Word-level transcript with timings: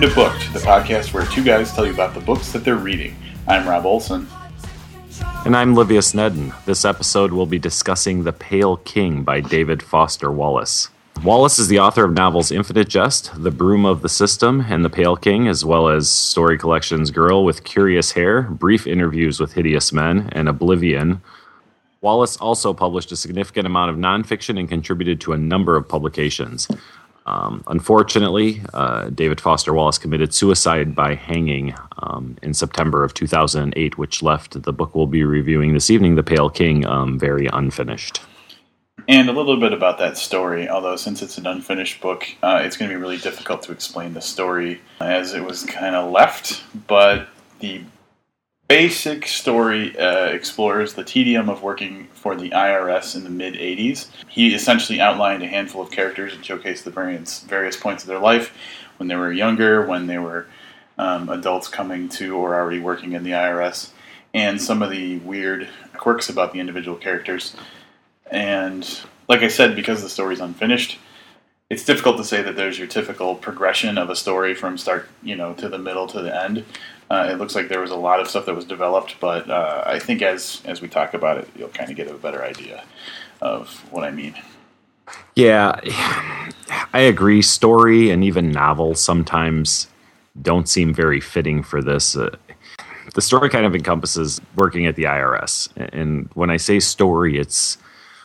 Welcome 0.00 0.16
to 0.16 0.30
Booked, 0.30 0.52
the 0.54 0.60
podcast 0.60 1.12
where 1.12 1.26
two 1.26 1.44
guys 1.44 1.74
tell 1.74 1.84
you 1.84 1.92
about 1.92 2.14
the 2.14 2.20
books 2.20 2.52
that 2.52 2.64
they're 2.64 2.76
reading. 2.76 3.14
I'm 3.46 3.68
Rob 3.68 3.84
Olson. 3.84 4.26
And 5.44 5.54
I'm 5.54 5.74
Livia 5.74 6.00
Nedden. 6.00 6.54
This 6.64 6.86
episode 6.86 7.32
will 7.32 7.44
be 7.44 7.58
discussing 7.58 8.24
The 8.24 8.32
Pale 8.32 8.78
King 8.78 9.24
by 9.24 9.40
David 9.40 9.82
Foster 9.82 10.32
Wallace. 10.32 10.88
Wallace 11.22 11.58
is 11.58 11.68
the 11.68 11.80
author 11.80 12.02
of 12.02 12.14
novels 12.14 12.50
Infinite 12.50 12.88
Jest, 12.88 13.30
The 13.36 13.50
Broom 13.50 13.84
of 13.84 14.00
the 14.00 14.08
System, 14.08 14.64
and 14.70 14.82
The 14.82 14.88
Pale 14.88 15.16
King, 15.16 15.48
as 15.48 15.66
well 15.66 15.90
as 15.90 16.08
story 16.08 16.56
collections 16.56 17.10
Girl 17.10 17.44
with 17.44 17.64
Curious 17.64 18.12
Hair, 18.12 18.44
Brief 18.44 18.86
Interviews 18.86 19.38
with 19.38 19.52
Hideous 19.52 19.92
Men, 19.92 20.30
and 20.32 20.48
Oblivion. 20.48 21.20
Wallace 22.00 22.38
also 22.38 22.72
published 22.72 23.12
a 23.12 23.16
significant 23.16 23.66
amount 23.66 23.90
of 23.90 23.98
nonfiction 23.98 24.58
and 24.58 24.66
contributed 24.66 25.20
to 25.20 25.34
a 25.34 25.36
number 25.36 25.76
of 25.76 25.86
publications. 25.86 26.68
Um, 27.30 27.62
unfortunately, 27.68 28.60
uh, 28.74 29.08
David 29.10 29.40
Foster 29.40 29.72
Wallace 29.72 29.98
committed 29.98 30.34
suicide 30.34 30.96
by 30.96 31.14
hanging 31.14 31.74
um, 31.98 32.36
in 32.42 32.54
September 32.54 33.04
of 33.04 33.14
2008, 33.14 33.96
which 33.96 34.20
left 34.20 34.60
the 34.60 34.72
book 34.72 34.96
we'll 34.96 35.06
be 35.06 35.22
reviewing 35.22 35.72
this 35.72 35.90
evening, 35.90 36.16
The 36.16 36.24
Pale 36.24 36.50
King, 36.50 36.84
um, 36.86 37.20
very 37.20 37.46
unfinished. 37.52 38.20
And 39.06 39.30
a 39.30 39.32
little 39.32 39.58
bit 39.58 39.72
about 39.72 39.98
that 39.98 40.18
story, 40.18 40.68
although 40.68 40.96
since 40.96 41.22
it's 41.22 41.38
an 41.38 41.46
unfinished 41.46 42.00
book, 42.00 42.26
uh, 42.42 42.62
it's 42.64 42.76
going 42.76 42.90
to 42.90 42.96
be 42.96 43.00
really 43.00 43.16
difficult 43.16 43.62
to 43.62 43.72
explain 43.72 44.12
the 44.12 44.20
story 44.20 44.80
as 45.00 45.32
it 45.32 45.44
was 45.44 45.64
kind 45.64 45.94
of 45.94 46.10
left. 46.10 46.64
But 46.88 47.28
the 47.60 47.84
basic 48.70 49.26
story 49.26 49.98
uh, 49.98 50.26
explores 50.26 50.94
the 50.94 51.02
tedium 51.02 51.48
of 51.48 51.60
working 51.60 52.06
for 52.12 52.36
the 52.36 52.50
IRS 52.50 53.16
in 53.16 53.24
the 53.24 53.28
mid 53.28 53.54
80s. 53.54 54.06
He 54.28 54.54
essentially 54.54 55.00
outlined 55.00 55.42
a 55.42 55.48
handful 55.48 55.82
of 55.82 55.90
characters 55.90 56.34
and 56.34 56.44
showcased 56.44 56.84
the 56.84 56.92
various, 56.92 57.40
various 57.40 57.76
points 57.76 58.04
of 58.04 58.06
their 58.06 58.20
life 58.20 58.56
when 58.98 59.08
they 59.08 59.16
were 59.16 59.32
younger, 59.32 59.84
when 59.84 60.06
they 60.06 60.18
were 60.18 60.46
um, 60.98 61.28
adults 61.30 61.66
coming 61.66 62.08
to 62.10 62.36
or 62.36 62.54
already 62.54 62.78
working 62.78 63.14
in 63.14 63.24
the 63.24 63.32
IRS, 63.32 63.90
and 64.34 64.62
some 64.62 64.82
of 64.82 64.90
the 64.90 65.18
weird 65.18 65.68
quirks 65.94 66.28
about 66.28 66.52
the 66.52 66.60
individual 66.60 66.96
characters. 66.96 67.56
And 68.30 68.88
like 69.28 69.42
I 69.42 69.48
said, 69.48 69.74
because 69.74 70.00
the 70.00 70.08
story's 70.08 70.38
unfinished, 70.38 70.96
it's 71.70 71.84
difficult 71.84 72.16
to 72.16 72.24
say 72.24 72.42
that 72.42 72.56
there's 72.56 72.78
your 72.78 72.88
typical 72.88 73.36
progression 73.36 73.96
of 73.96 74.10
a 74.10 74.16
story 74.16 74.54
from 74.54 74.76
start, 74.76 75.08
you 75.22 75.36
know, 75.36 75.54
to 75.54 75.68
the 75.68 75.78
middle 75.78 76.08
to 76.08 76.20
the 76.20 76.42
end. 76.42 76.64
Uh, 77.08 77.28
it 77.30 77.38
looks 77.38 77.54
like 77.54 77.68
there 77.68 77.80
was 77.80 77.92
a 77.92 77.96
lot 77.96 78.20
of 78.20 78.28
stuff 78.28 78.44
that 78.46 78.54
was 78.54 78.64
developed, 78.64 79.18
but 79.20 79.48
uh, 79.48 79.82
I 79.86 79.98
think 80.00 80.20
as 80.20 80.62
as 80.64 80.82
we 80.82 80.88
talk 80.88 81.14
about 81.14 81.38
it, 81.38 81.48
you'll 81.56 81.68
kind 81.68 81.90
of 81.90 81.96
get 81.96 82.08
a 82.08 82.14
better 82.14 82.42
idea 82.42 82.84
of 83.40 83.68
what 83.92 84.04
I 84.04 84.10
mean. 84.10 84.34
Yeah, 85.36 85.80
I 86.92 87.00
agree. 87.00 87.42
Story 87.42 88.10
and 88.10 88.22
even 88.24 88.50
novel 88.50 88.94
sometimes 88.94 89.88
don't 90.42 90.68
seem 90.68 90.92
very 90.92 91.20
fitting 91.20 91.62
for 91.62 91.82
this. 91.82 92.16
Uh, 92.16 92.36
the 93.14 93.22
story 93.22 93.48
kind 93.48 93.66
of 93.66 93.74
encompasses 93.74 94.40
working 94.54 94.86
at 94.86 94.94
the 94.94 95.04
IRS, 95.04 95.68
and 95.92 96.28
when 96.34 96.50
I 96.50 96.56
say 96.58 96.78
story, 96.78 97.38
it's 97.38 97.76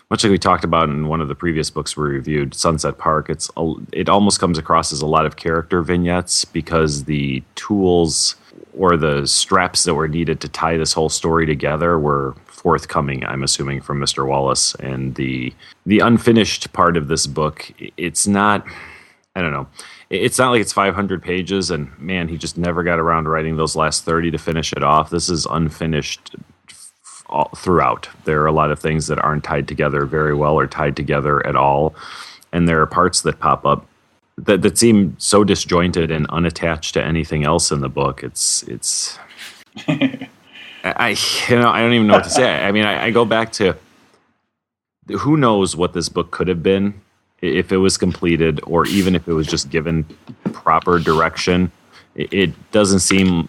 much 0.09 0.23
like 0.23 0.31
we 0.31 0.37
talked 0.37 0.63
about 0.63 0.89
in 0.89 1.07
one 1.07 1.21
of 1.21 1.27
the 1.27 1.35
previous 1.35 1.69
books 1.69 1.97
we 1.97 2.03
reviewed, 2.03 2.53
Sunset 2.53 2.97
Park. 2.97 3.29
It's 3.29 3.49
it 3.91 4.09
almost 4.09 4.39
comes 4.39 4.57
across 4.57 4.91
as 4.91 5.01
a 5.01 5.07
lot 5.07 5.25
of 5.25 5.35
character 5.35 5.81
vignettes 5.81 6.45
because 6.45 7.05
the 7.05 7.43
tools 7.55 8.35
or 8.77 8.97
the 8.97 9.25
straps 9.25 9.83
that 9.83 9.95
were 9.95 10.07
needed 10.07 10.39
to 10.41 10.49
tie 10.49 10.77
this 10.77 10.93
whole 10.93 11.09
story 11.09 11.45
together 11.45 11.97
were 11.99 12.35
forthcoming 12.45 13.23
i'm 13.25 13.43
assuming 13.43 13.79
from 13.79 13.99
mr 13.99 14.27
wallace 14.27 14.75
and 14.75 15.15
the 15.15 15.53
the 15.85 15.99
unfinished 15.99 16.71
part 16.73 16.97
of 16.97 17.07
this 17.07 17.27
book 17.27 17.71
it's 17.97 18.25
not 18.25 18.65
i 19.35 19.41
don't 19.41 19.51
know 19.51 19.67
it's 20.09 20.39
not 20.39 20.51
like 20.51 20.61
it's 20.61 20.73
500 20.73 21.21
pages 21.21 21.69
and 21.69 21.97
man 21.99 22.27
he 22.27 22.37
just 22.37 22.57
never 22.57 22.83
got 22.83 22.99
around 22.99 23.25
to 23.25 23.29
writing 23.29 23.55
those 23.55 23.75
last 23.75 24.03
30 24.03 24.31
to 24.31 24.37
finish 24.37 24.73
it 24.73 24.83
off 24.83 25.09
this 25.09 25.29
is 25.29 25.45
unfinished 25.45 26.35
all, 27.27 27.49
throughout 27.55 28.07
there 28.25 28.41
are 28.41 28.47
a 28.47 28.51
lot 28.51 28.71
of 28.71 28.79
things 28.79 29.07
that 29.07 29.19
aren't 29.19 29.43
tied 29.43 29.67
together 29.67 30.05
very 30.05 30.33
well 30.33 30.55
or 30.55 30.67
tied 30.67 30.95
together 30.95 31.45
at 31.45 31.55
all 31.55 31.95
and 32.51 32.69
there 32.69 32.81
are 32.81 32.87
parts 32.87 33.21
that 33.21 33.39
pop 33.39 33.65
up 33.65 33.85
that 34.37 34.61
that 34.61 34.77
seem 34.77 35.15
so 35.17 35.43
disjointed 35.43 36.11
and 36.11 36.25
unattached 36.29 36.93
to 36.93 37.03
anything 37.03 37.43
else 37.43 37.71
in 37.71 37.81
the 37.81 37.89
book. 37.89 38.23
It's 38.23 38.63
it's 38.63 39.17
I 39.87 41.17
you 41.49 41.55
know 41.55 41.69
I 41.69 41.81
don't 41.81 41.93
even 41.93 42.07
know 42.07 42.13
what 42.13 42.23
to 42.25 42.29
say. 42.29 42.63
I 42.63 42.71
mean 42.71 42.85
I, 42.85 43.05
I 43.05 43.11
go 43.11 43.25
back 43.25 43.51
to 43.53 43.75
who 45.19 45.37
knows 45.37 45.75
what 45.75 45.93
this 45.93 46.09
book 46.09 46.31
could 46.31 46.47
have 46.47 46.63
been 46.63 46.99
if 47.41 47.71
it 47.71 47.77
was 47.77 47.97
completed 47.97 48.59
or 48.63 48.87
even 48.87 49.15
if 49.15 49.27
it 49.27 49.33
was 49.33 49.47
just 49.47 49.69
given 49.69 50.05
proper 50.51 50.99
direction. 50.99 51.71
It, 52.15 52.33
it 52.33 52.71
doesn't 52.71 53.01
seem 53.01 53.47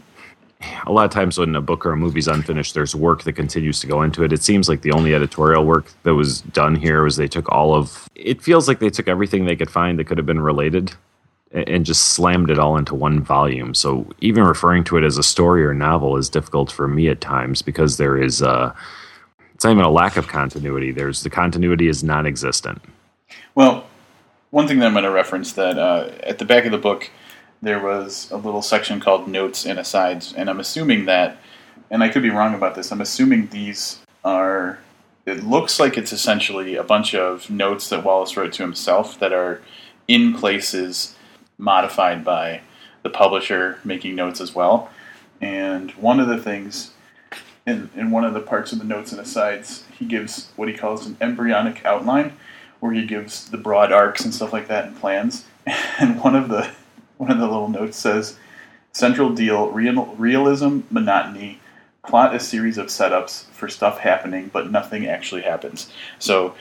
a 0.86 0.92
lot 0.92 1.04
of 1.04 1.10
times 1.10 1.38
when 1.38 1.54
a 1.54 1.60
book 1.60 1.84
or 1.84 1.92
a 1.92 1.96
movie's 1.96 2.28
unfinished, 2.28 2.74
there's 2.74 2.94
work 2.94 3.24
that 3.24 3.34
continues 3.34 3.80
to 3.80 3.86
go 3.86 4.02
into 4.02 4.24
it. 4.24 4.32
It 4.32 4.42
seems 4.42 4.68
like 4.68 4.82
the 4.82 4.92
only 4.92 5.14
editorial 5.14 5.64
work 5.64 5.92
that 6.04 6.14
was 6.14 6.40
done 6.40 6.74
here 6.74 7.02
was 7.02 7.16
they 7.16 7.28
took 7.28 7.50
all 7.50 7.74
of. 7.74 8.08
It 8.14 8.42
feels 8.42 8.66
like 8.66 8.78
they 8.78 8.90
took 8.90 9.08
everything 9.08 9.44
they 9.44 9.56
could 9.56 9.70
find 9.70 9.98
that 9.98 10.04
could 10.04 10.18
have 10.18 10.26
been 10.26 10.40
related 10.40 10.94
and 11.52 11.86
just 11.86 12.10
slammed 12.10 12.50
it 12.50 12.58
all 12.58 12.76
into 12.76 12.94
one 12.94 13.20
volume. 13.20 13.74
So 13.74 14.06
even 14.20 14.44
referring 14.44 14.84
to 14.84 14.96
it 14.96 15.04
as 15.04 15.16
a 15.16 15.22
story 15.22 15.64
or 15.64 15.72
novel 15.74 16.16
is 16.16 16.28
difficult 16.28 16.70
for 16.70 16.88
me 16.88 17.08
at 17.08 17.20
times 17.20 17.62
because 17.62 17.96
there 17.96 18.16
is 18.16 18.42
uh, 18.42 18.74
it's 19.54 19.64
not 19.64 19.72
even 19.72 19.84
a 19.84 19.90
lack 19.90 20.16
of 20.16 20.28
continuity. 20.28 20.90
There's 20.92 21.22
the 21.22 21.30
continuity 21.30 21.88
is 21.88 22.02
non-existent. 22.02 22.82
Well, 23.54 23.86
one 24.50 24.68
thing 24.68 24.78
that 24.80 24.86
I'm 24.86 24.92
going 24.92 25.04
to 25.04 25.10
reference 25.10 25.52
that 25.54 25.78
uh, 25.78 26.10
at 26.22 26.38
the 26.38 26.44
back 26.44 26.64
of 26.64 26.72
the 26.72 26.78
book 26.78 27.10
there 27.66 27.82
was 27.82 28.30
a 28.30 28.36
little 28.36 28.62
section 28.62 29.00
called 29.00 29.26
notes 29.26 29.66
and 29.66 29.76
asides, 29.76 30.32
and 30.32 30.48
I'm 30.48 30.60
assuming 30.60 31.06
that, 31.06 31.36
and 31.90 32.00
I 32.00 32.08
could 32.08 32.22
be 32.22 32.30
wrong 32.30 32.54
about 32.54 32.76
this, 32.76 32.92
I'm 32.92 33.00
assuming 33.00 33.48
these 33.48 33.98
are, 34.24 34.78
it 35.26 35.42
looks 35.42 35.80
like 35.80 35.98
it's 35.98 36.12
essentially 36.12 36.76
a 36.76 36.84
bunch 36.84 37.12
of 37.12 37.50
notes 37.50 37.88
that 37.88 38.04
Wallace 38.04 38.36
wrote 38.36 38.52
to 38.52 38.62
himself 38.62 39.18
that 39.18 39.32
are 39.32 39.60
in 40.06 40.32
places 40.32 41.16
modified 41.58 42.24
by 42.24 42.60
the 43.02 43.10
publisher 43.10 43.80
making 43.82 44.14
notes 44.14 44.40
as 44.40 44.54
well. 44.54 44.88
And 45.40 45.90
one 45.92 46.20
of 46.20 46.28
the 46.28 46.38
things 46.38 46.92
in, 47.66 47.90
in 47.96 48.12
one 48.12 48.24
of 48.24 48.32
the 48.32 48.40
parts 48.40 48.72
of 48.72 48.78
the 48.78 48.84
notes 48.84 49.10
and 49.10 49.20
asides, 49.20 49.82
he 49.98 50.04
gives 50.04 50.52
what 50.54 50.68
he 50.68 50.74
calls 50.74 51.04
an 51.04 51.16
embryonic 51.20 51.84
outline, 51.84 52.34
where 52.78 52.92
he 52.92 53.04
gives 53.04 53.50
the 53.50 53.58
broad 53.58 53.90
arcs 53.90 54.24
and 54.24 54.32
stuff 54.32 54.52
like 54.52 54.68
that 54.68 54.86
and 54.86 54.96
plans. 54.96 55.44
And 55.98 56.20
one 56.20 56.36
of 56.36 56.48
the 56.48 56.70
one 57.18 57.30
of 57.30 57.38
the 57.38 57.46
little 57.46 57.68
notes 57.68 57.96
says 57.96 58.36
central 58.92 59.30
deal 59.30 59.70
real, 59.70 60.06
realism 60.16 60.80
monotony. 60.90 61.60
Plot 62.06 62.36
a 62.36 62.40
series 62.40 62.78
of 62.78 62.86
setups 62.86 63.46
for 63.46 63.68
stuff 63.68 63.98
happening 63.98 64.48
but 64.52 64.70
nothing 64.70 65.06
actually 65.06 65.42
happens. 65.42 65.90
So 66.18 66.54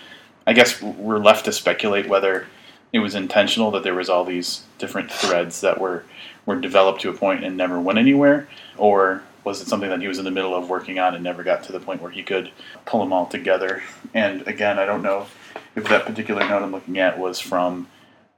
i 0.48 0.54
guess 0.54 0.82
we're 0.82 1.20
left 1.20 1.46
to 1.46 1.52
speculate 1.52 2.08
whether 2.08 2.48
it 2.94 3.00
was 3.00 3.16
intentional 3.16 3.72
that 3.72 3.84
there 3.84 3.94
was 3.96 4.10
all 4.10 4.24
these 4.24 4.64
different 4.78 5.12
threads 5.12 5.62
that 5.62 5.80
were 5.80 6.04
were 6.46 6.60
developed 6.60 7.02
to 7.02 7.10
a 7.10 7.14
point 7.14 7.44
and 7.44 7.58
never 7.58 7.80
went 7.80 8.00
anywhere 8.00 8.48
or 8.78 9.24
was 9.44 9.62
it 9.62 9.68
something 9.68 9.90
that 9.90 10.02
he 10.02 10.08
was 10.08 10.18
in 10.18 10.26
the 10.26 10.32
middle 10.32 10.56
of 10.56 10.70
working 10.70 10.98
on 10.98 11.14
and 11.14 11.24
never 11.24 11.44
got 11.44 11.64
to 11.64 11.72
the 11.72 11.80
point 11.80 12.02
where 12.02 12.12
he 12.12 12.24
could 12.24 12.52
pull 12.86 13.00
them 13.02 13.14
all 13.14 13.28
together? 13.28 13.84
And 14.14 14.48
again 14.48 14.80
i 14.80 14.86
don't 14.86 15.04
know 15.04 15.28
if 15.76 15.88
that 15.90 16.06
particular 16.06 16.48
note 16.48 16.64
i'm 16.64 16.72
looking 16.72 17.00
at 17.00 17.20
was 17.20 17.40
from 17.40 17.88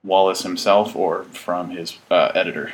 Wallace 0.08 0.42
himself 0.42 0.96
or 0.96 1.26
from 1.26 1.70
his 1.70 1.98
uh, 2.10 2.32
editor? 2.34 2.72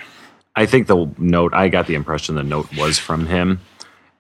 I 0.56 0.66
think 0.66 0.88
the 0.88 1.10
note, 1.18 1.54
I 1.54 1.68
got 1.68 1.88
the 1.88 1.96
impression 1.96 2.36
the 2.36 2.44
note 2.44 2.68
was 2.78 3.00
from 3.00 3.26
him. 3.26 3.60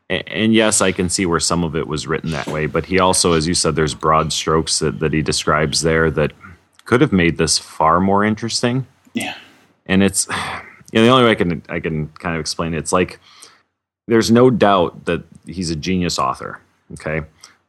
And 0.09 0.53
yes, 0.53 0.81
I 0.81 0.91
can 0.91 1.09
see 1.09 1.25
where 1.25 1.39
some 1.39 1.63
of 1.63 1.75
it 1.75 1.87
was 1.87 2.05
written 2.07 2.31
that 2.31 2.47
way, 2.47 2.65
but 2.65 2.85
he 2.85 2.99
also, 2.99 3.33
as 3.33 3.47
you 3.47 3.53
said, 3.53 3.75
there's 3.75 3.95
broad 3.95 4.33
strokes 4.33 4.79
that, 4.79 4.99
that 4.99 5.13
he 5.13 5.21
describes 5.21 5.81
there 5.81 6.11
that 6.11 6.33
could 6.85 7.01
have 7.01 7.13
made 7.13 7.37
this 7.37 7.57
far 7.57 7.99
more 7.99 8.25
interesting. 8.25 8.85
Yeah. 9.13 9.35
And 9.85 10.03
it's, 10.03 10.27
you 10.91 10.99
know, 10.99 11.03
the 11.03 11.09
only 11.09 11.23
way 11.23 11.31
I 11.31 11.35
can, 11.35 11.63
I 11.69 11.79
can 11.79 12.09
kind 12.09 12.35
of 12.35 12.41
explain 12.41 12.73
it, 12.73 12.77
it's 12.77 12.91
like 12.91 13.19
there's 14.07 14.29
no 14.29 14.49
doubt 14.49 15.05
that 15.05 15.23
he's 15.47 15.71
a 15.71 15.75
genius 15.75 16.19
author. 16.19 16.59
Okay. 16.93 17.21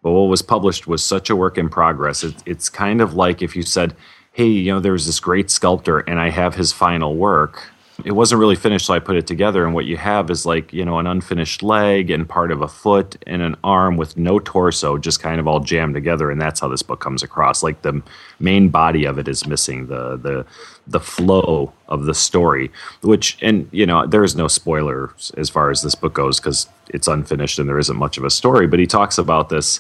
But 0.03 0.11
what 0.11 0.23
was 0.23 0.43
published 0.43 0.87
was 0.87 1.03
such 1.05 1.31
a 1.31 1.37
work 1.37 1.57
in 1.57 1.69
progress. 1.69 2.25
It, 2.25 2.35
it's 2.45 2.69
kind 2.69 3.01
of 3.01 3.15
like 3.15 3.41
if 3.41 3.57
you 3.57 3.63
said, 3.63 3.95
hey, 4.35 4.49
you 4.49 4.73
know, 4.73 4.81
there 4.81 4.93
was 4.93 5.07
this 5.07 5.21
great 5.21 5.49
sculptor 5.49 6.01
and 6.01 6.19
I 6.19 6.29
have 6.29 6.57
his 6.57 6.73
final 6.73 7.15
work. 7.17 7.71
It 8.05 8.11
wasn't 8.11 8.41
really 8.41 8.57
finished, 8.57 8.87
so 8.87 8.95
I 8.95 8.99
put 8.99 9.15
it 9.15 9.29
together. 9.29 9.65
And 9.65 9.73
what 9.73 9.85
you 9.85 9.97
have 9.97 10.29
is 10.29 10.45
like, 10.45 10.73
you 10.73 10.85
know, 10.85 10.99
an 10.99 11.07
unfinished 11.07 11.63
leg 11.63 12.11
and 12.11 12.29
part 12.29 12.51
of 12.51 12.61
a 12.61 12.67
foot 12.67 13.17
and 13.29 13.41
an 13.41 13.55
arm 13.63 13.97
with 13.97 14.17
no 14.17 14.41
torso, 14.41 14.99
just 14.99 15.23
kind 15.23 15.39
of 15.39 15.47
all 15.47 15.61
jammed 15.61 15.95
together. 15.95 16.33
And 16.33 16.41
that's 16.41 16.59
how 16.59 16.67
this 16.67 16.83
book 16.83 16.99
comes 16.99 17.23
across. 17.23 17.63
Like 17.63 17.83
the 17.83 18.03
main 18.41 18.71
body 18.71 19.05
of 19.05 19.17
it 19.19 19.29
is 19.29 19.47
missing, 19.47 19.87
the 19.87 20.17
the 20.17 20.45
the 20.89 20.99
flow 20.99 21.73
of 21.87 22.07
the 22.07 22.15
story. 22.15 22.73
Which 23.03 23.39
and 23.41 23.69
you 23.71 23.87
know, 23.87 24.05
there 24.05 24.25
is 24.25 24.35
no 24.35 24.49
spoiler 24.49 25.15
as 25.37 25.49
far 25.49 25.71
as 25.71 25.83
this 25.83 25.95
book 25.95 26.15
goes 26.15 26.41
because 26.41 26.69
it's 26.89 27.07
unfinished 27.07 27.61
and 27.61 27.69
there 27.69 27.79
isn't 27.79 27.97
much 27.97 28.19
of 28.19 28.25
a 28.25 28.31
story. 28.31 28.67
But 28.67 28.81
he 28.81 28.89
talks 28.89 29.19
about 29.19 29.51
this. 29.51 29.79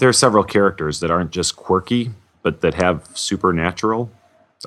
There 0.00 0.08
are 0.08 0.12
several 0.12 0.42
characters 0.42 0.98
that 0.98 1.12
aren't 1.12 1.30
just 1.30 1.54
quirky, 1.54 2.10
but 2.46 2.60
that 2.60 2.74
have 2.74 3.04
supernatural 3.14 4.08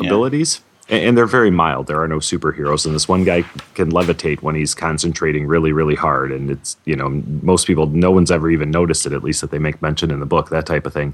yeah. 0.02 0.08
abilities. 0.08 0.60
and, 0.90 1.02
and 1.02 1.18
they're 1.18 1.26
very 1.26 1.50
mild. 1.50 1.88
There 1.88 2.02
are 2.02 2.10
no 2.10 2.18
superheroes, 2.18 2.86
and 2.86 2.94
this 2.94 3.08
one 3.08 3.24
guy 3.24 3.44
can 3.74 3.90
levitate 3.90 4.42
when 4.42 4.54
he's 4.54 4.76
concentrating 4.76 5.48
really, 5.48 5.72
really 5.72 5.96
hard. 5.96 6.34
And 6.34 6.52
it's 6.52 6.76
you 6.84 6.98
know 6.98 7.08
most 7.42 7.68
people, 7.68 7.86
no 7.88 8.12
one's 8.12 8.32
ever 8.32 8.52
even 8.52 8.70
noticed 8.70 9.06
it. 9.06 9.14
At 9.14 9.24
least 9.24 9.40
that 9.40 9.52
they 9.52 9.60
make 9.60 9.82
mention 9.82 10.12
in 10.12 10.20
the 10.20 10.26
book, 10.26 10.50
that 10.50 10.66
type 10.66 10.86
of 10.86 10.92
thing. 10.92 11.14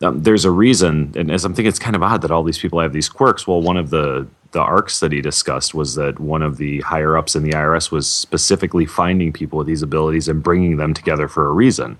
Um, 0.00 0.22
there's 0.22 0.46
a 0.46 0.50
reason, 0.50 1.12
and 1.16 1.30
as 1.30 1.44
I'm 1.44 1.52
thinking, 1.52 1.68
it's 1.68 1.78
kind 1.78 1.94
of 1.94 2.02
odd 2.02 2.22
that 2.22 2.30
all 2.30 2.42
these 2.42 2.58
people 2.58 2.80
have 2.80 2.94
these 2.94 3.10
quirks. 3.10 3.46
Well, 3.46 3.60
one 3.60 3.76
of 3.76 3.90
the 3.90 4.26
the 4.52 4.62
arcs 4.62 5.00
that 5.00 5.12
he 5.12 5.20
discussed 5.20 5.74
was 5.74 5.96
that 5.96 6.18
one 6.18 6.40
of 6.40 6.56
the 6.56 6.80
higher 6.80 7.18
ups 7.18 7.36
in 7.36 7.42
the 7.42 7.50
IRS 7.50 7.90
was 7.90 8.10
specifically 8.10 8.86
finding 8.86 9.34
people 9.34 9.58
with 9.58 9.66
these 9.66 9.82
abilities 9.82 10.28
and 10.28 10.42
bringing 10.42 10.78
them 10.78 10.94
together 10.94 11.28
for 11.28 11.46
a 11.46 11.52
reason. 11.52 11.98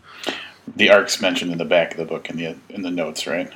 The 0.75 0.89
arcs 0.89 1.21
mentioned 1.21 1.53
in 1.53 1.59
the 1.59 1.67
back 1.67 1.91
of 1.91 1.99
the 1.99 2.07
book 2.07 2.31
in 2.31 2.39
the 2.39 2.57
in 2.71 2.81
the 2.81 2.91
notes, 2.91 3.27
right? 3.27 3.53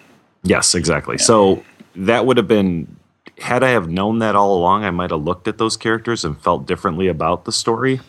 Yes, 0.48 0.74
exactly. 0.74 1.16
Yeah. 1.18 1.24
So 1.24 1.64
that 1.94 2.26
would 2.26 2.36
have 2.36 2.48
been 2.48 2.96
had 3.40 3.62
I 3.62 3.70
have 3.70 3.88
known 3.88 4.18
that 4.18 4.34
all 4.34 4.56
along, 4.56 4.84
I 4.84 4.90
might 4.90 5.10
have 5.10 5.22
looked 5.22 5.48
at 5.48 5.58
those 5.58 5.76
characters 5.76 6.24
and 6.24 6.40
felt 6.40 6.66
differently 6.66 7.08
about 7.08 7.44
the 7.44 7.52
story. 7.52 8.00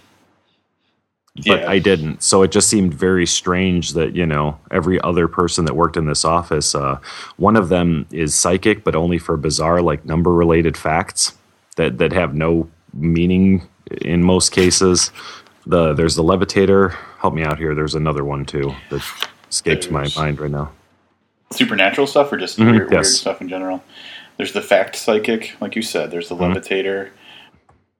But 1.35 1.61
yeah. 1.61 1.69
I 1.69 1.79
didn't. 1.79 2.23
So 2.23 2.41
it 2.41 2.51
just 2.51 2.69
seemed 2.69 2.93
very 2.93 3.25
strange 3.25 3.93
that, 3.93 4.15
you 4.15 4.25
know, 4.25 4.59
every 4.71 4.99
other 5.01 5.27
person 5.27 5.65
that 5.65 5.75
worked 5.75 5.95
in 5.95 6.05
this 6.05 6.25
office, 6.25 6.75
uh, 6.75 6.99
one 7.37 7.55
of 7.55 7.69
them 7.69 8.07
is 8.11 8.35
psychic, 8.35 8.83
but 8.83 8.95
only 8.95 9.19
for 9.19 9.37
bizarre, 9.37 9.81
like 9.81 10.03
number 10.03 10.33
related 10.33 10.75
facts 10.75 11.37
that, 11.77 11.97
that 11.99 12.11
have 12.11 12.33
no 12.33 12.69
meaning 12.93 13.67
in 14.01 14.23
most 14.23 14.51
cases. 14.51 15.11
The 15.65 15.93
There's 15.93 16.15
the 16.15 16.23
levitator. 16.23 16.95
Help 17.19 17.33
me 17.33 17.43
out 17.43 17.57
here. 17.57 17.75
There's 17.75 17.95
another 17.95 18.25
one 18.25 18.45
too 18.45 18.73
that 18.89 19.01
escapes 19.49 19.87
there's 19.87 19.91
my 19.91 20.21
mind 20.21 20.39
right 20.39 20.51
now. 20.51 20.71
Supernatural 21.51 22.07
stuff 22.07 22.31
or 22.31 22.37
just 22.37 22.57
mm-hmm, 22.59 22.71
weird, 22.71 22.91
yes. 22.91 23.05
weird 23.05 23.05
stuff 23.05 23.41
in 23.41 23.49
general? 23.49 23.83
There's 24.37 24.53
the 24.53 24.61
fact 24.61 24.95
psychic, 24.95 25.55
like 25.59 25.75
you 25.75 25.81
said. 25.81 26.11
There's 26.11 26.29
the 26.29 26.35
mm-hmm. 26.35 26.57
levitator. 26.57 27.09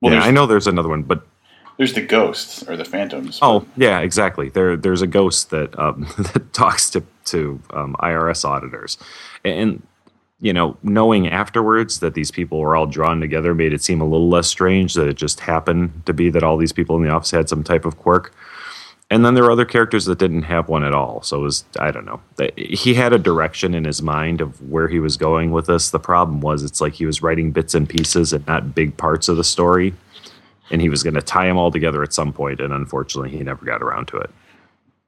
Well, 0.02 0.14
yeah, 0.14 0.22
I 0.22 0.32
know 0.32 0.46
there's 0.46 0.68
another 0.68 0.90
one, 0.90 1.04
but 1.04 1.26
there's 1.78 1.94
the 1.94 2.02
ghosts 2.02 2.64
or 2.68 2.78
the 2.78 2.86
phantoms. 2.86 3.40
Oh, 3.42 3.66
yeah, 3.76 4.00
exactly. 4.00 4.50
There, 4.50 4.78
there's 4.78 5.02
a 5.02 5.08
ghost 5.08 5.50
that 5.50 5.78
um, 5.78 6.08
that 6.34 6.54
talks 6.54 6.90
to 6.92 7.04
to 7.26 7.62
um, 7.72 7.96
IRS 8.00 8.46
auditors, 8.46 8.98
and 9.44 9.82
you 10.42 10.54
know, 10.54 10.78
knowing 10.84 11.28
afterwards 11.28 12.00
that 12.00 12.14
these 12.14 12.32
people 12.32 12.60
were 12.60 12.76
all 12.76 12.86
drawn 12.86 13.20
together 13.20 13.54
made 13.54 13.74
it 13.74 13.84
seem 13.84 14.00
a 14.00 14.06
little 14.06 14.30
less 14.30 14.48
strange 14.48 14.94
that 14.94 15.08
it 15.08 15.16
just 15.16 15.42
happened 15.42 16.06
to 16.06 16.14
be 16.14 16.30
that 16.30 16.44
all 16.44 16.58
these 16.58 16.72
people 16.72 16.96
in 16.96 17.04
the 17.04 17.10
office 17.10 17.32
had 17.32 17.50
some 17.50 17.64
type 17.64 17.86
of 17.86 17.98
quirk. 17.98 18.34
And 19.12 19.26
then 19.26 19.34
there 19.34 19.44
were 19.44 19.52
other 19.52 19.66
characters 19.66 20.06
that 20.06 20.20
didn't 20.20 20.44
have 20.44 20.70
one 20.70 20.84
at 20.84 20.94
all. 20.94 21.24
So 21.24 21.40
it 21.40 21.44
was, 21.44 21.64
I 21.80 21.90
don't 21.90 22.06
know. 22.06 22.22
He 22.56 22.94
had 22.94 23.12
a 23.12 23.18
direction 23.18 23.74
in 23.74 23.84
his 23.84 24.04
mind 24.04 24.40
of 24.40 24.62
where 24.70 24.88
he 24.88 25.00
was 25.00 25.18
going 25.18 25.52
with 25.52 25.66
this. 25.66 25.90
The 25.90 26.00
problem 26.00 26.42
was, 26.42 26.64
it's 26.64 26.80
like 26.80 26.94
he 26.94 27.08
was 27.08 27.24
writing 27.24 27.52
bits 27.52 27.74
and 27.74 27.90
pieces 27.90 28.34
and 28.34 28.46
not 28.46 28.76
big 28.76 28.96
parts 28.98 29.28
of 29.28 29.38
the 29.38 29.44
story. 29.44 29.96
And 30.70 30.80
he 30.80 30.90
was 30.90 31.02
going 31.02 31.16
to 31.16 31.24
tie 31.24 31.48
them 31.48 31.58
all 31.58 31.72
together 31.72 32.04
at 32.04 32.14
some 32.14 32.32
point, 32.32 32.60
and 32.60 32.72
unfortunately, 32.72 33.32
he 33.32 33.40
never 33.40 33.66
got 33.66 33.82
around 33.82 34.08
to 34.10 34.18
it. 34.18 34.30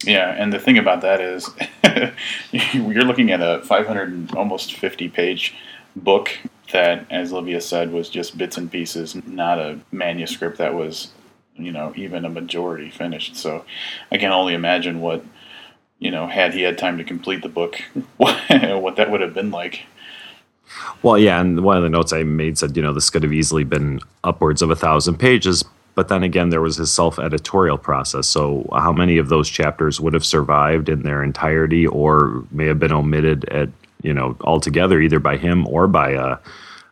Yeah, 0.03 0.31
and 0.31 0.51
the 0.51 0.57
thing 0.57 0.79
about 0.79 1.01
that 1.01 1.21
is, 1.21 1.51
you're 2.73 3.03
looking 3.03 3.29
at 3.29 3.41
a 3.41 3.61
500 3.63 4.35
almost 4.35 4.73
50 4.73 5.09
page 5.09 5.53
book 5.95 6.31
that, 6.71 7.05
as 7.11 7.31
Olivia 7.31 7.61
said, 7.61 7.91
was 7.91 8.09
just 8.09 8.35
bits 8.35 8.57
and 8.57 8.71
pieces, 8.71 9.15
not 9.27 9.59
a 9.59 9.79
manuscript 9.91 10.57
that 10.57 10.73
was 10.73 11.09
you 11.65 11.71
know, 11.71 11.93
even 11.95 12.25
a 12.25 12.29
majority 12.29 12.89
finished. 12.89 13.35
So 13.35 13.65
I 14.11 14.17
can 14.17 14.31
only 14.31 14.53
imagine 14.53 15.01
what, 15.01 15.23
you 15.99 16.11
know, 16.11 16.27
had 16.27 16.53
he 16.53 16.61
had 16.61 16.77
time 16.77 16.97
to 16.97 17.03
complete 17.03 17.41
the 17.41 17.49
book, 17.49 17.81
what, 18.17 18.37
that 18.47 19.11
would 19.11 19.21
have 19.21 19.33
been 19.33 19.51
like. 19.51 19.85
Well, 21.03 21.17
yeah, 21.17 21.41
and 21.41 21.63
one 21.63 21.77
of 21.77 21.83
the 21.83 21.89
notes 21.89 22.13
I 22.13 22.23
made 22.23 22.57
said, 22.57 22.77
you 22.77 22.83
know, 22.83 22.93
this 22.93 23.09
could 23.09 23.23
have 23.23 23.33
easily 23.33 23.63
been 23.63 23.99
upwards 24.23 24.61
of 24.61 24.71
a 24.71 24.75
thousand 24.75 25.17
pages. 25.17 25.63
But 25.93 26.07
then 26.07 26.23
again, 26.23 26.49
there 26.49 26.61
was 26.61 26.77
his 26.77 26.91
self 26.91 27.19
editorial 27.19 27.77
process. 27.77 28.27
So, 28.27 28.67
how 28.71 28.93
many 28.93 29.17
of 29.17 29.27
those 29.27 29.49
chapters 29.49 29.99
would 29.99 30.13
have 30.13 30.25
survived 30.25 30.87
in 30.87 31.01
their 31.03 31.21
entirety 31.21 31.85
or 31.85 32.45
may 32.51 32.65
have 32.67 32.79
been 32.79 32.93
omitted 32.93 33.43
at, 33.49 33.69
you 34.01 34.13
know, 34.13 34.37
altogether, 34.41 35.01
either 35.01 35.19
by 35.19 35.35
him 35.35 35.67
or 35.67 35.87
by 35.87 36.11
a, 36.11 36.21
uh, 36.21 36.37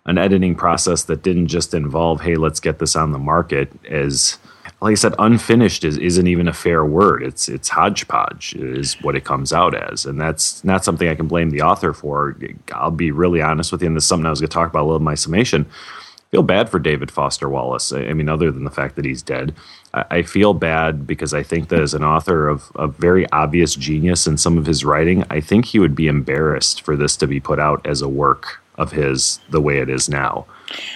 an 0.05 0.17
editing 0.17 0.55
process 0.55 1.03
that 1.03 1.21
didn't 1.21 1.47
just 1.47 1.73
involve, 1.73 2.21
hey, 2.21 2.35
let's 2.35 2.59
get 2.59 2.79
this 2.79 2.95
on 2.95 3.11
the 3.11 3.19
market 3.19 3.71
as 3.87 4.37
like 4.81 4.93
I 4.93 4.95
said, 4.95 5.13
unfinished 5.19 5.83
is, 5.83 5.97
isn't 5.97 6.27
even 6.27 6.47
a 6.47 6.53
fair 6.53 6.85
word. 6.85 7.21
It's 7.21 7.49
it's 7.49 7.69
hodgepodge 7.69 8.53
is 8.55 8.99
what 9.01 9.15
it 9.15 9.25
comes 9.25 9.51
out 9.51 9.75
as, 9.75 10.05
and 10.05 10.19
that's 10.19 10.63
not 10.63 10.85
something 10.85 11.07
I 11.07 11.15
can 11.15 11.27
blame 11.27 11.49
the 11.49 11.61
author 11.61 11.93
for. 11.93 12.37
I'll 12.71 12.91
be 12.91 13.11
really 13.11 13.41
honest 13.41 13.71
with 13.71 13.81
you, 13.81 13.87
and 13.87 13.95
this 13.95 14.05
is 14.05 14.07
something 14.07 14.25
I 14.25 14.29
was 14.29 14.39
going 14.39 14.49
to 14.49 14.53
talk 14.53 14.69
about 14.69 14.83
a 14.83 14.85
little 14.85 14.97
in 14.97 15.03
my 15.03 15.15
summation. 15.15 15.65
I 15.69 16.31
feel 16.31 16.43
bad 16.43 16.69
for 16.69 16.79
David 16.79 17.11
Foster 17.11 17.49
Wallace. 17.49 17.91
I 17.91 18.13
mean, 18.13 18.29
other 18.29 18.51
than 18.51 18.63
the 18.63 18.69
fact 18.69 18.95
that 18.95 19.03
he's 19.03 19.23
dead, 19.23 19.53
I 19.93 20.21
feel 20.21 20.53
bad 20.53 21.07
because 21.07 21.33
I 21.33 21.41
think 21.41 21.69
that 21.69 21.79
as 21.79 21.95
an 21.95 22.03
author 22.03 22.47
of 22.47 22.71
a 22.75 22.87
very 22.87 23.29
obvious 23.31 23.73
genius 23.73 24.27
in 24.27 24.37
some 24.37 24.57
of 24.57 24.67
his 24.67 24.85
writing, 24.85 25.23
I 25.31 25.41
think 25.41 25.65
he 25.65 25.79
would 25.79 25.95
be 25.95 26.07
embarrassed 26.07 26.81
for 26.81 26.95
this 26.95 27.17
to 27.17 27.27
be 27.27 27.39
put 27.39 27.59
out 27.59 27.85
as 27.85 28.03
a 28.03 28.07
work 28.07 28.61
of 28.75 28.91
his 28.91 29.39
the 29.49 29.59
way 29.59 29.79
it 29.79 29.89
is 29.89 30.07
now. 30.07 30.45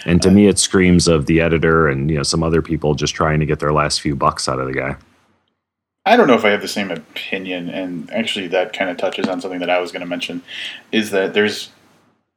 And 0.05 0.21
to 0.21 0.31
me, 0.31 0.47
it 0.47 0.59
screams 0.59 1.07
of 1.07 1.25
the 1.25 1.41
editor 1.41 1.87
and 1.87 2.09
you 2.09 2.17
know 2.17 2.23
some 2.23 2.43
other 2.43 2.61
people 2.61 2.95
just 2.95 3.15
trying 3.15 3.39
to 3.39 3.45
get 3.45 3.59
their 3.59 3.73
last 3.73 4.01
few 4.01 4.15
bucks 4.15 4.47
out 4.47 4.59
of 4.59 4.67
the 4.67 4.73
guy. 4.73 4.95
I 6.05 6.17
don't 6.17 6.27
know 6.27 6.35
if 6.35 6.43
I 6.43 6.49
have 6.49 6.61
the 6.61 6.67
same 6.67 6.91
opinion, 6.91 7.69
and 7.69 8.11
actually, 8.11 8.47
that 8.47 8.73
kind 8.73 8.91
of 8.91 8.97
touches 8.97 9.27
on 9.27 9.39
something 9.39 9.59
that 9.59 9.69
I 9.69 9.79
was 9.79 9.91
going 9.91 10.01
to 10.01 10.07
mention. 10.07 10.41
Is 10.91 11.11
that 11.11 11.33
there's 11.33 11.69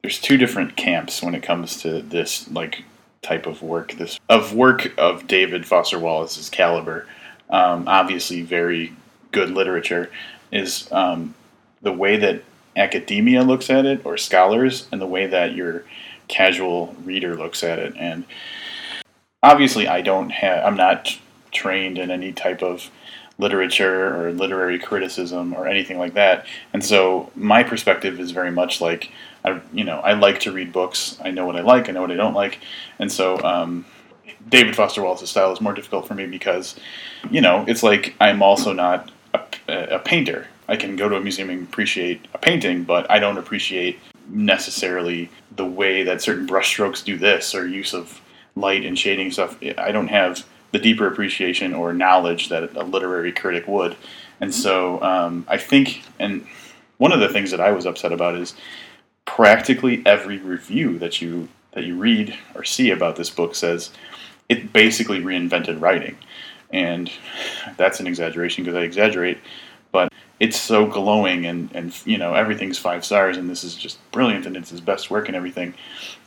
there's 0.01 0.21
two 0.21 0.37
different 0.37 0.77
camps 0.77 1.21
when 1.21 1.35
it 1.35 1.43
comes 1.43 1.81
to 1.81 2.01
this 2.01 2.49
like 2.49 2.85
type 3.21 3.45
of 3.45 3.61
work, 3.61 3.93
this 3.93 4.19
of 4.29 4.53
work 4.53 4.93
of 4.97 5.27
David 5.27 5.65
Foster 5.65 5.99
Wallace's 5.99 6.49
caliber. 6.49 7.07
Um, 7.49 7.87
obviously, 7.87 8.41
very 8.41 8.93
good 9.33 9.49
literature 9.49 10.09
is 10.51 10.89
um, 10.93 11.35
the 11.81 11.91
way 11.91 12.15
that 12.15 12.43
academia 12.77 13.43
looks 13.43 13.69
at 13.69 13.85
it 13.85 14.05
or 14.05 14.15
scholars, 14.15 14.87
and 14.93 15.01
the 15.01 15.07
way 15.07 15.27
that 15.27 15.55
your 15.55 15.83
casual 16.27 16.95
reader 17.03 17.35
looks 17.35 17.63
at 17.63 17.79
it. 17.79 17.95
And 17.97 18.25
obviously, 19.43 19.87
I 19.87 20.01
don't 20.01 20.29
have, 20.29 20.65
I'm 20.65 20.77
not 20.77 21.17
trained 21.51 21.97
in 21.97 22.11
any 22.11 22.33
type 22.33 22.61
of 22.61 22.89
literature 23.39 24.15
or 24.15 24.31
literary 24.31 24.79
criticism 24.79 25.53
or 25.53 25.67
anything 25.67 25.99
like 25.99 26.15
that. 26.15 26.45
And 26.73 26.83
so 26.83 27.31
my 27.35 27.63
perspective 27.63 28.19
is 28.19 28.31
very 28.31 28.51
much 28.51 28.81
like, 28.81 29.11
I, 29.45 29.61
you 29.71 29.83
know, 29.83 29.99
I 29.99 30.13
like 30.13 30.39
to 30.41 30.51
read 30.51 30.73
books. 30.73 31.17
I 31.23 31.31
know 31.31 31.45
what 31.45 31.55
I 31.55 31.61
like. 31.61 31.87
I 31.87 31.91
know 31.91 32.01
what 32.01 32.11
I 32.11 32.15
don't 32.15 32.33
like. 32.33 32.59
And 32.99 33.11
so, 33.11 33.41
um, 33.43 33.85
David 34.49 34.75
Foster 34.75 35.01
Wallace's 35.01 35.29
style 35.29 35.51
is 35.51 35.61
more 35.61 35.73
difficult 35.73 36.07
for 36.07 36.13
me 36.13 36.25
because, 36.25 36.75
you 37.29 37.41
know, 37.41 37.65
it's 37.67 37.83
like 37.83 38.15
I'm 38.19 38.41
also 38.41 38.71
not 38.71 39.11
a, 39.33 39.41
a 39.67 39.99
painter. 39.99 40.47
I 40.67 40.75
can 40.75 40.95
go 40.95 41.09
to 41.09 41.15
a 41.15 41.19
museum 41.19 41.49
and 41.49 41.63
appreciate 41.63 42.25
a 42.33 42.37
painting, 42.37 42.83
but 42.83 43.09
I 43.09 43.19
don't 43.19 43.37
appreciate 43.37 43.99
necessarily 44.29 45.29
the 45.55 45.65
way 45.65 46.03
that 46.03 46.21
certain 46.21 46.47
brushstrokes 46.47 47.03
do 47.03 47.17
this 47.17 47.55
or 47.55 47.67
use 47.67 47.93
of 47.93 48.21
light 48.55 48.85
and 48.85 48.97
shading 48.97 49.31
stuff. 49.31 49.57
I 49.77 49.91
don't 49.91 50.07
have 50.07 50.45
the 50.71 50.79
deeper 50.79 51.07
appreciation 51.07 51.73
or 51.73 51.93
knowledge 51.93 52.49
that 52.49 52.75
a 52.75 52.83
literary 52.83 53.31
critic 53.31 53.67
would. 53.67 53.95
And 54.41 54.53
so 54.53 55.01
um, 55.01 55.45
I 55.47 55.57
think, 55.57 56.03
and 56.19 56.45
one 56.97 57.11
of 57.11 57.19
the 57.19 57.29
things 57.29 57.51
that 57.51 57.61
I 57.61 57.71
was 57.71 57.85
upset 57.85 58.11
about 58.11 58.35
is 58.35 58.53
practically 59.25 60.01
every 60.05 60.37
review 60.37 60.97
that 60.99 61.21
you 61.21 61.49
that 61.73 61.83
you 61.83 61.95
read 61.95 62.35
or 62.55 62.63
see 62.63 62.89
about 62.89 63.17
this 63.17 63.29
book 63.29 63.53
says 63.53 63.91
it 64.49 64.73
basically 64.73 65.19
reinvented 65.19 65.79
writing. 65.79 66.17
And 66.71 67.11
that's 67.77 67.99
an 67.99 68.07
exaggeration 68.07 68.63
because 68.63 68.75
I 68.75 68.81
exaggerate, 68.81 69.37
but 69.91 70.11
it's 70.39 70.59
so 70.59 70.85
glowing 70.85 71.45
and 71.45 71.69
and 71.73 71.95
you 72.05 72.17
know 72.17 72.33
everything's 72.33 72.77
five 72.77 73.03
stars 73.03 73.37
and 73.37 73.49
this 73.49 73.63
is 73.63 73.75
just 73.75 73.99
brilliant 74.11 74.45
and 74.45 74.55
it's 74.55 74.69
his 74.69 74.81
best 74.81 75.09
work 75.09 75.27
and 75.27 75.35
everything. 75.35 75.73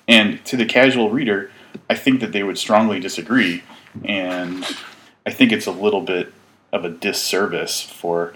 And 0.08 0.44
to 0.46 0.56
the 0.56 0.64
casual 0.64 1.10
reader, 1.10 1.50
I 1.88 1.94
think 1.94 2.20
that 2.20 2.32
they 2.32 2.42
would 2.42 2.58
strongly 2.58 2.98
disagree, 2.98 3.62
and 4.04 4.64
I 5.24 5.30
think 5.30 5.52
it's 5.52 5.66
a 5.66 5.72
little 5.72 6.00
bit 6.00 6.32
of 6.72 6.84
a 6.84 6.90
disservice 6.90 7.80
for 7.80 8.34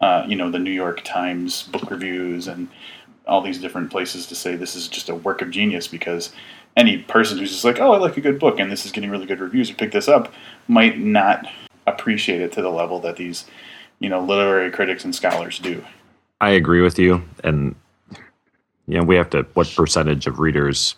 uh, 0.00 0.24
you 0.28 0.36
know 0.36 0.50
the 0.50 0.58
New 0.58 0.70
York 0.72 1.02
Times 1.04 1.62
book 1.62 1.90
reviews 1.90 2.46
and 2.46 2.68
all 3.26 3.40
these 3.40 3.58
different 3.58 3.90
places 3.90 4.26
to 4.26 4.34
say 4.34 4.54
this 4.54 4.76
is 4.76 4.86
just 4.86 5.08
a 5.08 5.14
work 5.14 5.40
of 5.40 5.50
genius 5.50 5.88
because 5.88 6.30
any 6.76 6.98
person 6.98 7.38
who's 7.38 7.52
just 7.52 7.64
like, 7.64 7.80
oh, 7.80 7.92
I 7.92 7.98
like 7.98 8.16
a 8.16 8.20
good 8.20 8.38
book 8.38 8.58
and 8.58 8.70
this 8.70 8.84
is 8.84 8.92
getting 8.92 9.10
really 9.10 9.26
good 9.26 9.40
reviews 9.40 9.70
or 9.70 9.74
pick 9.74 9.92
this 9.92 10.08
up 10.08 10.32
might 10.68 10.98
not 10.98 11.46
appreciate 11.86 12.40
it 12.40 12.52
to 12.52 12.62
the 12.62 12.70
level 12.70 13.00
that 13.00 13.16
these 13.16 13.46
you 13.98 14.08
know 14.08 14.20
literary 14.22 14.70
critics 14.70 15.04
and 15.04 15.14
scholars 15.14 15.58
do. 15.58 15.84
I 16.40 16.50
agree 16.50 16.80
with 16.80 16.98
you, 16.98 17.22
and 17.42 17.74
you 18.86 18.98
know 18.98 19.04
we 19.04 19.16
have 19.16 19.30
to. 19.30 19.42
What 19.54 19.72
percentage 19.74 20.26
of 20.26 20.38
readers 20.38 20.96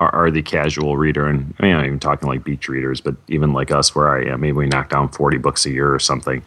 are, 0.00 0.14
are 0.14 0.30
the 0.30 0.42
casual 0.42 0.96
reader? 0.96 1.26
And 1.26 1.54
I 1.58 1.62
mean, 1.62 1.76
I'm 1.76 1.84
even 1.84 2.00
talking 2.00 2.28
like 2.28 2.44
beach 2.44 2.68
readers, 2.68 3.00
but 3.00 3.16
even 3.28 3.52
like 3.52 3.70
us, 3.70 3.94
where 3.94 4.08
I 4.08 4.32
am, 4.32 4.40
maybe 4.40 4.52
we 4.52 4.66
knock 4.66 4.90
down 4.90 5.08
40 5.08 5.38
books 5.38 5.66
a 5.66 5.70
year 5.70 5.92
or 5.92 5.98
something. 5.98 6.42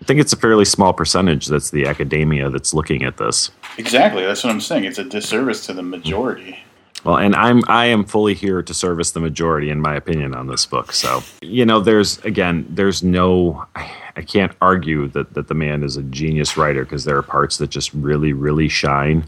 I 0.00 0.04
think 0.04 0.20
it's 0.20 0.32
a 0.32 0.36
fairly 0.36 0.66
small 0.66 0.92
percentage 0.92 1.46
that's 1.46 1.70
the 1.70 1.86
academia 1.86 2.50
that's 2.50 2.74
looking 2.74 3.02
at 3.02 3.16
this. 3.16 3.50
Exactly, 3.78 4.24
that's 4.24 4.44
what 4.44 4.50
I'm 4.50 4.60
saying. 4.60 4.84
It's 4.84 4.98
a 4.98 5.04
disservice 5.04 5.64
to 5.66 5.72
the 5.72 5.82
majority. 5.82 6.58
Well, 7.04 7.18
and 7.18 7.34
I'm 7.36 7.62
I 7.68 7.86
am 7.86 8.04
fully 8.04 8.34
here 8.34 8.62
to 8.62 8.74
service 8.74 9.12
the 9.12 9.20
majority, 9.20 9.70
in 9.70 9.80
my 9.80 9.94
opinion, 9.94 10.34
on 10.34 10.48
this 10.48 10.66
book. 10.66 10.92
So 10.92 11.22
you 11.40 11.64
know, 11.64 11.80
there's 11.80 12.18
again, 12.24 12.66
there's 12.68 13.02
no, 13.02 13.64
I, 14.16 14.22
can't 14.22 14.52
argue 14.60 15.08
that 15.08 15.34
that 15.34 15.48
the 15.48 15.54
man 15.54 15.82
is 15.82 15.96
a 15.96 16.02
genius 16.02 16.56
writer 16.56 16.84
because 16.84 17.04
there 17.04 17.16
are 17.16 17.22
parts 17.22 17.58
that 17.58 17.70
just 17.70 17.92
really, 17.94 18.32
really 18.32 18.68
shine. 18.68 19.24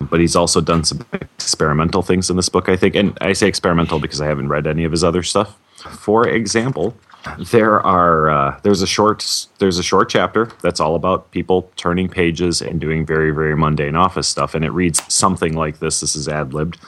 But 0.00 0.20
he's 0.20 0.36
also 0.36 0.60
done 0.60 0.84
some 0.84 1.06
experimental 1.12 2.02
things 2.02 2.28
in 2.28 2.36
this 2.36 2.48
book, 2.48 2.68
I 2.68 2.76
think, 2.76 2.94
and 2.94 3.16
I 3.20 3.32
say 3.32 3.46
experimental 3.48 4.00
because 4.00 4.20
I 4.20 4.26
haven't 4.26 4.48
read 4.48 4.66
any 4.66 4.84
of 4.84 4.92
his 4.92 5.04
other 5.04 5.22
stuff. 5.22 5.56
For 5.76 6.28
example, 6.28 6.96
there 7.38 7.80
are 7.80 8.30
uh, 8.30 8.60
there's 8.62 8.82
a 8.82 8.86
short 8.86 9.46
there's 9.58 9.78
a 9.78 9.82
short 9.82 10.08
chapter 10.10 10.50
that's 10.62 10.80
all 10.80 10.94
about 10.94 11.30
people 11.30 11.70
turning 11.76 12.08
pages 12.08 12.60
and 12.60 12.80
doing 12.80 13.06
very 13.06 13.30
very 13.30 13.56
mundane 13.56 13.96
office 13.96 14.28
stuff, 14.28 14.54
and 14.54 14.64
it 14.64 14.70
reads 14.70 15.02
something 15.12 15.54
like 15.54 15.78
this. 15.78 16.00
This 16.00 16.16
is 16.16 16.28
ad 16.28 16.52
libbed. 16.52 16.78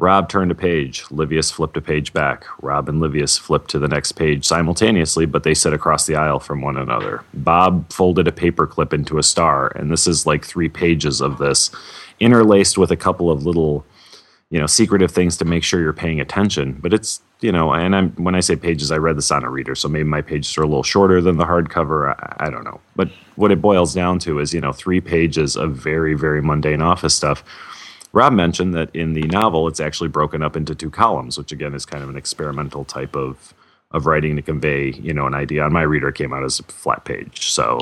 Rob 0.00 0.30
turned 0.30 0.50
a 0.50 0.54
page. 0.54 1.04
Livius 1.10 1.50
flipped 1.50 1.76
a 1.76 1.82
page 1.82 2.14
back. 2.14 2.46
Rob 2.62 2.88
and 2.88 3.00
Livius 3.00 3.38
flipped 3.38 3.68
to 3.70 3.78
the 3.78 3.86
next 3.86 4.12
page 4.12 4.46
simultaneously, 4.46 5.26
but 5.26 5.42
they 5.42 5.52
sit 5.52 5.74
across 5.74 6.06
the 6.06 6.16
aisle 6.16 6.40
from 6.40 6.62
one 6.62 6.78
another. 6.78 7.22
Bob 7.34 7.92
folded 7.92 8.26
a 8.26 8.32
paperclip 8.32 8.94
into 8.94 9.18
a 9.18 9.22
star, 9.22 9.68
and 9.76 9.92
this 9.92 10.06
is 10.06 10.24
like 10.24 10.42
three 10.42 10.70
pages 10.70 11.20
of 11.20 11.36
this, 11.36 11.70
interlaced 12.18 12.78
with 12.78 12.90
a 12.90 12.96
couple 12.96 13.30
of 13.30 13.44
little, 13.44 13.84
you 14.48 14.58
know, 14.58 14.66
secretive 14.66 15.10
things 15.10 15.36
to 15.36 15.44
make 15.44 15.62
sure 15.62 15.80
you're 15.80 15.92
paying 15.92 16.18
attention. 16.18 16.78
But 16.80 16.94
it's 16.94 17.20
you 17.40 17.52
know, 17.52 17.74
and 17.74 17.94
I'm 17.94 18.10
when 18.12 18.34
I 18.34 18.40
say 18.40 18.56
pages, 18.56 18.90
I 18.90 18.96
read 18.96 19.18
this 19.18 19.30
on 19.30 19.44
a 19.44 19.50
reader, 19.50 19.74
so 19.74 19.86
maybe 19.86 20.04
my 20.04 20.22
pages 20.22 20.56
are 20.56 20.62
a 20.62 20.66
little 20.66 20.82
shorter 20.82 21.20
than 21.20 21.36
the 21.36 21.44
hardcover. 21.44 22.14
I, 22.18 22.46
I 22.46 22.50
don't 22.50 22.64
know, 22.64 22.80
but 22.96 23.10
what 23.36 23.52
it 23.52 23.60
boils 23.60 23.92
down 23.94 24.18
to 24.20 24.38
is 24.38 24.54
you 24.54 24.62
know 24.62 24.72
three 24.72 25.02
pages 25.02 25.56
of 25.56 25.76
very 25.76 26.14
very 26.14 26.40
mundane 26.40 26.80
office 26.80 27.14
stuff 27.14 27.44
Rob 28.12 28.32
mentioned 28.32 28.74
that 28.74 28.94
in 28.94 29.12
the 29.12 29.22
novel, 29.22 29.68
it's 29.68 29.80
actually 29.80 30.08
broken 30.08 30.42
up 30.42 30.56
into 30.56 30.74
two 30.74 30.90
columns, 30.90 31.38
which 31.38 31.52
again 31.52 31.74
is 31.74 31.86
kind 31.86 32.02
of 32.02 32.10
an 32.10 32.16
experimental 32.16 32.84
type 32.84 33.14
of 33.14 33.54
of 33.92 34.06
writing 34.06 34.36
to 34.36 34.42
convey, 34.42 34.90
you 34.92 35.12
know, 35.12 35.26
an 35.26 35.34
idea. 35.34 35.62
On 35.64 35.72
my 35.72 35.82
reader, 35.82 36.12
came 36.12 36.32
out 36.32 36.44
as 36.44 36.60
a 36.60 36.62
flat 36.64 37.04
page. 37.04 37.50
So, 37.50 37.80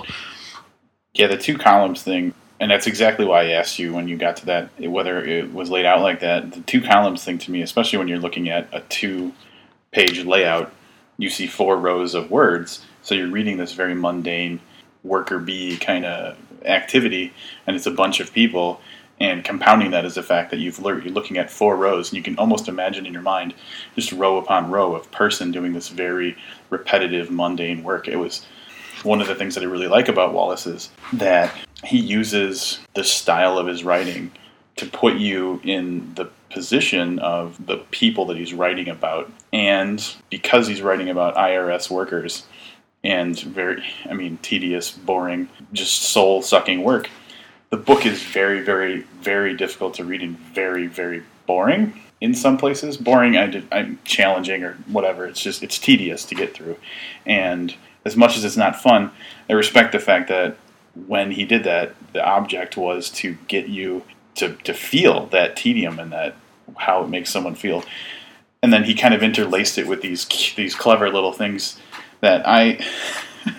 yeah, 1.14 1.26
the 1.26 1.36
two 1.36 1.58
columns 1.58 2.02
thing, 2.02 2.32
and 2.60 2.70
that's 2.70 2.86
exactly 2.86 3.26
why 3.26 3.42
I 3.42 3.50
asked 3.50 3.78
you 3.78 3.92
when 3.92 4.08
you 4.08 4.16
got 4.16 4.36
to 4.38 4.46
that 4.46 4.70
whether 4.80 5.22
it 5.22 5.52
was 5.52 5.70
laid 5.70 5.84
out 5.84 6.00
like 6.00 6.20
that. 6.20 6.52
The 6.52 6.60
two 6.62 6.80
columns 6.80 7.24
thing 7.24 7.38
to 7.38 7.50
me, 7.50 7.62
especially 7.62 7.98
when 7.98 8.08
you're 8.08 8.18
looking 8.18 8.48
at 8.48 8.68
a 8.72 8.80
two 8.88 9.32
page 9.90 10.24
layout, 10.24 10.72
you 11.18 11.28
see 11.30 11.46
four 11.46 11.76
rows 11.76 12.14
of 12.14 12.30
words, 12.30 12.84
so 13.02 13.14
you're 13.14 13.28
reading 13.28 13.56
this 13.56 13.72
very 13.72 13.94
mundane 13.94 14.60
worker 15.02 15.38
bee 15.38 15.76
kind 15.76 16.04
of 16.04 16.36
activity, 16.64 17.32
and 17.66 17.76
it's 17.76 17.86
a 17.86 17.90
bunch 17.90 18.20
of 18.20 18.32
people 18.32 18.80
and 19.20 19.44
compounding 19.44 19.90
that 19.90 20.04
is 20.04 20.14
the 20.14 20.22
fact 20.22 20.50
that 20.50 20.58
you've 20.58 20.78
you're 20.78 21.00
looking 21.02 21.38
at 21.38 21.50
four 21.50 21.76
rows, 21.76 22.10
and 22.10 22.16
you 22.16 22.22
can 22.22 22.36
almost 22.38 22.68
imagine 22.68 23.06
in 23.06 23.12
your 23.12 23.22
mind 23.22 23.54
just 23.94 24.12
row 24.12 24.36
upon 24.36 24.70
row 24.70 24.94
of 24.94 25.10
person 25.10 25.50
doing 25.50 25.72
this 25.72 25.88
very 25.88 26.36
repetitive, 26.70 27.30
mundane 27.30 27.82
work. 27.82 28.08
It 28.08 28.16
was 28.16 28.46
one 29.02 29.20
of 29.20 29.28
the 29.28 29.34
things 29.34 29.54
that 29.54 29.62
I 29.62 29.66
really 29.66 29.88
like 29.88 30.08
about 30.08 30.32
Wallace 30.32 30.66
is 30.66 30.90
that 31.12 31.54
he 31.84 31.98
uses 31.98 32.80
the 32.94 33.04
style 33.04 33.58
of 33.58 33.66
his 33.66 33.84
writing 33.84 34.32
to 34.76 34.86
put 34.86 35.16
you 35.16 35.60
in 35.64 36.14
the 36.14 36.30
position 36.50 37.18
of 37.18 37.66
the 37.66 37.76
people 37.90 38.24
that 38.26 38.36
he's 38.36 38.54
writing 38.54 38.88
about. 38.88 39.30
And 39.52 40.04
because 40.30 40.66
he's 40.66 40.82
writing 40.82 41.08
about 41.08 41.34
IRS 41.34 41.90
workers 41.90 42.46
and 43.04 43.38
very, 43.38 43.82
I 44.08 44.14
mean, 44.14 44.38
tedious, 44.42 44.90
boring, 44.90 45.48
just 45.72 46.02
soul 46.02 46.42
sucking 46.42 46.82
work, 46.82 47.10
the 47.70 47.76
book 47.76 48.06
is 48.06 48.22
very, 48.22 48.62
very, 48.62 49.02
very 49.20 49.56
difficult 49.56 49.94
to 49.94 50.04
read 50.04 50.22
and 50.22 50.38
very, 50.38 50.86
very 50.86 51.22
boring 51.46 52.00
in 52.20 52.34
some 52.34 52.56
places. 52.56 52.96
Boring, 52.96 53.36
I 53.36 53.62
am 53.72 53.98
challenging 54.04 54.64
or 54.64 54.74
whatever. 54.86 55.26
It's 55.26 55.40
just 55.40 55.62
it's 55.62 55.78
tedious 55.78 56.24
to 56.26 56.34
get 56.34 56.54
through, 56.54 56.76
and 57.26 57.74
as 58.04 58.16
much 58.16 58.36
as 58.36 58.44
it's 58.44 58.56
not 58.56 58.80
fun, 58.80 59.10
I 59.50 59.52
respect 59.52 59.92
the 59.92 59.98
fact 59.98 60.28
that 60.28 60.56
when 61.06 61.32
he 61.32 61.44
did 61.44 61.64
that, 61.64 61.94
the 62.12 62.24
object 62.24 62.76
was 62.76 63.10
to 63.10 63.36
get 63.48 63.68
you 63.68 64.04
to 64.36 64.54
to 64.64 64.72
feel 64.72 65.26
that 65.26 65.56
tedium 65.56 65.98
and 65.98 66.12
that 66.12 66.36
how 66.76 67.04
it 67.04 67.08
makes 67.08 67.30
someone 67.30 67.54
feel, 67.54 67.84
and 68.62 68.72
then 68.72 68.84
he 68.84 68.94
kind 68.94 69.14
of 69.14 69.22
interlaced 69.22 69.78
it 69.78 69.86
with 69.86 70.00
these 70.00 70.26
these 70.56 70.74
clever 70.74 71.10
little 71.10 71.32
things 71.32 71.78
that 72.20 72.46
I. 72.46 72.84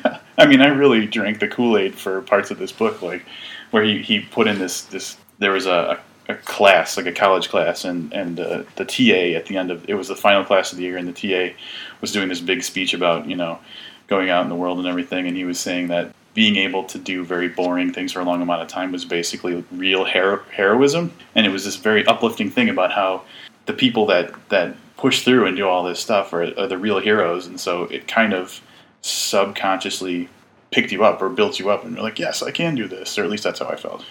I 0.38 0.46
mean, 0.46 0.62
I 0.62 0.68
really 0.68 1.06
drank 1.06 1.42
the 1.42 1.50
Kool 1.50 1.78
Aid 1.78 1.96
for 1.96 2.22
parts 2.22 2.50
of 2.50 2.60
this 2.60 2.72
book, 2.72 3.02
like 3.02 3.26
where 3.72 3.84
he, 3.84 4.02
he 4.02 4.20
put 4.20 4.48
in 4.48 4.60
this 4.60 4.82
this 4.82 5.18
there 5.40 5.52
was 5.52 5.66
a, 5.66 6.00
a 6.28 6.36
class 6.36 6.98
like 6.98 7.06
a 7.06 7.12
college 7.12 7.50
class 7.50 7.86
and 7.86 8.12
and 8.14 8.40
uh, 8.40 8.64
the 8.76 8.86
TA 8.86 9.38
at 9.38 9.46
the 9.48 9.58
end 9.58 9.72
of 9.72 9.88
it 9.90 9.96
was 9.96 10.08
the 10.08 10.16
final 10.16 10.44
class 10.44 10.72
of 10.72 10.78
the 10.78 10.84
year 10.84 10.98
and 10.98 11.08
the 11.08 11.14
TA 11.14 11.54
was 12.02 12.12
doing 12.12 12.30
this 12.30 12.42
big 12.42 12.64
speech 12.64 12.94
about 12.94 13.28
you 13.28 13.36
know 13.36 13.60
going 14.08 14.30
out 14.30 14.44
in 14.44 14.50
the 14.50 14.56
world 14.56 14.80
and 14.80 14.88
everything 14.88 15.28
and 15.28 15.38
he 15.38 15.46
was 15.46 15.60
saying 15.60 15.88
that 15.88 16.14
being 16.34 16.56
able 16.56 16.84
to 16.84 16.98
do 16.98 17.24
very 17.26 17.48
boring 17.50 17.92
things 17.92 18.14
for 18.14 18.20
a 18.20 18.24
long 18.24 18.42
amount 18.42 18.62
of 18.62 18.68
time 18.68 18.92
was 18.92 19.04
basically 19.04 19.64
real 19.72 20.06
hero- 20.06 20.44
heroism. 20.52 21.12
And 21.36 21.46
it 21.46 21.50
was 21.50 21.66
this 21.66 21.76
very 21.76 22.06
uplifting 22.06 22.50
thing 22.50 22.70
about 22.70 22.92
how 22.92 23.24
the 23.66 23.74
people 23.74 24.06
that 24.08 24.32
that 24.50 24.76
push 24.98 25.24
through 25.24 25.46
and 25.48 25.56
do 25.56 25.68
all 25.68 25.84
this 25.84 26.00
stuff 26.00 26.34
are, 26.34 26.44
are 26.60 26.68
the 26.68 26.78
real 26.78 27.00
heroes. 27.00 27.48
And 27.48 27.60
so 27.60 27.84
it 27.84 28.08
kind 28.08 28.34
of 28.34 28.62
subconsciously 29.02 30.30
picked 30.72 30.92
you 30.92 31.04
up 31.04 31.22
or 31.22 31.30
built 31.30 31.60
you 31.60 31.70
up, 31.70 31.84
and 31.84 31.96
you're 31.96 32.04
like, 32.04 32.20
yes, 32.20 32.42
I 32.44 32.52
can 32.52 32.76
do 32.76 32.88
this, 32.88 33.18
or 33.18 33.24
at 33.24 33.30
least 33.30 33.44
that's 33.44 33.60
how 33.60 33.68
I 33.68 33.76
felt. 33.76 34.06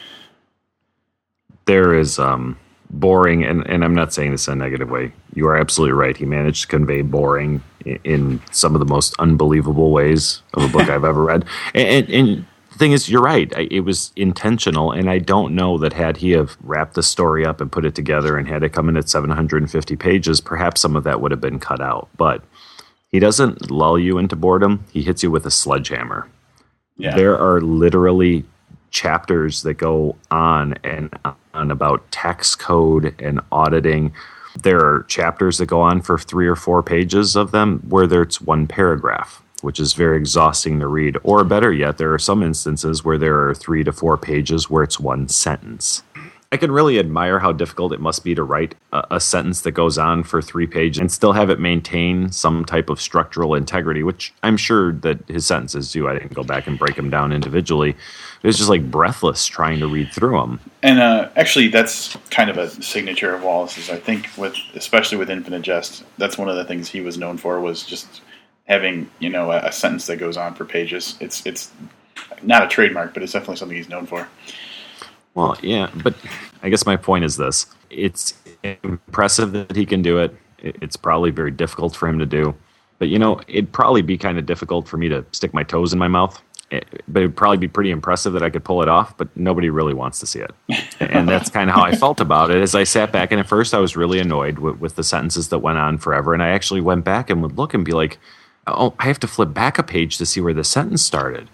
There 1.66 1.94
is 1.94 2.18
um, 2.18 2.58
boring, 2.90 3.44
and, 3.44 3.66
and 3.68 3.84
I'm 3.84 3.94
not 3.94 4.12
saying 4.12 4.32
this 4.32 4.48
in 4.48 4.54
a 4.54 4.56
negative 4.56 4.90
way. 4.90 5.12
You 5.34 5.46
are 5.48 5.56
absolutely 5.56 5.92
right. 5.92 6.16
He 6.16 6.24
managed 6.24 6.62
to 6.62 6.68
convey 6.68 7.02
boring 7.02 7.62
in, 7.84 7.98
in 8.04 8.42
some 8.50 8.74
of 8.74 8.80
the 8.80 8.86
most 8.86 9.14
unbelievable 9.18 9.92
ways 9.92 10.42
of 10.54 10.64
a 10.64 10.68
book 10.68 10.88
I've 10.88 11.04
ever 11.04 11.22
read. 11.22 11.44
And, 11.74 11.88
and, 11.88 12.10
and 12.10 12.46
the 12.72 12.78
thing 12.78 12.92
is, 12.92 13.08
you're 13.08 13.22
right. 13.22 13.54
I, 13.56 13.68
it 13.70 13.80
was 13.80 14.12
intentional, 14.16 14.92
and 14.92 15.10
I 15.10 15.18
don't 15.18 15.54
know 15.54 15.78
that 15.78 15.92
had 15.92 16.16
he 16.16 16.30
have 16.32 16.56
wrapped 16.62 16.94
the 16.94 17.02
story 17.02 17.44
up 17.44 17.60
and 17.60 17.70
put 17.70 17.84
it 17.84 17.94
together 17.94 18.36
and 18.36 18.48
had 18.48 18.62
it 18.62 18.72
come 18.72 18.88
in 18.88 18.96
at 18.96 19.08
750 19.08 19.96
pages, 19.96 20.40
perhaps 20.40 20.80
some 20.80 20.96
of 20.96 21.04
that 21.04 21.20
would 21.20 21.30
have 21.30 21.40
been 21.40 21.60
cut 21.60 21.80
out. 21.80 22.08
But 22.16 22.42
he 23.10 23.18
doesn't 23.18 23.70
lull 23.70 23.98
you 23.98 24.18
into 24.18 24.36
boredom. 24.36 24.84
He 24.92 25.02
hits 25.02 25.22
you 25.22 25.30
with 25.30 25.46
a 25.46 25.50
sledgehammer. 25.50 26.28
Yeah. 26.98 27.16
There 27.16 27.38
are 27.38 27.60
literally 27.60 28.44
chapters 28.90 29.62
that 29.62 29.74
go 29.74 30.16
on 30.30 30.74
and 30.84 31.16
on 31.54 31.70
about 31.70 32.10
tax 32.10 32.54
code 32.54 33.14
and 33.20 33.40
auditing. 33.52 34.12
There 34.60 34.84
are 34.84 35.04
chapters 35.04 35.58
that 35.58 35.66
go 35.66 35.80
on 35.80 36.02
for 36.02 36.18
three 36.18 36.48
or 36.48 36.56
four 36.56 36.82
pages 36.82 37.36
of 37.36 37.52
them 37.52 37.80
where 37.88 38.06
there's 38.06 38.40
one 38.40 38.66
paragraph, 38.66 39.42
which 39.62 39.78
is 39.78 39.94
very 39.94 40.16
exhausting 40.16 40.80
to 40.80 40.88
read. 40.88 41.16
Or 41.22 41.44
better 41.44 41.72
yet, 41.72 41.98
there 41.98 42.12
are 42.12 42.18
some 42.18 42.42
instances 42.42 43.04
where 43.04 43.18
there 43.18 43.48
are 43.48 43.54
three 43.54 43.84
to 43.84 43.92
four 43.92 44.16
pages 44.18 44.68
where 44.68 44.82
it's 44.82 44.98
one 44.98 45.28
sentence. 45.28 46.02
I 46.50 46.56
can 46.56 46.72
really 46.72 46.98
admire 46.98 47.38
how 47.38 47.52
difficult 47.52 47.92
it 47.92 48.00
must 48.00 48.24
be 48.24 48.34
to 48.34 48.42
write 48.42 48.74
a, 48.92 49.06
a, 49.10 49.20
sentence 49.20 49.60
that 49.62 49.72
goes 49.72 49.98
on 49.98 50.24
for 50.24 50.40
three 50.40 50.66
pages 50.66 50.98
and 50.98 51.12
still 51.12 51.32
have 51.32 51.50
it 51.50 51.60
maintain 51.60 52.32
some 52.32 52.64
type 52.64 52.88
of 52.88 53.02
structural 53.02 53.54
integrity, 53.54 54.02
which 54.02 54.32
I'm 54.42 54.56
sure 54.56 54.92
that 54.92 55.28
his 55.28 55.44
sentences 55.44 55.92
do. 55.92 56.08
I 56.08 56.14
didn't 56.14 56.32
go 56.32 56.42
back 56.42 56.66
and 56.66 56.78
break 56.78 56.96
them 56.96 57.10
down 57.10 57.34
individually. 57.34 57.90
It 57.90 58.46
was 58.46 58.56
just 58.56 58.70
like 58.70 58.90
breathless 58.90 59.44
trying 59.44 59.78
to 59.80 59.88
read 59.88 60.10
through 60.10 60.40
them. 60.40 60.58
And 60.82 61.00
uh, 61.00 61.28
actually, 61.36 61.68
that's 61.68 62.16
kind 62.30 62.48
of 62.48 62.56
a 62.56 62.70
signature 62.82 63.34
of 63.34 63.42
Wallace's. 63.42 63.90
I 63.90 63.98
think 63.98 64.30
with 64.38 64.56
especially 64.74 65.18
with 65.18 65.28
Infinite 65.28 65.60
Jest, 65.60 66.02
that's 66.16 66.38
one 66.38 66.48
of 66.48 66.56
the 66.56 66.64
things 66.64 66.88
he 66.88 67.02
was 67.02 67.18
known 67.18 67.36
for 67.36 67.60
was 67.60 67.82
just 67.82 68.22
having 68.64 69.10
you 69.18 69.28
know 69.28 69.50
a, 69.50 69.58
a 69.66 69.72
sentence 69.72 70.06
that 70.06 70.16
goes 70.16 70.38
on 70.38 70.54
for 70.54 70.64
pages. 70.64 71.18
It's 71.20 71.44
it's 71.44 71.72
not 72.42 72.62
a 72.62 72.68
trademark, 72.68 73.12
but 73.12 73.22
it's 73.22 73.32
definitely 73.32 73.56
something 73.56 73.76
he's 73.76 73.90
known 73.90 74.06
for. 74.06 74.28
Well, 75.38 75.56
yeah, 75.62 75.88
but 76.02 76.16
I 76.64 76.68
guess 76.68 76.84
my 76.84 76.96
point 76.96 77.24
is 77.24 77.36
this: 77.36 77.66
it's 77.90 78.34
impressive 78.82 79.52
that 79.52 79.76
he 79.76 79.86
can 79.86 80.02
do 80.02 80.18
it. 80.18 80.34
It's 80.58 80.96
probably 80.96 81.30
very 81.30 81.52
difficult 81.52 81.94
for 81.94 82.08
him 82.08 82.18
to 82.18 82.26
do, 82.26 82.56
but 82.98 83.06
you 83.06 83.20
know, 83.20 83.40
it'd 83.46 83.70
probably 83.70 84.02
be 84.02 84.18
kind 84.18 84.36
of 84.36 84.46
difficult 84.46 84.88
for 84.88 84.96
me 84.96 85.08
to 85.08 85.24
stick 85.30 85.54
my 85.54 85.62
toes 85.62 85.92
in 85.92 85.98
my 86.00 86.08
mouth. 86.08 86.42
It, 86.72 87.04
but 87.06 87.20
it'd 87.20 87.36
probably 87.36 87.56
be 87.56 87.68
pretty 87.68 87.92
impressive 87.92 88.32
that 88.32 88.42
I 88.42 88.50
could 88.50 88.64
pull 88.64 88.82
it 88.82 88.88
off. 88.88 89.16
But 89.16 89.28
nobody 89.36 89.70
really 89.70 89.94
wants 89.94 90.18
to 90.18 90.26
see 90.26 90.40
it, 90.40 90.50
and 90.98 91.28
that's 91.28 91.50
kind 91.50 91.70
of 91.70 91.76
how 91.76 91.84
I 91.84 91.94
felt 92.04 92.20
about 92.20 92.50
it. 92.50 92.60
As 92.60 92.74
I 92.74 92.82
sat 92.82 93.12
back, 93.12 93.30
and 93.30 93.38
at 93.38 93.46
first 93.46 93.74
I 93.74 93.78
was 93.78 93.96
really 93.96 94.18
annoyed 94.18 94.58
with, 94.58 94.80
with 94.80 94.96
the 94.96 95.04
sentences 95.04 95.50
that 95.50 95.60
went 95.60 95.78
on 95.78 95.98
forever, 95.98 96.34
and 96.34 96.42
I 96.42 96.48
actually 96.48 96.80
went 96.80 97.04
back 97.04 97.30
and 97.30 97.42
would 97.42 97.56
look 97.56 97.74
and 97.74 97.84
be 97.84 97.92
like, 97.92 98.18
"Oh, 98.66 98.92
I 98.98 99.04
have 99.04 99.20
to 99.20 99.28
flip 99.28 99.54
back 99.54 99.78
a 99.78 99.84
page 99.84 100.18
to 100.18 100.26
see 100.26 100.40
where 100.40 100.52
the 100.52 100.64
sentence 100.64 101.02
started." 101.02 101.48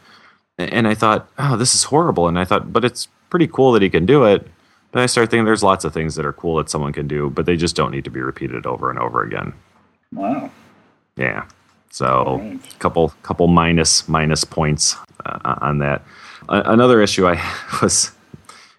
And 0.57 0.89
I 0.89 0.95
thought, 0.95 1.29
"Oh, 1.39 1.59
this 1.59 1.75
is 1.75 1.85
horrible." 1.85 2.29
And 2.29 2.39
I 2.39 2.47
thought, 2.47 2.73
"But 2.73 2.87
it's 2.87 3.09
pretty 3.35 3.49
cool 3.49 3.73
that 3.73 3.83
he 3.83 3.91
can 3.91 4.07
do 4.07 4.23
it. 4.23 4.47
But 4.93 5.03
I 5.03 5.07
start 5.07 5.29
thinking 5.29 5.45
there's 5.45 5.65
lots 5.65 5.85
of 5.85 5.93
things 5.93 6.15
that 6.15 6.25
are 6.25 6.33
cool 6.33 6.55
that 6.59 6.71
someone 6.71 6.93
can 6.93 7.09
do, 7.09 7.31
but 7.31 7.47
they 7.47 7.57
just 7.57 7.75
don't 7.75 7.91
need 7.91 8.05
to 8.05 8.11
be 8.11 8.21
repeated 8.21 8.65
over 8.65 8.91
and 8.91 8.99
over 9.01 9.25
again. 9.25 9.53
Wow. 10.13 10.53
Yeah. 11.17 11.47
So 11.91 12.39
right. 12.39 12.79
couple 12.79 13.09
couple 13.25 13.49
minus 13.49 14.09
minus 14.09 14.45
points 14.45 14.95
uh, 15.27 15.57
on 15.63 15.81
that. 15.81 16.03
Uh, 16.49 16.63
another 16.67 17.03
issue 17.03 17.27
I 17.27 17.43
was 17.83 18.13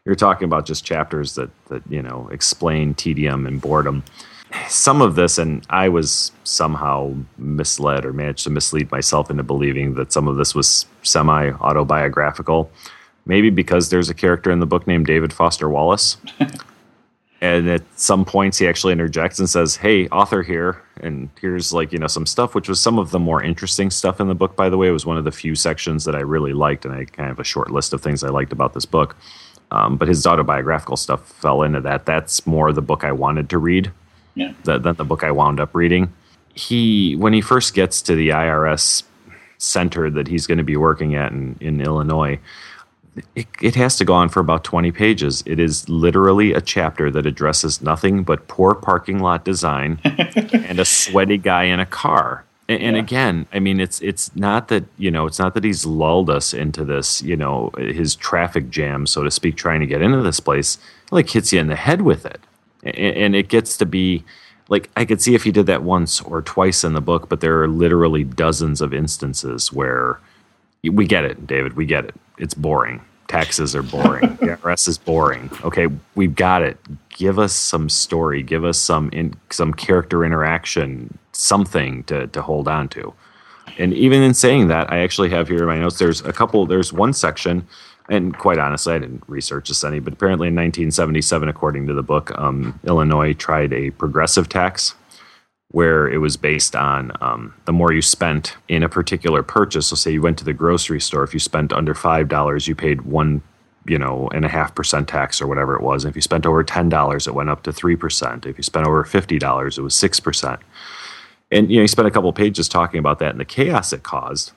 you're 0.05 0.15
talking 0.15 0.45
about 0.45 0.65
just 0.65 0.85
chapters 0.85 1.35
that 1.35 1.49
that 1.67 1.83
you 1.89 2.01
know 2.01 2.29
explain 2.31 2.93
tedium 2.93 3.45
and 3.45 3.59
boredom. 3.59 4.05
Some 4.69 5.01
of 5.01 5.15
this, 5.15 5.37
and 5.37 5.67
I 5.69 5.89
was 5.89 6.31
somehow 6.45 7.13
misled 7.37 8.05
or 8.05 8.13
managed 8.13 8.45
to 8.45 8.49
mislead 8.49 8.89
myself 8.89 9.29
into 9.29 9.43
believing 9.43 9.95
that 9.95 10.13
some 10.13 10.29
of 10.29 10.37
this 10.37 10.55
was 10.55 10.85
semi 11.03 11.51
autobiographical. 11.51 12.71
Maybe 13.25 13.49
because 13.49 13.89
there's 13.89 14.09
a 14.09 14.13
character 14.13 14.51
in 14.51 14.59
the 14.59 14.65
book 14.65 14.85
named 14.87 15.07
David 15.07 15.33
Foster 15.33 15.67
Wallace. 15.69 16.17
and 17.41 17.69
at 17.69 17.81
some 17.99 18.25
points 18.25 18.57
he 18.57 18.67
actually 18.67 18.93
interjects 18.93 19.39
and 19.39 19.49
says 19.49 19.75
hey 19.75 20.07
author 20.07 20.41
here 20.41 20.81
and 21.01 21.29
here's 21.41 21.73
like 21.73 21.91
you 21.91 21.99
know 21.99 22.07
some 22.07 22.25
stuff 22.25 22.55
which 22.55 22.69
was 22.69 22.79
some 22.79 22.97
of 22.97 23.11
the 23.11 23.19
more 23.19 23.43
interesting 23.43 23.89
stuff 23.91 24.19
in 24.19 24.27
the 24.27 24.35
book 24.35 24.55
by 24.55 24.69
the 24.69 24.77
way 24.77 24.87
it 24.87 24.91
was 24.91 25.05
one 25.05 25.17
of 25.17 25.23
the 25.25 25.31
few 25.31 25.53
sections 25.53 26.05
that 26.05 26.15
i 26.15 26.19
really 26.19 26.53
liked 26.53 26.85
and 26.85 26.93
i 26.93 27.03
kind 27.05 27.29
of 27.29 27.37
have 27.37 27.39
a 27.39 27.43
short 27.43 27.71
list 27.71 27.93
of 27.93 28.01
things 28.01 28.23
i 28.23 28.29
liked 28.29 28.51
about 28.53 28.73
this 28.73 28.85
book 28.85 29.15
um, 29.71 29.97
but 29.97 30.07
his 30.07 30.25
autobiographical 30.25 30.95
stuff 30.95 31.27
fell 31.27 31.61
into 31.63 31.81
that 31.81 32.05
that's 32.05 32.45
more 32.47 32.71
the 32.71 32.81
book 32.81 33.03
i 33.03 33.11
wanted 33.11 33.49
to 33.49 33.57
read 33.57 33.91
Yeah. 34.35 34.53
than, 34.63 34.81
the 34.81 35.03
book 35.05 35.23
i 35.23 35.31
wound 35.31 35.59
up 35.59 35.75
reading 35.75 36.13
he 36.53 37.15
when 37.17 37.33
he 37.33 37.41
first 37.41 37.73
gets 37.73 38.01
to 38.03 38.15
the 38.15 38.29
irs 38.29 39.03
center 39.57 40.09
that 40.09 40.27
he's 40.27 40.47
going 40.47 40.57
to 40.57 40.63
be 40.63 40.77
working 40.77 41.15
at 41.15 41.31
in, 41.33 41.57
in 41.59 41.81
illinois 41.81 42.39
it, 43.35 43.47
it 43.61 43.75
has 43.75 43.97
to 43.97 44.05
go 44.05 44.13
on 44.13 44.29
for 44.29 44.39
about 44.39 44.63
20 44.63 44.91
pages. 44.91 45.43
It 45.45 45.59
is 45.59 45.87
literally 45.87 46.53
a 46.53 46.61
chapter 46.61 47.09
that 47.11 47.25
addresses 47.25 47.81
nothing 47.81 48.23
but 48.23 48.47
poor 48.47 48.75
parking 48.75 49.19
lot 49.19 49.45
design 49.45 49.99
and 50.03 50.79
a 50.79 50.85
sweaty 50.85 51.37
guy 51.37 51.63
in 51.63 51.79
a 51.79 51.85
car. 51.85 52.43
And, 52.67 52.81
and 52.81 52.97
again, 52.97 53.47
I 53.53 53.59
mean, 53.59 53.79
it's 53.79 54.01
it's 54.01 54.35
not 54.35 54.67
that 54.69 54.83
you 54.97 55.11
know, 55.11 55.27
it's 55.27 55.39
not 55.39 55.53
that 55.53 55.63
he's 55.63 55.85
lulled 55.85 56.29
us 56.29 56.53
into 56.53 56.83
this, 56.83 57.21
you 57.21 57.35
know, 57.35 57.71
his 57.77 58.15
traffic 58.15 58.69
jam, 58.69 59.07
so 59.07 59.23
to 59.23 59.31
speak, 59.31 59.55
trying 59.55 59.79
to 59.79 59.85
get 59.87 60.01
into 60.01 60.21
this 60.21 60.39
place. 60.39 60.77
Like 61.11 61.29
hits 61.29 61.53
you 61.53 61.59
in 61.59 61.67
the 61.67 61.75
head 61.75 62.01
with 62.01 62.25
it, 62.25 62.41
and, 62.83 62.95
and 62.97 63.35
it 63.35 63.47
gets 63.47 63.77
to 63.77 63.85
be 63.85 64.23
like 64.67 64.89
I 64.95 65.05
could 65.05 65.21
see 65.21 65.35
if 65.35 65.43
he 65.43 65.51
did 65.51 65.67
that 65.67 65.83
once 65.83 66.19
or 66.21 66.41
twice 66.41 66.83
in 66.83 66.93
the 66.93 67.01
book, 67.01 67.29
but 67.29 67.39
there 67.39 67.61
are 67.61 67.67
literally 67.67 68.23
dozens 68.23 68.81
of 68.81 68.93
instances 68.93 69.71
where 69.71 70.19
we 70.83 71.05
get 71.05 71.25
it, 71.25 71.47
David. 71.47 71.73
We 71.73 71.85
get 71.85 72.05
it. 72.05 72.15
It's 72.37 72.53
boring. 72.53 73.01
Taxes 73.27 73.75
are 73.75 73.83
boring. 73.83 74.35
the 74.39 74.57
IRS 74.57 74.87
is 74.87 74.97
boring. 74.97 75.49
Okay, 75.63 75.87
we've 76.15 76.35
got 76.35 76.61
it. 76.61 76.77
Give 77.09 77.39
us 77.39 77.53
some 77.53 77.89
story. 77.89 78.43
Give 78.43 78.63
us 78.63 78.77
some 78.77 79.09
in, 79.11 79.33
some 79.49 79.73
character 79.73 80.23
interaction. 80.23 81.17
Something 81.31 82.03
to 82.05 82.27
to 82.27 82.41
hold 82.41 82.67
on 82.67 82.87
to. 82.89 83.13
And 83.77 83.93
even 83.93 84.21
in 84.21 84.33
saying 84.33 84.67
that, 84.69 84.91
I 84.91 84.99
actually 84.99 85.29
have 85.31 85.47
here 85.47 85.59
in 85.59 85.65
my 85.65 85.79
notes. 85.79 85.97
There's 85.97 86.21
a 86.21 86.31
couple. 86.31 86.65
There's 86.65 86.93
one 86.93 87.13
section, 87.13 87.67
and 88.09 88.37
quite 88.37 88.59
honestly, 88.59 88.93
I 88.93 88.99
didn't 88.99 89.23
research 89.27 89.67
this 89.69 89.83
any, 89.83 89.99
but 89.99 90.13
apparently 90.13 90.47
in 90.47 90.55
1977, 90.55 91.49
according 91.49 91.87
to 91.87 91.93
the 91.93 92.03
book, 92.03 92.31
um, 92.37 92.79
Illinois 92.85 93.33
tried 93.33 93.73
a 93.73 93.89
progressive 93.91 94.47
tax 94.47 94.95
where 95.75 96.07
it 96.07 96.19
was 96.19 96.37
based 96.37 96.73
on 96.73 97.11
um, 97.19 97.53
the 97.65 97.73
more 97.73 97.91
you 97.91 98.01
spent 98.01 98.55
in 98.69 98.81
a 98.81 98.87
particular 98.87 99.43
purchase. 99.43 99.87
So, 99.87 99.97
say 99.97 100.09
you 100.09 100.21
went 100.21 100.37
to 100.37 100.45
the 100.45 100.53
grocery 100.53 101.01
store, 101.01 101.25
if 101.25 101.33
you 101.33 101.39
spent 101.41 101.73
under 101.73 101.93
five 101.93 102.29
dollars, 102.29 102.65
you 102.65 102.73
paid 102.75 103.01
one, 103.01 103.41
you 103.85 103.99
know, 103.99 104.29
and 104.33 104.45
a 104.45 104.47
half 104.47 104.73
percent 104.73 105.09
tax 105.09 105.41
or 105.41 105.47
whatever 105.47 105.75
it 105.75 105.81
was. 105.81 106.05
And 106.05 106.09
if 106.09 106.15
you 106.15 106.21
spent 106.21 106.45
over 106.45 106.63
ten 106.63 106.87
dollars, 106.87 107.27
it 107.27 107.35
went 107.35 107.49
up 107.49 107.63
to 107.63 107.73
three 107.73 107.97
percent. 107.97 108.45
If 108.45 108.55
you 108.57 108.63
spent 108.63 108.87
over 108.87 109.03
fifty 109.03 109.37
dollars, 109.37 109.77
it 109.77 109.81
was 109.81 109.93
six 109.93 110.17
percent. 110.21 110.61
And 111.51 111.69
you 111.69 111.75
know, 111.75 111.81
you 111.81 111.89
spent 111.89 112.07
a 112.07 112.11
couple 112.11 112.31
pages 112.31 112.69
talking 112.69 112.99
about 112.99 113.19
that 113.19 113.31
and 113.31 113.39
the 113.41 113.43
chaos 113.43 113.91
it 113.91 114.03
caused. 114.03 114.53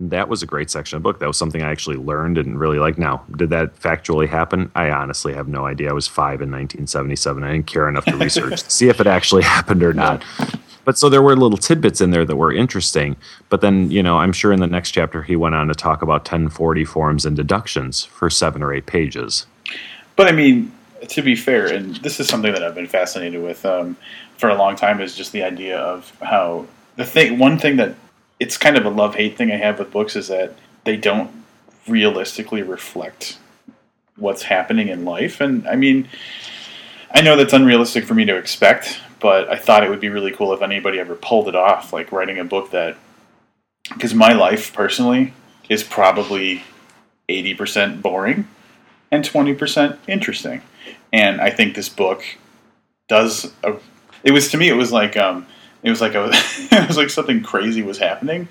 That 0.00 0.28
was 0.28 0.42
a 0.42 0.46
great 0.46 0.68
section 0.68 0.96
of 0.96 1.02
book. 1.02 1.20
That 1.20 1.28
was 1.28 1.36
something 1.36 1.62
I 1.62 1.70
actually 1.70 1.96
learned 1.96 2.36
and 2.36 2.58
really 2.58 2.78
liked. 2.78 2.98
Now, 2.98 3.24
did 3.36 3.50
that 3.50 3.78
factually 3.78 4.28
happen? 4.28 4.70
I 4.74 4.90
honestly 4.90 5.32
have 5.32 5.46
no 5.46 5.66
idea. 5.66 5.90
I 5.90 5.92
was 5.92 6.08
five 6.08 6.40
in 6.42 6.50
1977. 6.50 7.44
I 7.44 7.52
didn't 7.52 7.66
care 7.66 7.88
enough 7.88 8.04
to 8.06 8.16
research 8.16 8.62
to 8.64 8.70
see 8.70 8.88
if 8.88 9.00
it 9.00 9.06
actually 9.06 9.42
happened 9.44 9.82
or 9.82 9.92
not. 9.92 10.24
But 10.84 10.98
so 10.98 11.08
there 11.08 11.22
were 11.22 11.36
little 11.36 11.58
tidbits 11.58 12.00
in 12.00 12.10
there 12.10 12.24
that 12.24 12.34
were 12.34 12.52
interesting. 12.52 13.16
But 13.48 13.60
then, 13.60 13.90
you 13.92 14.02
know, 14.02 14.18
I'm 14.18 14.32
sure 14.32 14.52
in 14.52 14.60
the 14.60 14.66
next 14.66 14.90
chapter 14.90 15.22
he 15.22 15.36
went 15.36 15.54
on 15.54 15.68
to 15.68 15.74
talk 15.74 16.02
about 16.02 16.22
1040 16.22 16.84
forms 16.84 17.24
and 17.24 17.36
deductions 17.36 18.04
for 18.04 18.28
seven 18.28 18.62
or 18.62 18.72
eight 18.72 18.86
pages. 18.86 19.46
But 20.16 20.26
I 20.26 20.32
mean, 20.32 20.72
to 21.08 21.22
be 21.22 21.36
fair, 21.36 21.72
and 21.72 21.96
this 21.96 22.18
is 22.18 22.28
something 22.28 22.52
that 22.52 22.64
I've 22.64 22.74
been 22.74 22.88
fascinated 22.88 23.42
with 23.42 23.64
um, 23.64 23.96
for 24.36 24.48
a 24.48 24.56
long 24.56 24.74
time, 24.74 25.00
is 25.00 25.14
just 25.14 25.30
the 25.30 25.44
idea 25.44 25.78
of 25.78 26.10
how 26.20 26.66
the 26.96 27.04
thing. 27.04 27.38
One 27.38 27.58
thing 27.58 27.76
that 27.76 27.94
it's 28.42 28.56
kind 28.56 28.76
of 28.76 28.84
a 28.84 28.90
love 28.90 29.14
hate 29.14 29.36
thing 29.36 29.52
I 29.52 29.56
have 29.56 29.78
with 29.78 29.92
books 29.92 30.16
is 30.16 30.26
that 30.26 30.56
they 30.82 30.96
don't 30.96 31.30
realistically 31.86 32.62
reflect 32.62 33.38
what's 34.16 34.42
happening 34.42 34.88
in 34.88 35.04
life. 35.04 35.40
And 35.40 35.66
I 35.68 35.76
mean, 35.76 36.08
I 37.12 37.20
know 37.20 37.36
that's 37.36 37.52
unrealistic 37.52 38.04
for 38.04 38.14
me 38.14 38.24
to 38.24 38.36
expect, 38.36 38.98
but 39.20 39.48
I 39.48 39.56
thought 39.56 39.84
it 39.84 39.90
would 39.90 40.00
be 40.00 40.08
really 40.08 40.32
cool 40.32 40.52
if 40.52 40.60
anybody 40.60 40.98
ever 40.98 41.14
pulled 41.14 41.46
it 41.46 41.54
off, 41.54 41.92
like 41.92 42.10
writing 42.10 42.40
a 42.40 42.44
book 42.44 42.72
that. 42.72 42.96
Because 43.94 44.12
my 44.12 44.32
life 44.32 44.72
personally 44.72 45.34
is 45.68 45.84
probably 45.84 46.64
80% 47.28 48.02
boring 48.02 48.48
and 49.12 49.24
20% 49.24 49.98
interesting. 50.08 50.62
And 51.12 51.40
I 51.40 51.50
think 51.50 51.76
this 51.76 51.88
book 51.88 52.24
does 53.08 53.52
a, 53.62 53.76
it 54.24 54.32
was 54.32 54.50
to 54.50 54.56
me 54.56 54.68
it 54.68 54.74
was 54.74 54.90
like 54.90 55.16
um 55.16 55.46
it 55.82 55.90
was 55.90 56.00
like 56.00 56.14
a 56.14 56.30
it 56.32 56.88
was 56.88 56.96
like 56.96 57.10
something 57.10 57.42
crazy 57.42 57.82
was 57.82 57.98
happening 57.98 58.48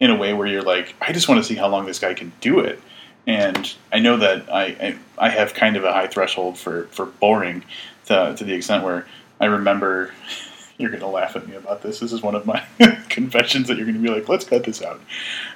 in 0.00 0.10
a 0.10 0.16
way 0.16 0.32
where 0.32 0.46
you're 0.46 0.62
like 0.62 0.94
I 1.00 1.12
just 1.12 1.28
want 1.28 1.40
to 1.40 1.44
see 1.44 1.54
how 1.54 1.68
long 1.68 1.86
this 1.86 1.98
guy 1.98 2.14
can 2.14 2.32
do 2.40 2.60
it. 2.60 2.80
And 3.26 3.72
I 3.92 4.00
know 4.00 4.16
that 4.18 4.52
I 4.52 4.64
I, 4.64 4.96
I 5.18 5.28
have 5.30 5.54
kind 5.54 5.76
of 5.76 5.84
a 5.84 5.92
high 5.92 6.06
threshold 6.06 6.58
for 6.58 6.84
for 6.88 7.06
boring 7.06 7.64
to 8.06 8.34
to 8.36 8.44
the 8.44 8.54
extent 8.54 8.84
where 8.84 9.06
I 9.40 9.46
remember 9.46 10.12
you're 10.78 10.90
going 10.90 11.00
to 11.00 11.08
laugh 11.08 11.36
at 11.36 11.48
me 11.48 11.54
about 11.54 11.82
this. 11.82 12.00
This 12.00 12.12
is 12.12 12.22
one 12.22 12.34
of 12.34 12.46
my 12.46 12.64
confessions 13.08 13.68
that 13.68 13.76
you're 13.76 13.86
going 13.86 13.96
to 13.96 14.02
be 14.02 14.08
like, 14.08 14.28
let's 14.28 14.44
cut 14.44 14.64
this 14.64 14.82
out. 14.82 15.00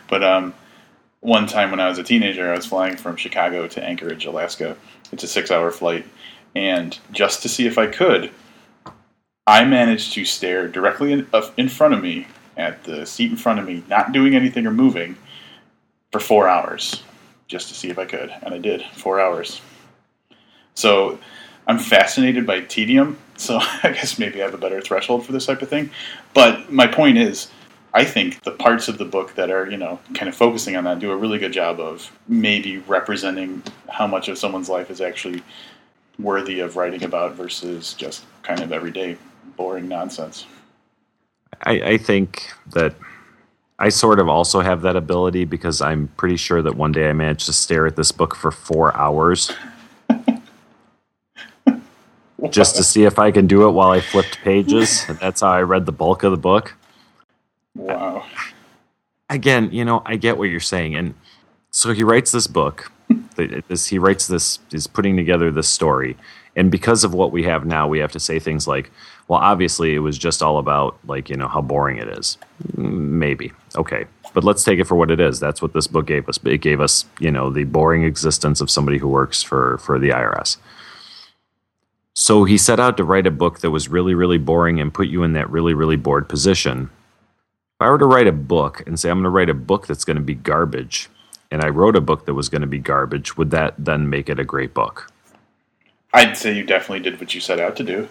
But 0.08 0.22
um, 0.22 0.54
one 1.20 1.46
time 1.46 1.70
when 1.70 1.80
I 1.80 1.88
was 1.88 1.98
a 1.98 2.04
teenager, 2.04 2.50
I 2.50 2.56
was 2.56 2.66
flying 2.66 2.96
from 2.96 3.16
Chicago 3.16 3.66
to 3.66 3.84
Anchorage, 3.84 4.24
Alaska. 4.26 4.76
It's 5.12 5.24
a 5.24 5.28
six 5.28 5.50
hour 5.50 5.70
flight. 5.70 6.06
And 6.54 6.98
just 7.12 7.42
to 7.42 7.48
see 7.48 7.66
if 7.66 7.78
I 7.78 7.86
could, 7.86 8.30
I 9.48 9.64
managed 9.64 10.12
to 10.12 10.26
stare 10.26 10.68
directly 10.68 11.10
in, 11.10 11.26
uh, 11.32 11.50
in 11.56 11.70
front 11.70 11.94
of 11.94 12.02
me 12.02 12.26
at 12.58 12.84
the 12.84 13.06
seat 13.06 13.30
in 13.30 13.36
front 13.38 13.58
of 13.58 13.64
me, 13.64 13.82
not 13.88 14.12
doing 14.12 14.34
anything 14.34 14.66
or 14.66 14.70
moving, 14.70 15.16
for 16.12 16.20
four 16.20 16.46
hours, 16.46 17.02
just 17.46 17.68
to 17.68 17.74
see 17.74 17.88
if 17.88 17.98
I 17.98 18.04
could. 18.04 18.30
And 18.42 18.52
I 18.52 18.58
did, 18.58 18.82
four 18.94 19.18
hours. 19.18 19.62
So 20.74 21.18
I'm 21.66 21.78
fascinated 21.78 22.46
by 22.46 22.60
tedium, 22.60 23.16
so 23.38 23.58
I 23.82 23.92
guess 23.92 24.18
maybe 24.18 24.42
I 24.42 24.44
have 24.44 24.52
a 24.52 24.58
better 24.58 24.82
threshold 24.82 25.24
for 25.24 25.32
this 25.32 25.46
type 25.46 25.62
of 25.62 25.70
thing. 25.70 25.88
But 26.34 26.70
my 26.70 26.86
point 26.86 27.16
is, 27.16 27.50
I 27.94 28.04
think 28.04 28.42
the 28.42 28.50
parts 28.50 28.86
of 28.86 28.98
the 28.98 29.06
book 29.06 29.34
that 29.36 29.50
are, 29.50 29.70
you 29.70 29.78
know, 29.78 29.98
kind 30.12 30.28
of 30.28 30.34
focusing 30.34 30.76
on 30.76 30.84
that 30.84 30.98
do 30.98 31.10
a 31.10 31.16
really 31.16 31.38
good 31.38 31.54
job 31.54 31.80
of 31.80 32.12
maybe 32.28 32.78
representing 32.80 33.62
how 33.88 34.06
much 34.06 34.28
of 34.28 34.36
someone's 34.36 34.68
life 34.68 34.90
is 34.90 35.00
actually 35.00 35.42
worthy 36.18 36.60
of 36.60 36.76
writing 36.76 37.02
about 37.02 37.34
versus 37.34 37.94
just 37.94 38.26
kind 38.42 38.60
of 38.60 38.72
everyday 38.72 39.16
boring 39.56 39.88
nonsense. 39.88 40.46
I, 41.62 41.80
I 41.80 41.98
think 41.98 42.50
that 42.72 42.94
I 43.78 43.90
sort 43.90 44.18
of 44.18 44.28
also 44.28 44.60
have 44.60 44.82
that 44.82 44.96
ability 44.96 45.44
because 45.44 45.80
I'm 45.80 46.08
pretty 46.16 46.36
sure 46.36 46.62
that 46.62 46.74
one 46.74 46.92
day 46.92 47.08
I 47.08 47.12
managed 47.12 47.46
to 47.46 47.52
stare 47.52 47.86
at 47.86 47.96
this 47.96 48.10
book 48.10 48.34
for 48.34 48.50
four 48.50 48.96
hours 48.96 49.52
just 52.50 52.76
to 52.76 52.84
see 52.84 53.04
if 53.04 53.18
I 53.18 53.30
can 53.30 53.46
do 53.46 53.68
it 53.68 53.72
while 53.72 53.90
I 53.90 54.00
flipped 54.00 54.40
pages. 54.40 55.06
That's 55.20 55.42
how 55.42 55.50
I 55.50 55.62
read 55.62 55.86
the 55.86 55.92
bulk 55.92 56.24
of 56.24 56.32
the 56.32 56.36
book. 56.36 56.74
Wow. 57.76 58.24
Again, 59.30 59.70
you 59.72 59.84
know, 59.84 60.02
I 60.04 60.16
get 60.16 60.38
what 60.38 60.44
you're 60.44 60.60
saying. 60.60 60.96
And 60.96 61.14
so 61.70 61.92
he 61.92 62.02
writes 62.02 62.32
this 62.32 62.46
book. 62.46 62.90
This, 63.68 63.86
he 63.86 64.00
writes 64.00 64.26
this, 64.26 64.58
is 64.72 64.88
putting 64.88 65.16
together 65.16 65.52
this 65.52 65.68
story. 65.68 66.16
And 66.58 66.72
because 66.72 67.04
of 67.04 67.14
what 67.14 67.30
we 67.30 67.44
have 67.44 67.64
now, 67.64 67.86
we 67.86 68.00
have 68.00 68.10
to 68.12 68.18
say 68.18 68.40
things 68.40 68.66
like, 68.66 68.90
well, 69.28 69.38
obviously 69.38 69.94
it 69.94 70.00
was 70.00 70.18
just 70.18 70.42
all 70.42 70.58
about, 70.58 70.98
like, 71.06 71.30
you 71.30 71.36
know, 71.36 71.46
how 71.46 71.62
boring 71.62 71.98
it 71.98 72.08
is. 72.08 72.36
Maybe. 72.76 73.52
Okay. 73.76 74.06
But 74.34 74.42
let's 74.42 74.64
take 74.64 74.80
it 74.80 74.84
for 74.84 74.96
what 74.96 75.12
it 75.12 75.20
is. 75.20 75.38
That's 75.38 75.62
what 75.62 75.72
this 75.72 75.86
book 75.86 76.06
gave 76.06 76.28
us. 76.28 76.36
It 76.44 76.58
gave 76.58 76.80
us, 76.80 77.04
you 77.20 77.30
know, 77.30 77.48
the 77.48 77.62
boring 77.62 78.02
existence 78.02 78.60
of 78.60 78.70
somebody 78.70 78.98
who 78.98 79.06
works 79.06 79.40
for, 79.40 79.78
for 79.78 80.00
the 80.00 80.10
IRS. 80.10 80.56
So 82.14 82.42
he 82.42 82.58
set 82.58 82.80
out 82.80 82.96
to 82.96 83.04
write 83.04 83.28
a 83.28 83.30
book 83.30 83.60
that 83.60 83.70
was 83.70 83.88
really, 83.88 84.14
really 84.14 84.38
boring 84.38 84.80
and 84.80 84.92
put 84.92 85.06
you 85.06 85.22
in 85.22 85.34
that 85.34 85.48
really, 85.50 85.74
really 85.74 85.94
bored 85.94 86.28
position. 86.28 86.90
If 87.76 87.82
I 87.82 87.88
were 87.88 87.98
to 87.98 88.04
write 88.04 88.26
a 88.26 88.32
book 88.32 88.82
and 88.84 88.98
say 88.98 89.10
I'm 89.10 89.18
going 89.18 89.24
to 89.24 89.30
write 89.30 89.48
a 89.48 89.54
book 89.54 89.86
that's 89.86 90.04
going 90.04 90.16
to 90.16 90.22
be 90.22 90.34
garbage, 90.34 91.08
and 91.52 91.62
I 91.62 91.68
wrote 91.68 91.94
a 91.94 92.00
book 92.00 92.26
that 92.26 92.34
was 92.34 92.48
going 92.48 92.62
to 92.62 92.66
be 92.66 92.80
garbage, 92.80 93.36
would 93.36 93.52
that 93.52 93.74
then 93.78 94.10
make 94.10 94.28
it 94.28 94.40
a 94.40 94.44
great 94.44 94.74
book? 94.74 95.12
I'd 96.12 96.36
say 96.36 96.54
you 96.56 96.64
definitely 96.64 97.00
did 97.00 97.20
what 97.20 97.34
you 97.34 97.40
set 97.40 97.60
out 97.60 97.76
to 97.76 97.84
do. 97.84 98.08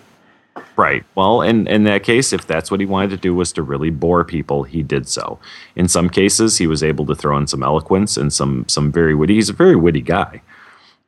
Right. 0.76 1.04
Well, 1.16 1.42
in, 1.42 1.68
in 1.68 1.84
that 1.84 2.04
case, 2.04 2.34
if 2.34 2.48
that's 2.48 2.72
what 2.72 2.80
he 2.80 2.86
wanted 2.86 3.12
to 3.12 3.18
do 3.18 3.36
was 3.36 3.52
to 3.54 3.62
really 3.62 3.92
bore 3.92 4.24
people, 4.24 4.64
he 4.64 4.82
did 4.84 5.08
so. 5.08 5.40
In 5.76 5.88
some 5.88 6.10
cases, 6.10 6.58
he 6.58 6.66
was 6.68 6.84
able 6.84 7.06
to 7.08 7.16
throw 7.16 7.38
in 7.38 7.48
some 7.48 7.62
eloquence 7.64 8.18
and 8.18 8.34
some 8.34 8.66
some 8.68 8.92
very 8.92 9.14
witty. 9.16 9.36
He's 9.36 9.50
a 9.50 9.54
very 9.54 9.76
witty 9.76 10.02
guy. 10.02 10.42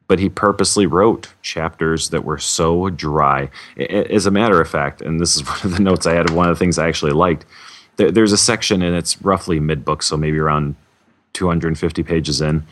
but 0.07 0.19
he 0.19 0.27
purposely 0.27 0.87
wrote 0.87 1.33
chapters 1.43 2.09
that 2.09 2.25
were 2.25 2.39
so 2.39 2.89
dry. 2.89 3.49
As 3.77 4.25
a 4.25 4.31
matter 4.31 4.59
of 4.59 4.67
fact, 4.67 5.01
and 5.01 5.21
this 5.21 5.35
is 5.35 5.47
one 5.47 5.59
of 5.63 5.71
the 5.77 5.83
notes 5.83 6.05
I 6.07 6.13
had, 6.15 6.31
one 6.31 6.49
of 6.49 6.55
the 6.55 6.59
things 6.59 6.77
I 6.79 6.89
actually 6.89 7.13
liked. 7.13 7.45
There's 7.97 8.31
a 8.31 8.37
section, 8.37 8.81
and 8.81 8.95
it's 8.95 9.21
roughly 9.21 9.59
mid 9.59 9.85
book, 9.85 10.01
so 10.01 10.17
maybe 10.17 10.39
around 10.39 10.75
250 11.33 12.01
pages 12.03 12.41
in, 12.41 12.65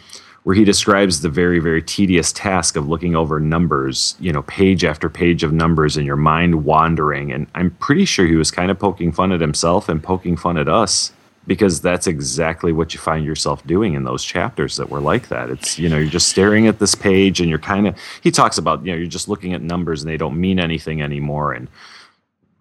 where 0.47 0.55
he 0.55 0.63
describes 0.63 1.19
the 1.19 1.27
very, 1.27 1.60
very 1.60 1.81
tedious 1.81 2.31
task 2.31 2.77
of 2.77 2.88
looking 2.88 3.17
over 3.17 3.38
numbers, 3.38 4.15
you 4.17 4.31
know, 4.31 4.43
page 4.43 4.86
after 4.86 5.10
page 5.10 5.43
of 5.43 5.51
numbers, 5.51 5.97
and 5.97 6.05
your 6.05 6.15
mind 6.15 6.63
wandering. 6.63 7.33
And 7.33 7.47
I'm 7.53 7.69
pretty 7.69 8.05
sure 8.05 8.25
he 8.25 8.38
was 8.38 8.49
kind 8.49 8.71
of 8.71 8.79
poking 8.79 9.12
fun 9.12 9.33
at 9.33 9.41
himself 9.41 9.89
and 9.89 10.01
poking 10.01 10.38
fun 10.38 10.57
at 10.57 10.69
us 10.69 11.12
because 11.47 11.81
that's 11.81 12.07
exactly 12.07 12.71
what 12.71 12.93
you 12.93 12.99
find 13.01 13.25
yourself 13.25 13.67
doing 13.67 13.93
in 13.93 14.05
those 14.05 14.23
chapters 14.23 14.77
that 14.77 14.89
were 14.89 15.01
like 15.01 15.27
that. 15.27 15.49
It's, 15.49 15.77
you 15.77 15.89
know, 15.89 15.97
you're 15.97 16.07
just 16.07 16.29
staring 16.29 16.65
at 16.67 16.79
this 16.79 16.95
page 16.95 17.41
and 17.41 17.49
you're 17.49 17.60
kind 17.60 17.86
of, 17.86 17.97
he 18.21 18.31
talks 18.31 18.57
about, 18.57 18.86
you 18.86 18.93
know, 18.93 18.97
you're 18.97 19.07
just 19.07 19.27
looking 19.27 19.51
at 19.53 19.62
numbers 19.62 20.01
and 20.01 20.10
they 20.10 20.15
don't 20.15 20.39
mean 20.39 20.62
anything 20.62 21.01
anymore. 21.01 21.51
And 21.51 21.67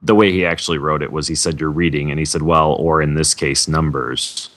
the 0.03 0.17
way 0.17 0.33
he 0.33 0.45
actually 0.45 0.79
wrote 0.79 1.03
it 1.03 1.13
was 1.13 1.29
he 1.29 1.37
said, 1.37 1.61
you're 1.61 1.71
reading, 1.71 2.11
and 2.11 2.19
he 2.19 2.25
said, 2.25 2.43
well, 2.43 2.73
or 2.73 3.01
in 3.01 3.15
this 3.15 3.33
case, 3.33 3.69
numbers. 3.69 4.51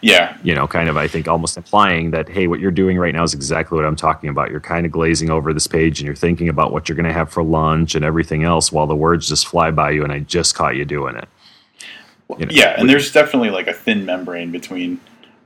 Yeah. 0.00 0.36
You 0.42 0.54
know, 0.54 0.66
kind 0.66 0.88
of, 0.88 0.96
I 0.96 1.06
think, 1.06 1.28
almost 1.28 1.56
implying 1.56 2.10
that, 2.10 2.28
hey, 2.28 2.46
what 2.46 2.60
you're 2.60 2.70
doing 2.70 2.98
right 2.98 3.14
now 3.14 3.22
is 3.22 3.34
exactly 3.34 3.76
what 3.76 3.84
I'm 3.84 3.96
talking 3.96 4.28
about. 4.28 4.50
You're 4.50 4.60
kind 4.60 4.84
of 4.84 4.92
glazing 4.92 5.30
over 5.30 5.52
this 5.52 5.66
page 5.66 6.00
and 6.00 6.06
you're 6.06 6.16
thinking 6.16 6.48
about 6.48 6.72
what 6.72 6.88
you're 6.88 6.96
going 6.96 7.06
to 7.06 7.12
have 7.12 7.30
for 7.30 7.42
lunch 7.42 7.94
and 7.94 8.04
everything 8.04 8.42
else 8.42 8.72
while 8.72 8.86
the 8.86 8.96
words 8.96 9.28
just 9.28 9.46
fly 9.46 9.70
by 9.70 9.90
you, 9.90 10.02
and 10.02 10.12
I 10.12 10.20
just 10.20 10.54
caught 10.54 10.76
you 10.76 10.84
doing 10.84 11.16
it. 11.16 11.28
You 12.38 12.46
know, 12.46 12.52
yeah, 12.52 12.74
and 12.78 12.88
there's 12.88 13.12
definitely 13.12 13.50
like 13.50 13.66
a 13.66 13.72
thin 13.72 14.04
membrane 14.04 14.52
between 14.52 15.00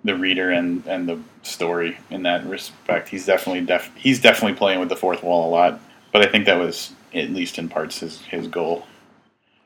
the 0.05 0.15
reader 0.15 0.51
and, 0.51 0.87
and 0.87 1.09
the 1.09 1.19
story 1.43 1.97
in 2.11 2.23
that 2.25 2.45
respect. 2.47 3.09
He's 3.09 3.25
definitely 3.25 3.63
def- 3.63 3.95
he's 3.97 4.21
definitely 4.21 4.57
playing 4.57 4.81
with 4.81 4.91
the 4.91 4.97
fourth 4.97 5.23
wall 5.23 5.49
a 5.49 5.51
lot, 5.51 5.81
but 6.13 6.27
I 6.27 6.31
think 6.31 6.45
that 6.45 6.59
was 6.59 6.93
at 7.15 7.31
least 7.31 7.59
in 7.59 7.69
parts 7.69 8.01
his 8.01 8.21
his 8.23 8.49
goal. 8.49 8.87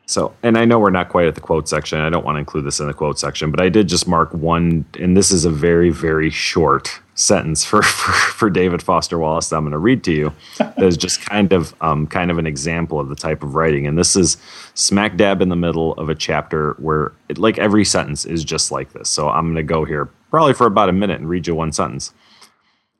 So, 0.09 0.35
and 0.43 0.57
I 0.57 0.65
know 0.65 0.79
we're 0.79 0.89
not 0.89 1.11
quite 1.11 1.27
at 1.27 1.35
the 1.35 1.43
quote 1.43 1.69
section. 1.69 2.01
I 2.01 2.09
don't 2.09 2.25
want 2.25 2.37
to 2.37 2.39
include 2.39 2.65
this 2.65 2.81
in 2.81 2.87
the 2.87 2.95
quote 2.95 3.19
section, 3.19 3.51
but 3.51 3.61
I 3.61 3.69
did 3.69 3.89
just 3.89 4.09
mark 4.09 4.33
one, 4.33 4.87
and 4.99 5.15
this 5.15 5.31
is 5.31 5.45
a 5.45 5.51
very, 5.51 5.91
very 5.91 6.31
short 6.31 6.99
sentence 7.15 7.63
for, 7.63 7.83
for, 7.83 8.13
for 8.13 8.49
David 8.49 8.83
Foster 8.83 9.19
Wallace 9.19 9.51
that 9.51 9.57
I'm 9.57 9.65
going 9.65 9.73
to 9.73 9.79
read 9.79 10.03
to 10.05 10.13
you. 10.13 10.33
that 10.57 10.83
is 10.83 10.97
just 10.97 11.21
kind 11.21 11.53
of 11.53 11.75
um, 11.83 12.07
kind 12.07 12.31
of 12.31 12.39
an 12.39 12.47
example 12.47 12.99
of 12.99 13.11
the 13.11 13.15
type 13.15 13.43
of 13.43 13.55
writing, 13.55 13.87
and 13.87 13.99
this 13.99 14.17
is 14.17 14.39
smack 14.73 15.19
dab 15.19 15.43
in 15.43 15.51
the 15.51 15.57
middle 15.57 15.93
of 15.95 16.09
a 16.09 16.15
chapter 16.15 16.73
where, 16.79 17.13
it, 17.29 17.37
like 17.37 17.59
every 17.59 17.85
sentence 17.85 18.25
is 18.25 18.43
just 18.45 18.73
like 18.73 18.95
this. 18.95 19.11
So 19.11 19.29
I'm 19.29 19.45
going 19.45 19.57
to 19.57 19.63
go 19.63 19.85
here 19.85 20.07
probably 20.31 20.55
for 20.55 20.67
about 20.67 20.89
a 20.89 20.93
minute 20.93 21.21
and 21.21 21.29
read 21.29 21.47
you 21.47 21.55
one 21.55 21.73
sentence. 21.73 22.15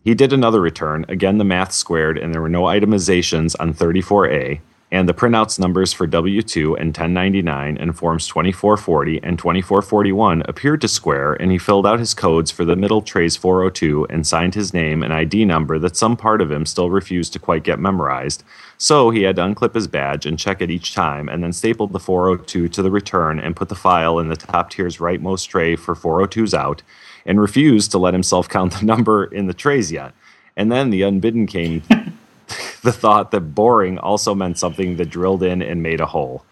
He 0.05 0.15
did 0.15 0.35
another 0.35 0.61
return. 0.61 1.07
Again, 1.09 1.39
the 1.39 1.45
math 1.45 1.73
squared, 1.73 2.19
and 2.19 2.35
there 2.35 2.43
were 2.43 2.51
no 2.51 2.65
itemizations 2.65 3.57
on 3.59 3.73
34A 3.73 4.61
and 4.91 5.07
the 5.07 5.15
printouts 5.15 5.59
numbers 5.59 5.93
for 5.93 6.09
W2 6.09 6.79
and 6.79 6.89
1099 6.89 7.77
and 7.77 7.97
forms 7.97 8.27
2440 8.27 9.23
and 9.23 9.39
2441 9.39 10.43
appeared 10.47 10.81
to 10.81 10.89
square, 10.89 11.35
and 11.35 11.53
he 11.53 11.59
filled 11.59 11.87
out 11.87 11.99
his 11.99 12.15
codes 12.15 12.51
for 12.51 12.65
the 12.65 12.77
middle 12.77 13.03
trays 13.03 13.37
402 13.37 14.07
and 14.09 14.27
signed 14.27 14.55
his 14.55 14.73
name 14.73 15.03
and 15.03 15.13
ID 15.13 15.45
number 15.45 15.79
that 15.79 15.97
some 15.97 16.17
part 16.17 16.41
of 16.41 16.51
him 16.51 16.65
still 16.65 16.89
refused 16.89 17.35
to 17.35 17.39
quite 17.39 17.65
get 17.65 17.79
memorized. 17.79 18.43
So 18.79 19.11
he 19.11 19.23
had 19.23 19.37
to 19.37 19.43
unclip 19.43 19.75
his 19.75 19.89
badge 19.89 20.25
and 20.25 20.39
check 20.39 20.63
it 20.63 20.71
each 20.71 20.95
time, 20.95 21.29
and 21.29 21.43
then 21.43 21.53
stapled 21.53 21.93
the 21.93 22.01
402 22.01 22.69
to 22.69 22.83
the 22.83 22.91
return 22.91 23.39
and 23.39 23.57
put 23.57 23.69
the 23.69 23.75
file 23.75 24.19
in 24.19 24.29
the 24.29 24.37
top 24.37 24.71
tier's 24.71 24.97
rightmost 24.99 25.49
tray 25.49 25.77
for 25.77 25.95
402s 25.95 26.55
out, 26.55 26.83
and 27.27 27.41
refused 27.41 27.91
to 27.91 27.99
let 27.99 28.15
himself 28.15 28.49
count 28.49 28.73
the 28.73 28.87
number 28.87 29.25
in 29.25 29.47
the 29.47 29.55
trays 29.55 29.93
yet. 29.93 30.15
And 30.57 30.73
then 30.73 30.91
the 30.91 31.03
unbidden 31.03 31.47
came 31.47 31.83
the 32.83 32.93
thought 32.93 33.31
that 33.31 33.55
boring 33.55 33.99
also 33.99 34.35
meant 34.35 34.59
something 34.59 34.97
that 34.97 35.11
drilled 35.11 35.43
in 35.43 35.63
and 35.63 35.83
made 35.83 36.01
a 36.01 36.07
hole. 36.07 36.45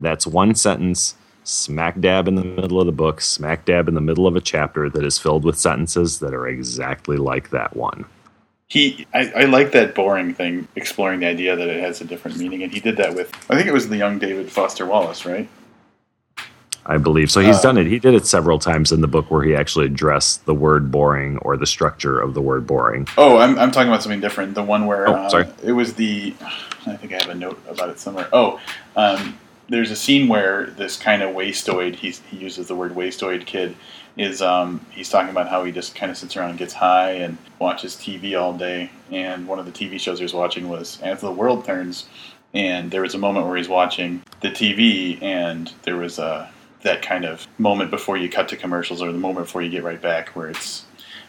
That's 0.00 0.26
one 0.26 0.54
sentence, 0.54 1.14
smack 1.44 2.00
dab 2.00 2.28
in 2.28 2.34
the 2.34 2.44
middle 2.44 2.80
of 2.80 2.86
the 2.86 2.92
book, 2.92 3.20
smack 3.20 3.64
dab 3.64 3.88
in 3.88 3.94
the 3.94 4.00
middle 4.00 4.26
of 4.26 4.36
a 4.36 4.40
chapter 4.40 4.88
that 4.90 5.04
is 5.04 5.18
filled 5.18 5.44
with 5.44 5.58
sentences 5.58 6.20
that 6.20 6.34
are 6.34 6.46
exactly 6.46 7.16
like 7.16 7.50
that 7.50 7.76
one. 7.76 8.04
He, 8.68 9.06
I, 9.14 9.30
I 9.30 9.44
like 9.44 9.72
that 9.72 9.94
boring 9.94 10.34
thing, 10.34 10.68
exploring 10.76 11.20
the 11.20 11.26
idea 11.26 11.56
that 11.56 11.68
it 11.68 11.80
has 11.80 12.02
a 12.02 12.04
different 12.04 12.36
meaning, 12.36 12.62
and 12.62 12.72
he 12.72 12.80
did 12.80 12.98
that 12.98 13.14
with, 13.14 13.34
I 13.50 13.56
think 13.56 13.66
it 13.66 13.72
was 13.72 13.88
the 13.88 13.96
young 13.96 14.18
David 14.18 14.52
Foster 14.52 14.84
Wallace, 14.84 15.24
right? 15.24 15.48
I 16.88 16.96
believe. 16.96 17.30
So 17.30 17.40
he's 17.40 17.58
uh, 17.58 17.62
done 17.62 17.76
it. 17.76 17.86
He 17.86 17.98
did 17.98 18.14
it 18.14 18.26
several 18.26 18.58
times 18.58 18.92
in 18.92 19.02
the 19.02 19.06
book 19.06 19.30
where 19.30 19.42
he 19.42 19.54
actually 19.54 19.86
addressed 19.86 20.46
the 20.46 20.54
word 20.54 20.90
boring 20.90 21.36
or 21.38 21.58
the 21.58 21.66
structure 21.66 22.18
of 22.18 22.32
the 22.32 22.40
word 22.40 22.66
boring. 22.66 23.06
Oh, 23.18 23.36
I'm, 23.36 23.58
I'm 23.58 23.70
talking 23.70 23.88
about 23.88 24.02
something 24.02 24.20
different. 24.20 24.54
The 24.54 24.62
one 24.62 24.86
where 24.86 25.06
oh, 25.06 25.14
uh, 25.14 25.28
sorry. 25.28 25.48
it 25.62 25.72
was 25.72 25.94
the. 25.94 26.34
I 26.86 26.96
think 26.96 27.12
I 27.12 27.16
have 27.16 27.28
a 27.28 27.34
note 27.34 27.62
about 27.68 27.90
it 27.90 27.98
somewhere. 27.98 28.28
Oh, 28.32 28.58
um, 28.96 29.38
there's 29.68 29.90
a 29.90 29.96
scene 29.96 30.28
where 30.28 30.66
this 30.66 30.96
kind 30.96 31.22
of 31.22 31.34
wastoid, 31.34 31.96
he 31.96 32.14
uses 32.34 32.68
the 32.68 32.74
word 32.74 32.94
wastoid 32.94 33.44
kid, 33.44 33.76
is 34.16 34.40
um, 34.40 34.84
he's 34.90 35.10
talking 35.10 35.30
about 35.30 35.48
how 35.48 35.64
he 35.64 35.72
just 35.72 35.94
kind 35.94 36.10
of 36.10 36.16
sits 36.16 36.36
around 36.36 36.50
and 36.50 36.58
gets 36.58 36.72
high 36.72 37.10
and 37.10 37.36
watches 37.58 37.94
TV 37.96 38.40
all 38.40 38.54
day. 38.54 38.90
And 39.10 39.46
one 39.46 39.58
of 39.58 39.66
the 39.66 39.72
TV 39.72 40.00
shows 40.00 40.18
he 40.18 40.24
was 40.24 40.32
watching 40.32 40.70
was 40.70 40.98
As 41.02 41.20
the 41.20 41.30
World 41.30 41.66
Turns. 41.66 42.08
And 42.54 42.90
there 42.90 43.02
was 43.02 43.14
a 43.14 43.18
moment 43.18 43.46
where 43.46 43.58
he's 43.58 43.68
watching 43.68 44.22
the 44.40 44.48
TV, 44.48 45.20
and 45.22 45.70
there 45.82 45.96
was 45.96 46.18
a 46.18 46.50
that 46.82 47.02
kind 47.02 47.24
of 47.24 47.46
moment 47.58 47.90
before 47.90 48.16
you 48.16 48.28
cut 48.28 48.48
to 48.48 48.56
commercials 48.56 49.02
or 49.02 49.10
the 49.10 49.18
moment 49.18 49.46
before 49.46 49.62
you 49.62 49.70
get 49.70 49.82
right 49.82 50.00
back 50.00 50.28
where 50.30 50.48
it's 50.48 50.84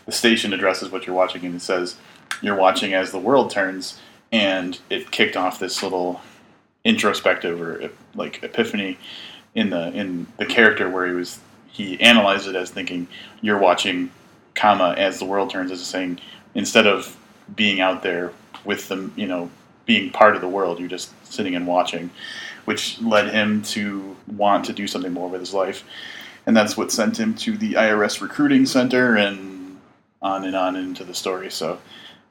the 0.05 0.11
station 0.11 0.53
addresses 0.53 0.91
what 0.91 1.05
you're 1.05 1.15
watching 1.15 1.45
and 1.45 1.55
it 1.55 1.61
says 1.61 1.95
you're 2.41 2.55
watching 2.55 2.93
as 2.93 3.11
the 3.11 3.19
world 3.19 3.49
turns 3.51 3.99
and 4.31 4.79
it 4.89 5.11
kicked 5.11 5.35
off 5.35 5.59
this 5.59 5.81
little 5.81 6.21
introspective 6.83 7.61
or 7.61 7.89
like 8.15 8.41
epiphany 8.43 8.97
in 9.55 9.69
the 9.69 9.91
in 9.93 10.27
the 10.37 10.45
character 10.45 10.89
where 10.89 11.07
he 11.07 11.13
was 11.13 11.39
he 11.67 11.99
analyzed 11.99 12.47
it 12.47 12.55
as 12.55 12.69
thinking 12.69 13.07
you're 13.41 13.57
watching 13.57 14.09
comma 14.55 14.93
as 14.97 15.19
the 15.19 15.25
world 15.25 15.49
turns 15.49 15.71
as 15.71 15.81
saying 15.81 16.19
instead 16.53 16.87
of 16.87 17.17
being 17.55 17.81
out 17.81 18.03
there 18.03 18.31
with 18.65 18.87
them 18.87 19.11
you 19.15 19.27
know 19.27 19.49
being 19.85 20.09
part 20.11 20.35
of 20.35 20.41
the 20.41 20.47
world 20.47 20.79
you're 20.79 20.87
just 20.87 21.11
sitting 21.25 21.55
and 21.55 21.65
watching 21.67 22.09
which 22.69 23.01
led 23.01 23.33
him 23.33 23.63
to 23.63 24.15
want 24.27 24.63
to 24.63 24.71
do 24.71 24.85
something 24.85 25.11
more 25.11 25.27
with 25.27 25.39
his 25.39 25.55
life. 25.55 25.83
And 26.45 26.55
that's 26.55 26.77
what 26.77 26.91
sent 26.91 27.19
him 27.19 27.33
to 27.37 27.57
the 27.57 27.73
IRS 27.73 28.21
recruiting 28.21 28.67
center 28.67 29.15
and 29.15 29.79
on 30.21 30.45
and 30.45 30.55
on 30.55 30.75
into 30.75 31.03
the 31.03 31.15
story. 31.15 31.49
So 31.49 31.79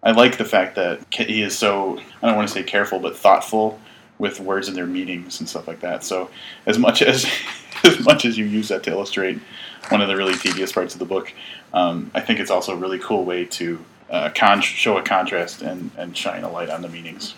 I 0.00 0.12
like 0.12 0.38
the 0.38 0.44
fact 0.44 0.76
that 0.76 1.00
he 1.12 1.42
is 1.42 1.58
so, 1.58 1.98
I 2.22 2.28
don't 2.28 2.36
want 2.36 2.46
to 2.46 2.54
say 2.54 2.62
careful, 2.62 3.00
but 3.00 3.16
thoughtful 3.16 3.80
with 4.20 4.38
words 4.38 4.68
in 4.68 4.74
their 4.74 4.86
meanings 4.86 5.40
and 5.40 5.48
stuff 5.48 5.66
like 5.66 5.80
that. 5.80 6.04
So 6.04 6.30
as 6.66 6.78
much 6.78 7.02
as 7.02 7.26
as 7.82 7.98
much 8.04 8.24
as 8.24 8.38
you 8.38 8.44
use 8.44 8.68
that 8.68 8.84
to 8.84 8.92
illustrate 8.92 9.40
one 9.88 10.00
of 10.00 10.06
the 10.06 10.14
really 10.14 10.36
tedious 10.36 10.70
parts 10.70 10.94
of 10.94 11.00
the 11.00 11.04
book, 11.04 11.32
um, 11.74 12.12
I 12.14 12.20
think 12.20 12.38
it's 12.38 12.52
also 12.52 12.74
a 12.74 12.76
really 12.76 13.00
cool 13.00 13.24
way 13.24 13.44
to 13.44 13.84
uh, 14.08 14.30
con- 14.36 14.60
show 14.60 14.98
a 14.98 15.02
contrast 15.02 15.62
and, 15.62 15.90
and 15.98 16.16
shine 16.16 16.44
a 16.44 16.52
light 16.52 16.70
on 16.70 16.82
the 16.82 16.88
meanings. 16.88 17.34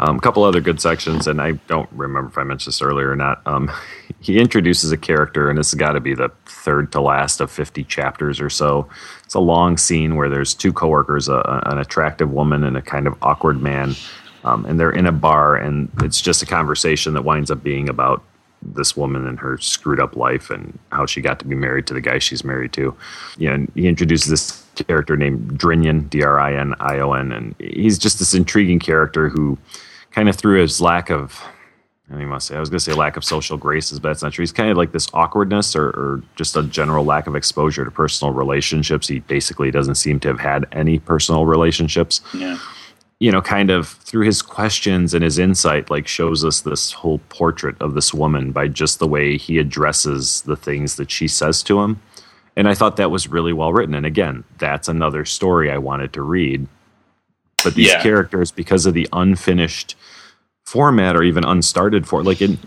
Um, 0.00 0.16
a 0.16 0.20
couple 0.20 0.42
other 0.42 0.60
good 0.60 0.80
sections, 0.80 1.28
and 1.28 1.40
I 1.40 1.52
don't 1.68 1.88
remember 1.92 2.28
if 2.28 2.36
I 2.36 2.42
mentioned 2.42 2.72
this 2.72 2.82
earlier 2.82 3.10
or 3.10 3.16
not. 3.16 3.42
Um, 3.46 3.70
he 4.20 4.38
introduces 4.38 4.90
a 4.90 4.96
character, 4.96 5.48
and 5.48 5.58
this 5.58 5.70
has 5.70 5.78
got 5.78 5.92
to 5.92 6.00
be 6.00 6.14
the 6.14 6.30
third 6.46 6.90
to 6.92 7.00
last 7.00 7.40
of 7.40 7.50
50 7.50 7.84
chapters 7.84 8.40
or 8.40 8.50
so. 8.50 8.88
It's 9.24 9.34
a 9.34 9.40
long 9.40 9.76
scene 9.76 10.16
where 10.16 10.28
there's 10.28 10.52
two 10.52 10.72
coworkers, 10.72 11.28
a, 11.28 11.62
an 11.66 11.78
attractive 11.78 12.30
woman 12.30 12.64
and 12.64 12.76
a 12.76 12.82
kind 12.82 13.06
of 13.06 13.16
awkward 13.22 13.62
man, 13.62 13.94
um, 14.42 14.64
and 14.66 14.80
they're 14.80 14.90
in 14.90 15.06
a 15.06 15.12
bar, 15.12 15.56
and 15.56 15.88
it's 16.02 16.20
just 16.20 16.42
a 16.42 16.46
conversation 16.46 17.14
that 17.14 17.22
winds 17.22 17.50
up 17.50 17.62
being 17.62 17.88
about 17.88 18.22
this 18.72 18.96
woman 18.96 19.26
and 19.26 19.38
her 19.38 19.58
screwed 19.58 20.00
up 20.00 20.16
life 20.16 20.50
and 20.50 20.78
how 20.90 21.06
she 21.06 21.20
got 21.20 21.38
to 21.38 21.46
be 21.46 21.54
married 21.54 21.86
to 21.86 21.94
the 21.94 22.00
guy 22.00 22.18
she's 22.18 22.44
married 22.44 22.72
to. 22.72 22.96
You 23.36 23.50
know, 23.56 23.66
he 23.74 23.86
introduces 23.86 24.28
this 24.28 24.64
character 24.86 25.16
named 25.16 25.58
Drinion, 25.58 26.08
D 26.08 26.22
R 26.22 26.40
I 26.40 26.54
N 26.54 26.74
I 26.80 26.98
O 26.98 27.12
N, 27.12 27.30
and 27.32 27.54
he's 27.58 27.98
just 27.98 28.18
this 28.18 28.34
intriguing 28.34 28.78
character 28.78 29.28
who 29.28 29.58
kind 30.14 30.28
of 30.28 30.36
through 30.36 30.60
his 30.60 30.80
lack 30.80 31.10
of 31.10 31.42
I 32.10 32.16
mean, 32.16 32.28
must 32.28 32.48
say 32.48 32.56
I 32.56 32.60
was 32.60 32.68
going 32.68 32.78
to 32.78 32.84
say 32.84 32.92
lack 32.92 33.16
of 33.16 33.24
social 33.24 33.56
graces, 33.56 33.98
but 33.98 34.10
that's 34.10 34.22
not 34.22 34.32
true. 34.34 34.42
He's 34.42 34.52
kind 34.52 34.70
of 34.70 34.76
like 34.76 34.92
this 34.92 35.08
awkwardness 35.14 35.74
or, 35.74 35.88
or, 35.88 36.22
just 36.36 36.54
a 36.54 36.62
general 36.62 37.04
lack 37.04 37.26
of 37.26 37.34
exposure 37.34 37.84
to 37.84 37.90
personal 37.90 38.32
relationships. 38.34 39.08
He 39.08 39.20
basically 39.20 39.70
doesn't 39.70 39.94
seem 39.94 40.20
to 40.20 40.28
have 40.28 40.38
had 40.38 40.66
any 40.72 40.98
personal 40.98 41.46
relationships. 41.46 42.20
Yeah. 42.34 42.58
You 43.20 43.32
know, 43.32 43.40
kind 43.40 43.70
of 43.70 43.88
through 43.88 44.26
his 44.26 44.42
questions 44.42 45.14
and 45.14 45.24
his 45.24 45.38
insight, 45.38 45.88
like 45.88 46.06
shows 46.06 46.44
us 46.44 46.60
this 46.60 46.92
whole 46.92 47.20
portrait 47.30 47.80
of 47.80 47.94
this 47.94 48.12
woman 48.12 48.52
by 48.52 48.68
just 48.68 48.98
the 48.98 49.08
way 49.08 49.38
he 49.38 49.58
addresses 49.58 50.42
the 50.42 50.56
things 50.56 50.96
that 50.96 51.10
she 51.10 51.26
says 51.26 51.62
to 51.62 51.80
him. 51.80 52.02
And 52.54 52.68
I 52.68 52.74
thought 52.74 52.96
that 52.96 53.10
was 53.10 53.28
really 53.28 53.54
well 53.54 53.72
written. 53.72 53.94
And 53.94 54.04
again, 54.04 54.44
that's 54.58 54.88
another 54.88 55.24
story 55.24 55.70
I 55.70 55.78
wanted 55.78 56.12
to 56.12 56.22
read. 56.22 56.66
But 57.64 57.74
these 57.74 57.88
yeah. 57.88 58.02
characters, 58.02 58.52
because 58.52 58.86
of 58.86 58.94
the 58.94 59.08
unfinished 59.12 59.96
format 60.64 61.16
or 61.16 61.22
even 61.22 61.44
unstarted 61.44 62.06
for 62.06 62.22
like 62.22 62.40
in 62.40 62.58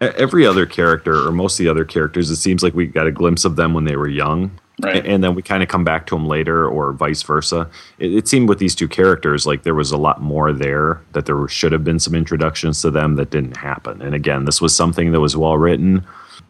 every 0.00 0.46
other 0.46 0.66
character 0.66 1.26
or 1.26 1.32
most 1.32 1.58
of 1.58 1.64
the 1.64 1.70
other 1.70 1.84
characters 1.84 2.30
it 2.30 2.36
seems 2.36 2.62
like 2.62 2.74
we 2.74 2.86
got 2.86 3.06
a 3.06 3.12
glimpse 3.12 3.44
of 3.44 3.56
them 3.56 3.74
when 3.74 3.84
they 3.84 3.96
were 3.96 4.08
young 4.08 4.50
Right. 4.82 5.04
and 5.04 5.22
then 5.22 5.34
we 5.34 5.42
kind 5.42 5.62
of 5.62 5.68
come 5.68 5.84
back 5.84 6.06
to 6.06 6.14
them 6.14 6.26
later 6.26 6.66
or 6.66 6.92
vice 6.94 7.22
versa 7.22 7.68
it, 7.98 8.14
it 8.14 8.28
seemed 8.28 8.48
with 8.48 8.60
these 8.60 8.74
two 8.74 8.88
characters 8.88 9.46
like 9.46 9.62
there 9.62 9.74
was 9.74 9.90
a 9.90 9.98
lot 9.98 10.22
more 10.22 10.54
there 10.54 11.02
that 11.12 11.26
there 11.26 11.46
should 11.48 11.72
have 11.72 11.84
been 11.84 11.98
some 11.98 12.14
introductions 12.14 12.80
to 12.80 12.90
them 12.90 13.16
that 13.16 13.28
didn't 13.30 13.58
happen 13.58 14.00
and 14.00 14.14
again 14.14 14.46
this 14.46 14.58
was 14.62 14.74
something 14.74 15.12
that 15.12 15.20
was 15.20 15.36
well 15.36 15.58
written 15.58 16.02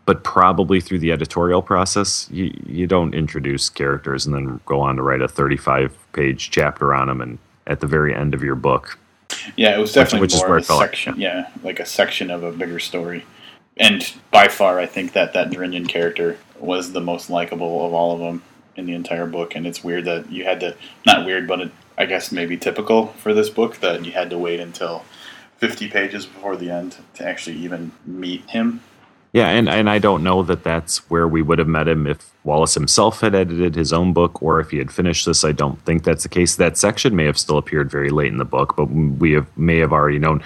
but 0.04 0.22
probably 0.22 0.80
through 0.80 1.00
the 1.00 1.10
editorial 1.10 1.60
process 1.60 2.28
you, 2.30 2.56
you 2.66 2.86
don't 2.86 3.14
introduce 3.14 3.68
characters 3.68 4.26
and 4.26 4.34
then 4.34 4.60
go 4.64 4.80
on 4.80 4.94
to 4.94 5.02
write 5.02 5.22
a 5.22 5.26
35 5.28 5.96
page 6.12 6.50
chapter 6.52 6.94
on 6.94 7.08
them 7.08 7.20
and 7.20 7.36
at 7.70 7.80
the 7.80 7.86
very 7.86 8.14
end 8.14 8.34
of 8.34 8.42
your 8.42 8.54
book 8.56 8.98
Yeah, 9.56 9.74
it 9.76 9.78
was 9.80 9.92
definitely 9.92 10.20
which 10.22 10.34
is 10.34 10.40
more 10.40 10.48
where 10.50 10.58
of 10.58 10.62
it 10.62 10.64
a 10.64 10.68
felt 10.68 10.80
like- 10.80 10.88
section. 10.90 11.14
Yeah, 11.20 11.48
like 11.62 11.80
a 11.80 11.86
section 11.86 12.30
of 12.30 12.42
a 12.42 12.52
bigger 12.52 12.78
story. 12.80 13.24
And 13.76 14.12
by 14.30 14.48
far, 14.48 14.78
I 14.78 14.86
think 14.86 15.12
that 15.12 15.32
that 15.32 15.50
Drinion 15.50 15.88
character 15.88 16.36
was 16.58 16.92
the 16.92 17.00
most 17.00 17.30
likable 17.30 17.86
of 17.86 17.94
all 17.94 18.12
of 18.12 18.18
them 18.20 18.42
in 18.76 18.84
the 18.86 18.92
entire 18.94 19.26
book. 19.26 19.54
And 19.54 19.66
it's 19.66 19.82
weird 19.84 20.04
that 20.04 20.30
you 20.30 20.44
had 20.44 20.60
to 20.60 20.76
not 21.06 21.24
weird, 21.24 21.46
but 21.48 21.60
it, 21.60 21.70
I 21.96 22.04
guess 22.06 22.30
maybe 22.32 22.56
typical 22.58 23.06
for 23.22 23.32
this 23.32 23.48
book 23.48 23.78
that 23.78 24.04
you 24.04 24.12
had 24.12 24.28
to 24.30 24.36
wait 24.38 24.60
until 24.60 25.04
fifty 25.58 25.88
pages 25.88 26.26
before 26.26 26.56
the 26.56 26.70
end 26.70 26.96
to 27.14 27.24
actually 27.26 27.56
even 27.56 27.92
meet 28.04 28.42
him. 28.50 28.82
Yeah, 29.32 29.48
and, 29.48 29.68
and 29.68 29.88
I 29.88 30.00
don't 30.00 30.24
know 30.24 30.42
that 30.42 30.64
that's 30.64 31.08
where 31.08 31.28
we 31.28 31.40
would 31.40 31.60
have 31.60 31.68
met 31.68 31.86
him 31.86 32.08
if 32.08 32.32
Wallace 32.42 32.74
himself 32.74 33.20
had 33.20 33.32
edited 33.32 33.76
his 33.76 33.92
own 33.92 34.12
book 34.12 34.42
or 34.42 34.58
if 34.58 34.70
he 34.70 34.78
had 34.78 34.90
finished 34.90 35.24
this. 35.24 35.44
I 35.44 35.52
don't 35.52 35.80
think 35.84 36.02
that's 36.02 36.24
the 36.24 36.28
case. 36.28 36.56
That 36.56 36.76
section 36.76 37.14
may 37.14 37.26
have 37.26 37.38
still 37.38 37.56
appeared 37.56 37.92
very 37.92 38.10
late 38.10 38.32
in 38.32 38.38
the 38.38 38.44
book, 38.44 38.74
but 38.76 38.86
we 38.86 39.32
have, 39.32 39.46
may 39.56 39.76
have 39.76 39.92
already 39.92 40.18
known. 40.18 40.42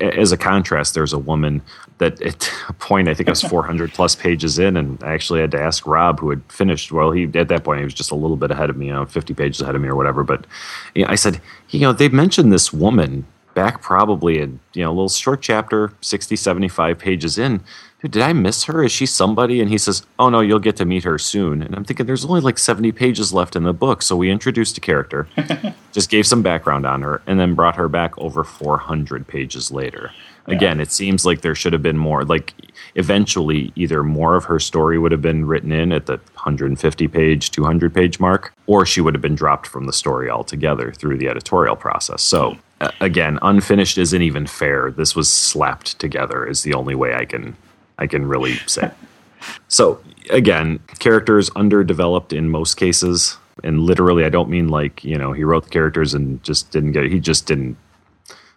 As 0.00 0.32
a 0.32 0.36
contrast, 0.36 0.94
there's 0.94 1.12
a 1.12 1.18
woman 1.18 1.62
that 1.98 2.20
at 2.20 2.50
a 2.68 2.72
point, 2.72 3.08
I 3.08 3.14
think 3.14 3.28
I 3.28 3.32
was 3.32 3.42
400 3.44 3.92
plus 3.92 4.16
pages 4.16 4.58
in, 4.58 4.76
and 4.76 5.02
I 5.04 5.12
actually 5.12 5.40
had 5.40 5.52
to 5.52 5.60
ask 5.60 5.86
Rob, 5.86 6.18
who 6.18 6.30
had 6.30 6.42
finished. 6.50 6.90
Well, 6.90 7.12
he 7.12 7.30
at 7.34 7.46
that 7.46 7.62
point, 7.62 7.78
he 7.78 7.84
was 7.84 7.94
just 7.94 8.10
a 8.10 8.16
little 8.16 8.36
bit 8.36 8.50
ahead 8.50 8.70
of 8.70 8.76
me, 8.76 8.86
you 8.86 8.92
know, 8.92 9.06
50 9.06 9.34
pages 9.34 9.60
ahead 9.60 9.76
of 9.76 9.82
me 9.82 9.88
or 9.88 9.94
whatever. 9.94 10.24
But 10.24 10.48
you 10.96 11.04
know, 11.04 11.10
I 11.10 11.14
said, 11.14 11.40
you 11.70 11.80
know, 11.80 11.92
they 11.92 12.08
mentioned 12.08 12.52
this 12.52 12.72
woman 12.72 13.24
back 13.54 13.80
probably 13.80 14.38
a 14.42 14.46
you 14.74 14.84
know 14.84 14.90
a 14.90 14.92
little 14.92 15.08
short 15.08 15.40
chapter 15.40 15.90
60 16.02 16.36
75 16.36 16.98
pages 16.98 17.38
in 17.38 17.62
did 18.08 18.22
i 18.22 18.32
miss 18.32 18.64
her? 18.64 18.82
Is 18.82 18.92
she 18.92 19.06
somebody? 19.06 19.60
And 19.60 19.70
he 19.70 19.78
says 19.78 20.04
oh 20.18 20.28
no 20.28 20.40
you'll 20.40 20.58
get 20.58 20.76
to 20.76 20.84
meet 20.84 21.04
her 21.04 21.18
soon. 21.18 21.62
And 21.62 21.74
i'm 21.74 21.84
thinking 21.84 22.06
there's 22.06 22.24
only 22.24 22.40
like 22.40 22.58
70 22.58 22.92
pages 22.92 23.32
left 23.32 23.56
in 23.56 23.64
the 23.64 23.72
book 23.72 24.02
so 24.02 24.16
we 24.16 24.30
introduced 24.30 24.78
a 24.78 24.80
character 24.80 25.28
just 25.92 26.10
gave 26.10 26.26
some 26.26 26.42
background 26.42 26.86
on 26.86 27.02
her 27.02 27.22
and 27.26 27.38
then 27.38 27.54
brought 27.54 27.76
her 27.76 27.88
back 27.88 28.16
over 28.18 28.44
400 28.44 29.26
pages 29.26 29.70
later. 29.70 30.12
Again 30.46 30.80
it 30.80 30.92
seems 30.92 31.24
like 31.24 31.40
there 31.40 31.54
should 31.54 31.72
have 31.72 31.82
been 31.82 31.98
more 31.98 32.24
like 32.24 32.54
eventually 32.94 33.72
either 33.74 34.02
more 34.02 34.36
of 34.36 34.44
her 34.44 34.58
story 34.58 34.98
would 34.98 35.12
have 35.12 35.22
been 35.22 35.44
written 35.44 35.72
in 35.72 35.92
at 35.92 36.06
the 36.06 36.16
150 36.34 37.08
page 37.08 37.50
200 37.50 37.94
page 37.94 38.20
mark 38.20 38.54
or 38.66 38.86
she 38.86 39.00
would 39.00 39.14
have 39.14 39.22
been 39.22 39.34
dropped 39.34 39.66
from 39.66 39.86
the 39.86 39.92
story 39.92 40.30
altogether 40.30 40.92
through 40.92 41.18
the 41.18 41.28
editorial 41.28 41.76
process. 41.76 42.22
So 42.22 42.56
again 43.00 43.38
unfinished 43.42 43.98
isn't 43.98 44.22
even 44.22 44.46
fair. 44.46 44.90
This 44.90 45.16
was 45.16 45.28
slapped 45.28 45.98
together 45.98 46.46
is 46.46 46.62
the 46.62 46.74
only 46.74 46.94
way 46.94 47.14
i 47.14 47.24
can 47.24 47.56
i 47.98 48.06
can 48.06 48.26
really 48.26 48.54
say. 48.66 48.90
So 49.68 50.00
again 50.30 50.80
characters 50.98 51.50
underdeveloped 51.56 52.32
in 52.32 52.48
most 52.48 52.74
cases 52.74 53.38
and 53.64 53.80
literally 53.80 54.24
i 54.24 54.28
don't 54.28 54.48
mean 54.48 54.68
like 54.68 55.04
you 55.04 55.16
know 55.16 55.32
he 55.32 55.44
wrote 55.44 55.64
the 55.64 55.70
characters 55.70 56.14
and 56.14 56.42
just 56.42 56.70
didn't 56.70 56.92
get 56.92 57.04
he 57.04 57.20
just 57.20 57.46
didn't 57.46 57.76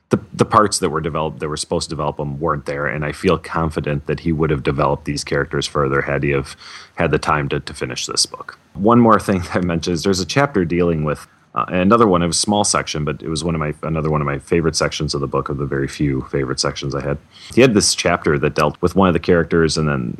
the, 0.10 0.20
the 0.34 0.46
parts 0.46 0.80
that 0.80 0.90
were 0.90 1.02
developed 1.02 1.40
that 1.40 1.48
were 1.48 1.58
supposed 1.58 1.88
to 1.88 1.96
develop 1.96 2.18
them 2.18 2.40
weren't 2.40 2.66
there 2.66 2.88
and 2.88 3.06
i 3.06 3.12
feel 3.12 3.38
confident 3.38 4.06
that 4.08 4.20
he 4.20 4.32
would 4.32 4.50
have 4.50 4.64
developed 4.64 5.06
these 5.06 5.24
characters 5.24 5.68
further 5.68 6.02
had 6.02 6.24
he 6.24 6.32
have 6.32 6.56
had 6.96 7.12
the 7.12 7.20
time 7.20 7.48
to, 7.50 7.60
to 7.60 7.74
finish 7.74 8.06
this 8.06 8.26
book. 8.26 8.58
One 8.74 9.00
more 9.00 9.20
thing 9.20 9.40
that 9.44 9.58
i 9.58 9.62
mentioned 9.62 9.94
is 9.94 10.04
there's 10.04 10.20
a 10.20 10.26
chapter 10.26 10.66
dealing 10.66 11.04
with 11.04 11.28
uh, 11.56 11.66
another 11.70 12.08
one 12.08 12.22
it 12.22 12.28
was 12.28 12.38
a 12.38 12.40
small 12.40 12.64
section 12.64 13.04
but 13.04 13.22
it 13.22 13.30
was 13.30 13.44
one 13.44 13.56
of 13.56 13.60
my 13.60 13.74
another 13.84 14.10
one 14.10 14.22
of 14.22 14.26
my 14.28 14.40
favorite 14.40 14.76
sections 14.76 15.14
of 15.14 15.22
the 15.22 15.28
book 15.28 15.50
of 15.50 15.58
the 15.58 15.66
very 15.66 15.88
few 15.88 16.22
favorite 16.32 16.60
sections 16.60 16.94
i 16.96 17.02
had 17.02 17.18
he 17.54 17.62
had 17.62 17.74
this 17.74 17.96
chapter 17.96 18.38
that 18.38 18.56
dealt 18.56 18.80
with 18.82 18.96
one 18.96 19.08
of 19.08 19.14
the 19.14 19.20
characters 19.20 19.78
and 19.78 19.88
then 19.90 20.18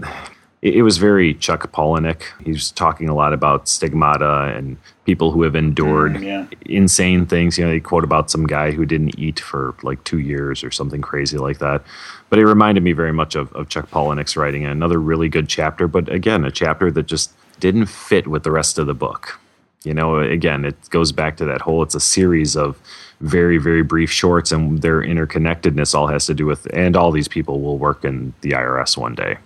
it, 0.62 0.76
it 0.76 0.82
was 0.82 0.98
very 0.98 1.34
chuck 1.36 1.72
palahniuk 1.72 2.24
he 2.44 2.52
was 2.52 2.72
talking 2.72 3.08
a 3.10 3.16
lot 3.16 3.32
about 3.34 3.68
stigmata 3.68 4.54
and 4.56 4.78
people 5.06 5.32
who 5.32 5.42
have 5.44 5.56
endured 5.56 6.14
Mm, 6.14 6.24
yeah. 6.24 6.46
insane 6.68 7.26
things. 7.26 7.58
You 7.58 7.66
know, 7.66 7.72
they 7.72 7.80
quote 7.80 8.04
about 8.04 8.30
some 8.30 8.46
guy 8.46 8.70
who 8.70 8.86
didn't 8.86 9.18
eat 9.18 9.40
for 9.40 9.74
like 9.82 10.04
two 10.04 10.20
years 10.20 10.64
or 10.64 10.70
something 10.70 11.02
crazy 11.02 11.40
like 11.40 11.58
that. 11.58 11.82
But 12.30 12.38
it 12.38 12.46
reminded 12.46 12.84
me 12.84 12.92
very 12.92 13.12
much 13.12 13.34
of, 13.34 13.52
of 13.54 13.70
Chuck 13.70 13.90
Palahniuk's 13.90 14.38
writing. 14.38 14.66
Another 14.66 15.00
really 15.00 15.28
good 15.28 15.50
chapter, 15.50 15.88
but 15.88 16.10
again, 16.10 16.46
a 16.46 16.52
chapter 16.52 16.92
that 16.92 17.08
just 17.08 17.32
didn't 17.60 17.88
fit 17.88 18.28
with 18.28 18.44
the 18.44 18.52
rest 18.52 18.78
of 18.78 18.86
the 18.86 18.94
book. 18.94 19.40
You 19.84 19.94
know, 19.94 20.20
again, 20.20 20.66
it 20.66 20.90
goes 20.90 21.12
back 21.12 21.38
to 21.38 21.46
that 21.46 21.62
whole. 21.62 21.84
It's 21.84 21.96
a 21.96 22.02
series 22.02 22.58
of 22.58 22.80
very, 23.22 23.58
very 23.58 23.82
brief 23.82 24.12
shorts, 24.12 24.52
and 24.52 24.82
their 24.82 25.02
interconnectedness 25.02 25.96
all 25.96 26.08
has 26.08 26.26
to 26.26 26.34
do 26.34 26.46
with. 26.46 26.68
And 26.74 26.96
all 26.96 27.12
these 27.12 27.28
people 27.28 27.62
will 27.62 27.78
work 27.78 28.04
in 28.04 28.34
the 28.42 28.52
IRS 28.52 28.98
one 28.98 29.16
day. 29.16 29.38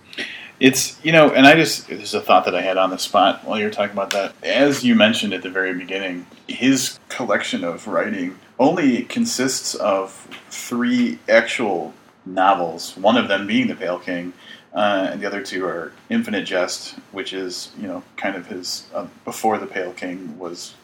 It's 0.60 1.02
you 1.04 1.12
know, 1.12 1.30
and 1.30 1.46
I 1.46 1.54
just 1.54 1.88
there's 1.88 2.14
a 2.14 2.20
thought 2.20 2.44
that 2.44 2.54
I 2.54 2.62
had 2.62 2.76
on 2.76 2.90
the 2.90 2.98
spot 2.98 3.44
while 3.44 3.58
you 3.58 3.64
were 3.64 3.70
talking 3.70 3.92
about 3.92 4.10
that. 4.10 4.34
As 4.42 4.84
you 4.84 4.94
mentioned 4.94 5.34
at 5.34 5.42
the 5.42 5.50
very 5.50 5.74
beginning, 5.74 6.26
his 6.48 6.98
collection 7.08 7.64
of 7.64 7.86
writing 7.88 8.38
only 8.58 9.02
consists 9.02 9.74
of 9.74 10.28
three 10.50 11.18
actual 11.28 11.92
novels. 12.24 12.96
One 12.96 13.16
of 13.16 13.28
them 13.28 13.46
being 13.46 13.66
The 13.66 13.74
Pale 13.74 14.00
King, 14.00 14.32
uh, 14.74 15.08
and 15.12 15.20
the 15.20 15.26
other 15.26 15.42
two 15.42 15.64
are 15.66 15.92
Infinite 16.10 16.44
Jest, 16.44 16.96
which 17.12 17.32
is 17.32 17.70
you 17.80 17.86
know 17.86 18.02
kind 18.16 18.36
of 18.36 18.46
his 18.46 18.86
uh, 18.94 19.06
before 19.24 19.58
The 19.58 19.66
Pale 19.66 19.92
King 19.92 20.38
was 20.38 20.74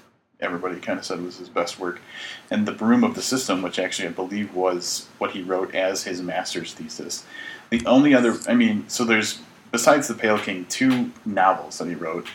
everybody 0.41 0.81
kind 0.81 0.99
of 0.99 1.05
said 1.05 1.23
was 1.23 1.39
his 1.39 1.49
best 1.49 1.79
work, 1.79 2.01
and 2.51 2.67
The 2.67 2.73
Broom 2.73 3.05
of 3.05 3.15
the 3.15 3.23
System, 3.23 3.63
which 3.63 3.79
actually 3.79 4.09
I 4.09 4.13
believe 4.13 4.55
was 4.55 5.07
what 5.19 5.33
he 5.33 5.43
wrote 5.43 5.75
as 5.75 6.05
his 6.05 6.23
master's 6.23 6.73
thesis. 6.73 7.25
The 7.71 7.85
only 7.87 8.15
other, 8.15 8.37
I 8.49 8.55
mean, 8.55 8.89
so 8.89 9.05
there's 9.05 9.41
besides 9.71 10.09
The 10.09 10.15
Pale 10.15 10.41
King, 10.41 10.67
two 10.67 11.11
novels 11.25 11.79
that 11.79 11.89
he 11.89 11.95
wrote. 11.95 12.29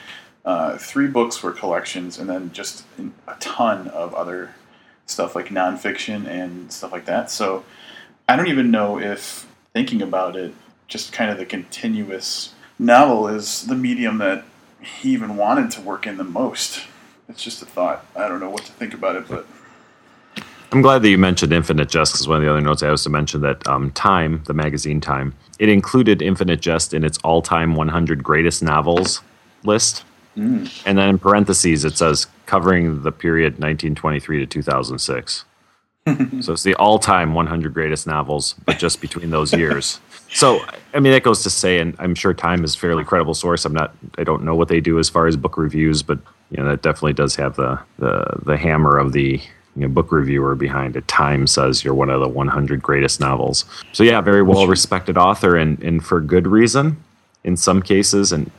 Uh, 0.44 0.78
three 0.78 1.08
books 1.08 1.42
were 1.42 1.52
collections, 1.52 2.20
and 2.20 2.30
then 2.30 2.52
just 2.54 2.86
a 3.28 3.36
ton 3.40 3.88
of 3.88 4.14
other 4.14 4.52
stuff 5.08 5.36
like 5.36 5.48
nonfiction 5.48 6.28
and 6.28 6.72
stuff 6.72 6.92
like 6.92 7.06
that. 7.06 7.32
So 7.32 7.64
I 8.30 8.36
don't 8.36 8.48
even 8.48 8.72
know 8.72 9.00
if 9.00 9.48
thinking 9.74 10.02
about 10.02 10.36
it, 10.36 10.54
just 10.88 11.12
kind 11.12 11.32
of 11.32 11.38
the 11.38 11.46
continuous 11.46 12.54
novel 12.78 13.28
is 13.28 13.68
the 13.68 13.76
medium 13.76 14.18
that 14.20 14.44
he 14.82 15.12
even 15.12 15.38
wanted 15.38 15.72
to 15.72 15.82
work 15.82 16.06
in 16.06 16.18
the 16.18 16.24
most. 16.24 16.84
It's 17.28 17.44
just 17.44 17.62
a 17.62 17.66
thought. 17.66 18.06
I 18.16 18.28
don't 18.28 18.40
know 18.40 18.50
what 18.50 18.66
to 18.66 18.72
think 18.72 18.94
about 18.94 19.16
it, 19.16 19.28
but 19.28 19.48
I'm 20.72 20.82
glad 20.82 21.02
that 21.04 21.10
you 21.10 21.18
mentioned 21.18 21.54
Infinite 21.54 21.90
Jest 21.90 22.14
because 22.14 22.28
one 22.28 22.38
of 22.38 22.44
the 22.44 22.50
other 22.50 22.62
notes 22.62 22.84
I 22.84 22.90
also 22.90 23.10
mentioned 23.10 23.44
that 23.44 23.66
um, 23.68 23.92
Time, 23.92 24.44
the 24.46 24.54
magazine 24.54 25.00
Time, 25.00 25.34
it 25.58 25.70
included 25.70 26.22
Infinite 26.22 26.60
Jest 26.60 26.94
in 26.94 27.04
its 27.04 27.18
all-time 27.20 27.76
100 27.76 28.24
greatest 28.24 28.62
novels 28.62 29.22
list, 29.64 30.04
and 30.86 30.98
then 30.98 31.10
in 31.10 31.18
parentheses 31.18 31.86
it 31.86 31.98
says 31.98 32.28
covering 32.46 33.04
the 33.04 33.12
period 33.12 33.54
1923 33.54 34.40
to 34.40 34.46
2006. 34.46 35.46
so 36.42 36.54
it's 36.54 36.64
the 36.64 36.76
all-time 36.76 37.34
100 37.34 37.74
greatest 37.74 38.06
novels, 38.06 38.54
but 38.66 38.78
just 38.78 39.02
between 39.02 39.30
those 39.30 39.54
years. 39.54 40.00
So 40.36 40.66
I 40.94 41.00
mean 41.00 41.14
that 41.14 41.24
goes 41.24 41.44
to 41.44 41.50
say, 41.50 41.80
and 41.80 41.96
I'm 41.98 42.14
sure 42.14 42.34
Time 42.34 42.64
is 42.66 42.76
a 42.76 42.78
fairly 42.78 43.06
credible 43.06 43.34
source. 43.34 43.64
I'm 43.64 43.74
not, 43.74 43.96
I 44.18 44.24
don't 44.24 44.44
know 44.44 44.56
what 44.56 44.68
they 44.68 44.82
do 44.82 45.00
as 45.00 45.10
far 45.10 45.28
as 45.28 45.38
book 45.38 45.58
reviews, 45.58 46.04
but 46.04 46.20
you 46.52 46.58
know 46.58 46.70
that 46.70 46.82
definitely 46.82 47.14
does 47.14 47.36
have 47.38 47.56
the 47.56 47.80
the 48.00 48.42
the 48.44 48.58
hammer 48.58 48.98
of 48.98 49.14
the 49.14 49.42
you 49.76 49.82
know, 49.82 49.88
book 49.88 50.12
reviewer 50.12 50.56
behind 50.56 50.96
it. 50.96 51.08
Time 51.08 51.48
says 51.48 51.84
you're 51.84 51.94
one 51.94 52.10
of 52.10 52.22
the 52.22 52.28
100 52.28 52.82
greatest 52.82 53.20
novels. 53.20 53.66
So 53.94 54.04
yeah, 54.04 54.20
very 54.22 54.42
well 54.44 54.68
respected 54.68 55.18
author, 55.18 55.56
and 55.56 55.82
and 55.82 56.06
for 56.06 56.20
good 56.20 56.48
reason 56.48 57.02
in 57.46 57.56
some 57.56 57.82
cases. 57.82 58.34
And 58.34 58.52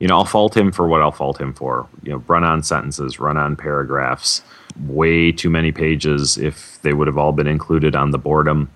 you 0.00 0.08
know, 0.08 0.16
I'll 0.16 0.24
fault 0.24 0.56
him 0.56 0.72
for 0.72 0.88
what 0.88 1.00
I'll 1.00 1.12
fault 1.12 1.40
him 1.40 1.52
for. 1.54 1.86
You 2.02 2.12
know, 2.12 2.24
run 2.26 2.42
on 2.42 2.64
sentences, 2.64 3.20
run 3.20 3.36
on 3.36 3.54
paragraphs, 3.54 4.42
way 4.86 5.30
too 5.30 5.50
many 5.50 5.70
pages 5.70 6.36
if 6.38 6.80
they 6.82 6.92
would 6.92 7.06
have 7.06 7.18
all 7.18 7.32
been 7.32 7.46
included 7.46 7.94
on 7.94 8.10
the 8.10 8.18
boredom. 8.18 8.68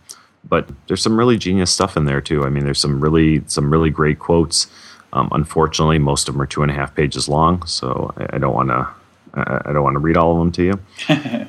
But 0.49 0.69
there's 0.87 1.03
some 1.03 1.19
really 1.19 1.37
genius 1.37 1.71
stuff 1.71 1.97
in 1.97 2.07
there 2.07 2.21
too. 2.21 2.45
I 2.45 2.49
mean, 2.49 2.65
there's 2.65 2.81
some 2.81 3.01
really 3.01 3.43
some 3.47 3.71
really 3.71 3.91
great 3.91 4.19
quotes. 4.19 4.67
Um, 5.13 5.29
unfortunately, 5.33 5.99
most 5.99 6.29
of 6.29 6.35
them 6.35 6.43
are 6.43 6.47
two 6.47 6.63
and 6.63 6.71
a 6.71 6.75
half 6.75 6.95
pages 6.95 7.29
long, 7.29 7.65
so 7.67 8.13
I, 8.17 8.37
I 8.37 8.39
don't 8.39 8.55
want 8.55 8.69
to 8.69 8.89
I, 9.35 9.63
I 9.67 9.73
don't 9.73 9.83
want 9.83 9.95
to 9.95 10.01
read 10.01 10.17
all 10.17 10.33
of 10.33 10.39
them 10.39 10.53
to 10.53 10.63
you. 10.63 11.49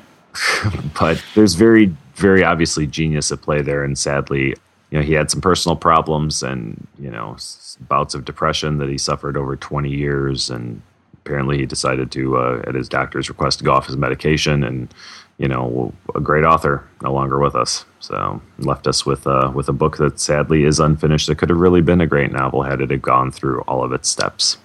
but 1.00 1.22
there's 1.34 1.54
very 1.54 1.94
very 2.14 2.44
obviously 2.44 2.86
genius 2.86 3.32
at 3.32 3.42
play 3.42 3.62
there, 3.62 3.82
and 3.82 3.98
sadly, 3.98 4.54
you 4.90 4.98
know, 4.98 5.02
he 5.02 5.12
had 5.12 5.30
some 5.30 5.40
personal 5.40 5.76
problems 5.76 6.42
and 6.42 6.86
you 6.98 7.10
know 7.10 7.36
bouts 7.80 8.14
of 8.14 8.24
depression 8.24 8.78
that 8.78 8.88
he 8.88 8.98
suffered 8.98 9.36
over 9.36 9.56
20 9.56 9.90
years, 9.90 10.50
and 10.50 10.82
apparently 11.14 11.58
he 11.58 11.66
decided 11.66 12.10
to, 12.12 12.36
uh, 12.36 12.62
at 12.66 12.74
his 12.74 12.88
doctor's 12.88 13.28
request, 13.28 13.58
to 13.58 13.64
go 13.64 13.72
off 13.72 13.86
his 13.86 13.96
medication. 13.96 14.62
And 14.62 14.92
you 15.38 15.48
know, 15.48 15.92
a 16.14 16.20
great 16.20 16.44
author, 16.44 16.86
no 17.02 17.12
longer 17.12 17.38
with 17.38 17.54
us, 17.54 17.84
so 18.00 18.40
left 18.58 18.86
us 18.86 19.06
with 19.06 19.26
uh, 19.26 19.52
with 19.54 19.68
a 19.68 19.72
book 19.72 19.98
that 19.98 20.18
sadly 20.18 20.64
is 20.64 20.80
unfinished. 20.80 21.28
That 21.28 21.36
could 21.36 21.50
have 21.50 21.58
really 21.58 21.82
been 21.82 22.00
a 22.00 22.06
great 22.06 22.32
novel 22.32 22.62
had 22.62 22.80
it 22.80 22.90
had 22.90 23.02
gone 23.02 23.30
through 23.30 23.60
all 23.62 23.84
of 23.84 23.92
its 23.92 24.08
steps. 24.08 24.58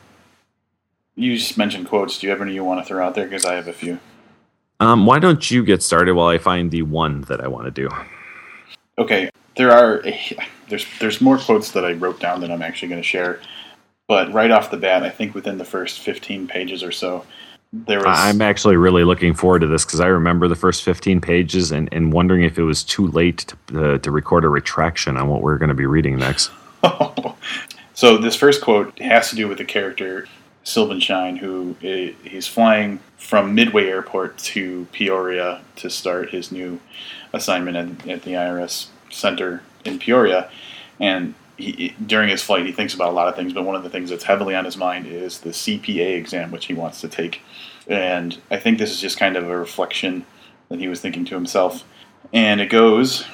You 1.15 1.37
just 1.37 1.57
mentioned 1.57 1.87
quotes. 1.87 2.17
Do 2.17 2.27
you 2.27 2.31
have 2.31 2.41
any 2.41 2.53
you 2.53 2.63
want 2.63 2.81
to 2.81 2.87
throw 2.87 3.05
out 3.05 3.13
there? 3.15 3.25
Because 3.25 3.45
I 3.45 3.55
have 3.55 3.67
a 3.67 3.73
few. 3.73 3.99
Um, 4.79 5.05
why 5.05 5.19
don't 5.19 5.49
you 5.49 5.63
get 5.63 5.83
started 5.83 6.15
while 6.15 6.27
I 6.27 6.37
find 6.37 6.71
the 6.71 6.81
one 6.81 7.21
that 7.21 7.41
I 7.41 7.47
want 7.47 7.65
to 7.65 7.71
do? 7.71 7.89
Okay, 8.97 9.29
there 9.55 9.71
are 9.71 10.05
a, 10.05 10.37
there's 10.69 10.85
there's 10.99 11.21
more 11.21 11.37
quotes 11.37 11.71
that 11.71 11.85
I 11.85 11.93
wrote 11.93 12.19
down 12.19 12.41
that 12.41 12.51
I'm 12.51 12.61
actually 12.61 12.87
going 12.87 13.01
to 13.01 13.07
share, 13.07 13.41
but 14.07 14.31
right 14.33 14.51
off 14.51 14.71
the 14.71 14.77
bat, 14.77 15.03
I 15.03 15.09
think 15.09 15.35
within 15.35 15.57
the 15.57 15.65
first 15.65 15.99
15 15.99 16.47
pages 16.47 16.83
or 16.83 16.91
so, 16.91 17.25
there 17.87 17.99
was. 17.99 18.07
I'm 18.07 18.41
actually 18.41 18.77
really 18.77 19.03
looking 19.03 19.33
forward 19.33 19.59
to 19.59 19.67
this 19.67 19.85
because 19.85 19.99
I 19.99 20.07
remember 20.07 20.47
the 20.47 20.55
first 20.55 20.83
15 20.83 21.21
pages 21.21 21.71
and, 21.71 21.89
and 21.91 22.13
wondering 22.13 22.43
if 22.43 22.57
it 22.57 22.63
was 22.63 22.83
too 22.83 23.07
late 23.07 23.53
to, 23.67 23.93
uh, 23.93 23.97
to 23.99 24.11
record 24.11 24.45
a 24.45 24.49
retraction 24.49 25.17
on 25.17 25.27
what 25.27 25.41
we're 25.41 25.57
going 25.57 25.69
to 25.69 25.75
be 25.75 25.85
reading 25.85 26.17
next. 26.17 26.51
so 27.93 28.17
this 28.17 28.35
first 28.35 28.61
quote 28.61 28.97
has 28.99 29.29
to 29.29 29.35
do 29.35 29.47
with 29.47 29.57
the 29.57 29.65
character 29.65 30.27
Sylvanshine, 30.63 31.37
who 31.37 31.75
he's 31.79 32.47
flying 32.47 32.99
from 33.17 33.53
Midway 33.53 33.87
Airport 33.87 34.37
to 34.39 34.87
Peoria 34.91 35.61
to 35.77 35.89
start 35.89 36.29
his 36.31 36.51
new 36.51 36.79
assignment 37.33 37.77
at, 37.77 38.07
at 38.07 38.23
the 38.23 38.31
IRS 38.31 38.87
center 39.11 39.61
in 39.83 39.99
Peoria, 39.99 40.49
and 40.99 41.35
he, 41.57 41.95
during 42.05 42.29
his 42.29 42.43
flight, 42.43 42.65
he 42.65 42.71
thinks 42.71 42.93
about 42.93 43.09
a 43.09 43.13
lot 43.13 43.27
of 43.27 43.35
things, 43.35 43.53
but 43.53 43.63
one 43.63 43.75
of 43.75 43.83
the 43.83 43.89
things 43.89 44.09
that's 44.09 44.23
heavily 44.23 44.55
on 44.55 44.65
his 44.65 44.77
mind 44.77 45.07
is 45.07 45.39
the 45.39 45.51
CPA 45.51 46.17
exam, 46.17 46.51
which 46.51 46.65
he 46.65 46.73
wants 46.73 47.01
to 47.01 47.07
take. 47.07 47.41
And 47.87 48.39
I 48.51 48.57
think 48.57 48.77
this 48.77 48.91
is 48.91 48.99
just 48.99 49.17
kind 49.17 49.37
of 49.37 49.49
a 49.49 49.57
reflection 49.57 50.25
that 50.69 50.79
he 50.79 50.87
was 50.87 51.01
thinking 51.01 51.25
to 51.25 51.35
himself. 51.35 51.83
And 52.33 52.59
it 52.59 52.69
goes 52.69 53.25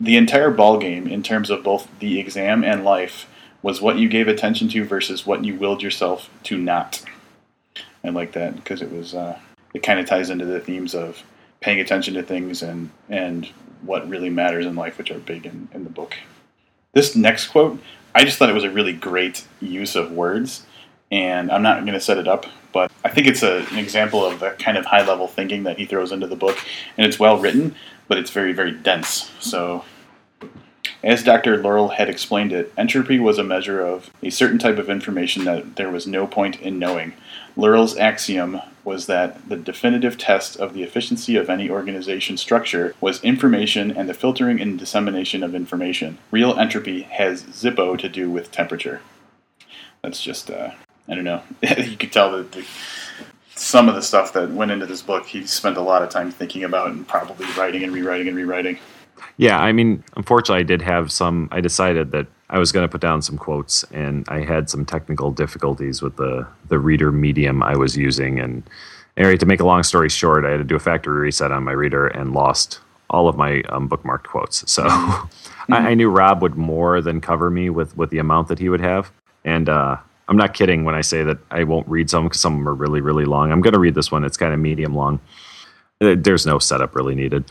the 0.00 0.16
entire 0.16 0.50
ball 0.50 0.78
game 0.78 1.06
in 1.06 1.22
terms 1.22 1.50
of 1.50 1.62
both 1.62 1.88
the 1.98 2.18
exam 2.18 2.64
and 2.64 2.84
life 2.84 3.28
was 3.62 3.80
what 3.80 3.96
you 3.96 4.08
gave 4.08 4.28
attention 4.28 4.68
to 4.68 4.84
versus 4.84 5.26
what 5.26 5.44
you 5.44 5.54
willed 5.54 5.82
yourself 5.82 6.30
to 6.44 6.58
not. 6.58 7.02
I 8.04 8.10
like 8.10 8.32
that 8.32 8.56
because 8.56 8.82
it 8.82 8.92
was 8.92 9.14
uh, 9.14 9.38
it 9.72 9.82
kind 9.82 9.98
of 9.98 10.06
ties 10.06 10.30
into 10.30 10.44
the 10.44 10.60
themes 10.60 10.94
of 10.94 11.22
paying 11.60 11.80
attention 11.80 12.14
to 12.14 12.22
things 12.22 12.62
and 12.62 12.90
and 13.08 13.46
what 13.82 14.08
really 14.08 14.30
matters 14.30 14.66
in 14.66 14.76
life, 14.76 14.98
which 14.98 15.10
are 15.10 15.18
big 15.18 15.46
in, 15.46 15.68
in 15.72 15.84
the 15.84 15.90
book. 15.90 16.16
This 16.94 17.14
next 17.14 17.48
quote, 17.48 17.80
I 18.14 18.24
just 18.24 18.38
thought 18.38 18.48
it 18.48 18.54
was 18.54 18.64
a 18.64 18.70
really 18.70 18.92
great 18.92 19.44
use 19.60 19.96
of 19.96 20.12
words, 20.12 20.64
and 21.10 21.50
I'm 21.50 21.62
not 21.62 21.80
going 21.80 21.94
to 21.94 22.00
set 22.00 22.18
it 22.18 22.28
up, 22.28 22.46
but 22.72 22.90
I 23.04 23.08
think 23.08 23.26
it's 23.26 23.42
a, 23.42 23.66
an 23.70 23.78
example 23.78 24.24
of 24.24 24.40
the 24.40 24.50
kind 24.50 24.78
of 24.78 24.86
high 24.86 25.04
level 25.04 25.26
thinking 25.26 25.64
that 25.64 25.76
he 25.76 25.84
throws 25.84 26.12
into 26.12 26.28
the 26.28 26.36
book, 26.36 26.56
and 26.96 27.06
it's 27.06 27.18
well 27.18 27.38
written, 27.38 27.74
but 28.06 28.18
it's 28.18 28.30
very, 28.30 28.52
very 28.52 28.70
dense. 28.70 29.30
So 29.40 29.84
as 31.02 31.22
Dr. 31.22 31.58
Lehrl 31.58 31.94
had 31.94 32.08
explained 32.08 32.52
it, 32.52 32.72
entropy 32.78 33.18
was 33.18 33.38
a 33.38 33.44
measure 33.44 33.84
of 33.84 34.10
a 34.22 34.30
certain 34.30 34.58
type 34.58 34.78
of 34.78 34.88
information 34.88 35.44
that 35.44 35.76
there 35.76 35.90
was 35.90 36.06
no 36.06 36.26
point 36.26 36.60
in 36.60 36.78
knowing. 36.78 37.12
Lehrl's 37.56 37.96
axiom 37.96 38.60
was 38.84 39.06
that 39.06 39.48
the 39.48 39.56
definitive 39.56 40.18
test 40.18 40.56
of 40.56 40.74
the 40.74 40.82
efficiency 40.82 41.36
of 41.36 41.48
any 41.48 41.70
organization 41.70 42.36
structure 42.36 42.94
was 43.00 43.22
information 43.22 43.90
and 43.90 44.08
the 44.08 44.14
filtering 44.14 44.60
and 44.60 44.78
dissemination 44.78 45.42
of 45.42 45.54
information. 45.54 46.18
Real 46.30 46.58
entropy 46.58 47.02
has 47.02 47.42
zippo 47.44 47.98
to 47.98 48.08
do 48.08 48.30
with 48.30 48.50
temperature. 48.50 49.00
That's 50.02 50.22
just, 50.22 50.50
uh, 50.50 50.72
I 51.08 51.14
don't 51.14 51.24
know. 51.24 51.42
you 51.62 51.96
could 51.96 52.12
tell 52.12 52.32
that 52.32 52.52
the, 52.52 52.64
some 53.54 53.88
of 53.88 53.94
the 53.94 54.02
stuff 54.02 54.32
that 54.34 54.50
went 54.50 54.70
into 54.70 54.86
this 54.86 55.02
book, 55.02 55.26
he 55.26 55.46
spent 55.46 55.76
a 55.76 55.82
lot 55.82 56.02
of 56.02 56.10
time 56.10 56.30
thinking 56.30 56.64
about 56.64 56.88
and 56.88 57.06
probably 57.06 57.46
writing 57.56 57.82
and 57.82 57.92
rewriting 57.92 58.28
and 58.28 58.36
rewriting. 58.36 58.78
Yeah, 59.36 59.58
I 59.58 59.72
mean, 59.72 60.04
unfortunately, 60.16 60.60
I 60.60 60.64
did 60.64 60.82
have 60.82 61.10
some. 61.10 61.48
I 61.50 61.60
decided 61.60 62.12
that 62.12 62.26
I 62.50 62.58
was 62.58 62.72
going 62.72 62.84
to 62.84 62.90
put 62.90 63.00
down 63.00 63.22
some 63.22 63.38
quotes, 63.38 63.84
and 63.84 64.26
I 64.28 64.40
had 64.40 64.68
some 64.68 64.84
technical 64.84 65.30
difficulties 65.30 66.02
with 66.02 66.16
the 66.16 66.46
the 66.68 66.78
reader 66.78 67.10
medium 67.10 67.62
I 67.62 67.76
was 67.76 67.96
using. 67.96 68.38
And 68.38 68.62
anyway, 69.16 69.36
to 69.36 69.46
make 69.46 69.60
a 69.60 69.66
long 69.66 69.82
story 69.82 70.08
short, 70.08 70.44
I 70.44 70.50
had 70.50 70.58
to 70.58 70.64
do 70.64 70.76
a 70.76 70.80
factory 70.80 71.18
reset 71.18 71.52
on 71.52 71.64
my 71.64 71.72
reader 71.72 72.06
and 72.06 72.32
lost 72.32 72.80
all 73.10 73.28
of 73.28 73.36
my 73.36 73.62
um, 73.68 73.88
bookmarked 73.88 74.24
quotes. 74.24 74.70
So 74.70 74.84
mm-hmm. 74.84 75.72
I, 75.72 75.90
I, 75.90 75.94
knew 75.94 76.10
Rob 76.10 76.42
would 76.42 76.56
more 76.56 77.00
than 77.00 77.20
cover 77.20 77.50
me 77.50 77.70
with 77.70 77.96
with 77.96 78.10
the 78.10 78.18
amount 78.18 78.48
that 78.48 78.58
he 78.58 78.68
would 78.68 78.80
have, 78.80 79.10
and 79.44 79.68
uh, 79.68 79.96
I'm 80.28 80.36
not 80.36 80.54
kidding 80.54 80.84
when 80.84 80.94
I 80.94 81.00
say 81.00 81.22
that 81.22 81.38
I 81.50 81.64
won't 81.64 81.88
read 81.88 82.10
some 82.10 82.24
because 82.24 82.40
some 82.40 82.54
of 82.54 82.58
them 82.58 82.68
are 82.68 82.74
really 82.74 83.00
really 83.00 83.24
long. 83.24 83.52
I'm 83.52 83.62
going 83.62 83.74
to 83.74 83.80
read 83.80 83.94
this 83.94 84.12
one. 84.12 84.24
It's 84.24 84.36
kind 84.36 84.52
of 84.52 84.60
medium 84.60 84.94
long. 84.94 85.20
There's 86.00 86.44
no 86.44 86.58
setup 86.58 86.94
really 86.94 87.14
needed. 87.14 87.44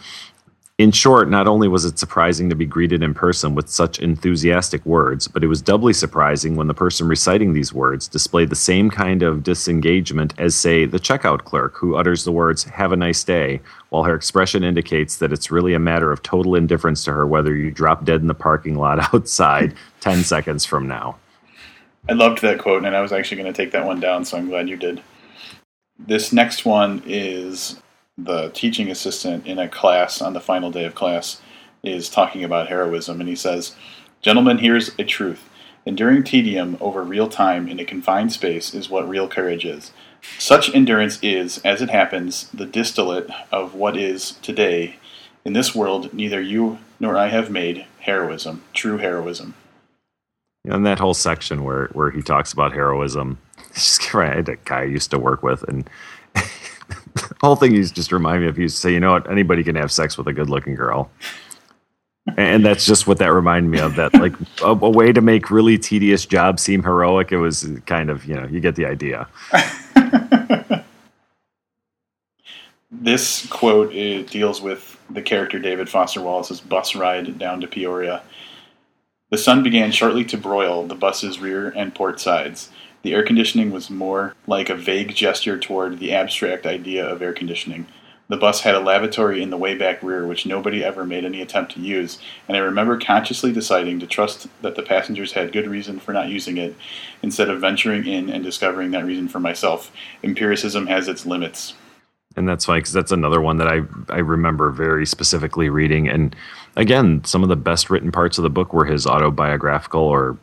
In 0.79 0.91
short, 0.91 1.29
not 1.29 1.47
only 1.47 1.67
was 1.67 1.85
it 1.85 1.99
surprising 1.99 2.49
to 2.49 2.55
be 2.55 2.65
greeted 2.65 3.03
in 3.03 3.13
person 3.13 3.53
with 3.53 3.69
such 3.69 3.99
enthusiastic 3.99 4.83
words, 4.87 5.27
but 5.27 5.43
it 5.43 5.47
was 5.47 5.61
doubly 5.61 5.93
surprising 5.93 6.55
when 6.55 6.65
the 6.65 6.73
person 6.73 7.07
reciting 7.07 7.53
these 7.53 7.71
words 7.71 8.07
displayed 8.07 8.49
the 8.49 8.55
same 8.55 8.89
kind 8.89 9.21
of 9.21 9.43
disengagement 9.43 10.33
as, 10.39 10.55
say, 10.55 10.85
the 10.85 10.99
checkout 10.99 11.43
clerk 11.43 11.75
who 11.75 11.95
utters 11.95 12.23
the 12.23 12.31
words, 12.31 12.63
Have 12.63 12.91
a 12.91 12.95
nice 12.95 13.23
day, 13.23 13.61
while 13.89 14.01
her 14.01 14.15
expression 14.15 14.63
indicates 14.63 15.17
that 15.17 15.31
it's 15.31 15.51
really 15.51 15.75
a 15.75 15.79
matter 15.79 16.11
of 16.11 16.23
total 16.23 16.55
indifference 16.55 17.03
to 17.03 17.13
her 17.13 17.27
whether 17.27 17.55
you 17.55 17.69
drop 17.69 18.03
dead 18.03 18.21
in 18.21 18.27
the 18.27 18.33
parking 18.33 18.75
lot 18.75 18.99
outside 19.13 19.75
10 19.99 20.23
seconds 20.23 20.65
from 20.65 20.87
now. 20.87 21.17
I 22.09 22.13
loved 22.13 22.41
that 22.41 22.57
quote, 22.57 22.83
and 22.83 22.95
I 22.95 23.01
was 23.01 23.11
actually 23.11 23.39
going 23.39 23.53
to 23.53 23.55
take 23.55 23.73
that 23.73 23.85
one 23.85 23.99
down, 23.99 24.25
so 24.25 24.39
I'm 24.39 24.49
glad 24.49 24.67
you 24.67 24.77
did. 24.77 25.03
This 25.99 26.33
next 26.33 26.65
one 26.65 27.03
is 27.05 27.79
the 28.17 28.49
teaching 28.49 28.89
assistant 28.91 29.45
in 29.47 29.59
a 29.59 29.67
class 29.67 30.21
on 30.21 30.33
the 30.33 30.39
final 30.39 30.71
day 30.71 30.85
of 30.85 30.95
class 30.95 31.41
is 31.83 32.09
talking 32.09 32.43
about 32.43 32.69
heroism, 32.69 33.19
and 33.19 33.29
he 33.29 33.35
says, 33.35 33.75
Gentlemen, 34.21 34.59
here's 34.59 34.97
a 34.97 35.03
truth. 35.03 35.49
Enduring 35.85 36.23
tedium 36.23 36.77
over 36.79 37.03
real 37.03 37.27
time 37.27 37.67
in 37.67 37.79
a 37.79 37.85
confined 37.85 38.31
space 38.31 38.73
is 38.73 38.89
what 38.89 39.07
real 39.07 39.27
courage 39.27 39.65
is. 39.65 39.91
Such 40.39 40.73
endurance 40.73 41.19
is, 41.21 41.57
as 41.59 41.81
it 41.81 41.89
happens, 41.89 42.49
the 42.53 42.65
distillate 42.65 43.29
of 43.51 43.73
what 43.73 43.97
is 43.97 44.31
today. 44.41 44.95
In 45.43 45.51
this 45.51 45.75
world, 45.75 46.13
neither 46.13 46.39
you 46.39 46.79
nor 47.01 47.17
I 47.17 47.27
have 47.27 47.51
made 47.51 47.85
heroism, 47.99 48.63
true 48.73 48.97
heroism. 48.97 49.55
And 50.63 50.85
that 50.85 50.99
whole 50.99 51.13
section 51.13 51.65
where, 51.65 51.87
where 51.87 52.11
he 52.11 52.21
talks 52.21 52.53
about 52.53 52.71
heroism, 52.71 53.39
just 53.73 54.13
right, 54.13 54.47
a 54.47 54.55
guy 54.63 54.81
I 54.81 54.85
used 54.85 55.11
to 55.11 55.19
work 55.19 55.43
with, 55.43 55.63
and 55.63 55.89
whole 57.41 57.55
thing 57.55 57.73
he's 57.73 57.91
just 57.91 58.11
remind 58.11 58.41
me 58.41 58.47
of. 58.47 58.55
To 58.55 58.67
say, 58.67 58.93
you 58.93 58.99
know 58.99 59.11
what, 59.11 59.29
anybody 59.29 59.63
can 59.63 59.75
have 59.75 59.91
sex 59.91 60.17
with 60.17 60.27
a 60.27 60.33
good 60.33 60.49
looking 60.49 60.75
girl. 60.75 61.09
and 62.37 62.65
that's 62.65 62.85
just 62.85 63.05
what 63.05 63.17
that 63.17 63.33
reminded 63.33 63.69
me 63.69 63.79
of. 63.79 63.95
That 63.95 64.13
like 64.13 64.33
a, 64.61 64.67
a, 64.67 64.89
way 64.89 65.11
to 65.11 65.21
make 65.21 65.51
really 65.51 65.77
tedious 65.77 66.25
jobs 66.25 66.61
seem 66.61 66.81
heroic. 66.83 67.31
It 67.31 67.37
was 67.37 67.69
kind 67.85 68.09
of 68.09 68.25
you 68.25 68.35
know 68.35 68.47
you 68.47 68.59
get 68.59 68.75
the 68.75 68.85
idea. 68.85 69.27
this 72.91 73.45
quote 73.47 73.89
uh, 73.89 74.21
deals 74.23 74.61
with 74.61 74.99
the 75.09 75.21
character 75.21 75.59
David 75.59 75.89
Foster 75.89 76.21
Wallace's 76.21 76.61
bus 76.61 76.95
ride 76.95 77.37
down 77.37 77.61
to 77.61 77.67
Peoria. 77.67 78.21
The 79.29 79.37
sun 79.37 79.63
began 79.63 79.91
shortly 79.91 80.23
to 80.25 80.37
broil 80.37 80.85
the 80.85 80.95
bus's 80.95 81.39
rear 81.39 81.69
and 81.69 81.93
port 81.93 82.19
sides. 82.19 82.69
The 83.03 83.13
air 83.13 83.23
conditioning 83.23 83.71
was 83.71 83.89
more 83.89 84.33
like 84.47 84.69
a 84.69 84.75
vague 84.75 85.13
gesture 85.13 85.59
toward 85.59 85.99
the 85.99 86.13
abstract 86.13 86.65
idea 86.65 87.05
of 87.05 87.21
air 87.21 87.33
conditioning. 87.33 87.85
The 88.29 88.37
bus 88.37 88.61
had 88.61 88.73
a 88.73 88.79
lavatory 88.79 89.43
in 89.43 89.49
the 89.49 89.57
way 89.57 89.75
back 89.75 90.01
rear, 90.01 90.25
which 90.25 90.45
nobody 90.45 90.83
ever 90.83 91.05
made 91.05 91.25
any 91.25 91.41
attempt 91.41 91.73
to 91.73 91.81
use, 91.81 92.17
and 92.47 92.55
I 92.55 92.61
remember 92.61 92.97
consciously 92.97 93.51
deciding 93.51 93.99
to 93.99 94.07
trust 94.07 94.47
that 94.61 94.75
the 94.75 94.81
passengers 94.81 95.33
had 95.33 95.51
good 95.51 95.67
reason 95.67 95.99
for 95.99 96.13
not 96.13 96.29
using 96.29 96.57
it, 96.57 96.75
instead 97.21 97.49
of 97.49 97.59
venturing 97.59 98.07
in 98.07 98.29
and 98.29 98.43
discovering 98.43 98.91
that 98.91 99.05
reason 99.05 99.27
for 99.27 99.41
myself. 99.41 99.91
Empiricism 100.23 100.87
has 100.87 101.09
its 101.09 101.25
limits. 101.25 101.73
And 102.35 102.47
that's 102.47 102.67
why, 102.67 102.77
because 102.77 102.93
that's 102.93 103.11
another 103.11 103.41
one 103.41 103.57
that 103.57 103.67
I 103.67 103.81
I 104.09 104.19
remember 104.19 104.71
very 104.71 105.05
specifically 105.05 105.69
reading. 105.69 106.07
And 106.07 106.35
again, 106.75 107.23
some 107.25 107.43
of 107.43 107.49
the 107.49 107.55
best 107.55 107.89
written 107.89 108.11
parts 108.11 108.37
of 108.37 108.43
the 108.43 108.49
book 108.49 108.73
were 108.73 108.85
his 108.85 109.05
autobiographical 109.05 110.01
or 110.01 110.37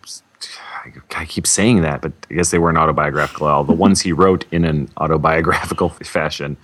I 1.16 1.24
keep 1.24 1.47
saying 1.47 1.83
that, 1.83 2.01
but 2.01 2.12
I 2.31 2.35
guess 2.35 2.51
they 2.51 2.59
weren't 2.59 2.78
autobiographical 2.78 3.49
at 3.49 3.53
all. 3.53 3.64
The 3.64 3.72
ones 3.72 4.01
he 4.01 4.12
wrote 4.12 4.45
in 4.51 4.64
an 4.64 4.89
autobiographical 4.97 5.89
fashion. 6.05 6.57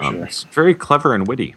Um, 0.00 0.16
sure. 0.16 0.24
It's 0.24 0.42
very 0.44 0.74
clever 0.74 1.14
and 1.14 1.26
witty. 1.26 1.54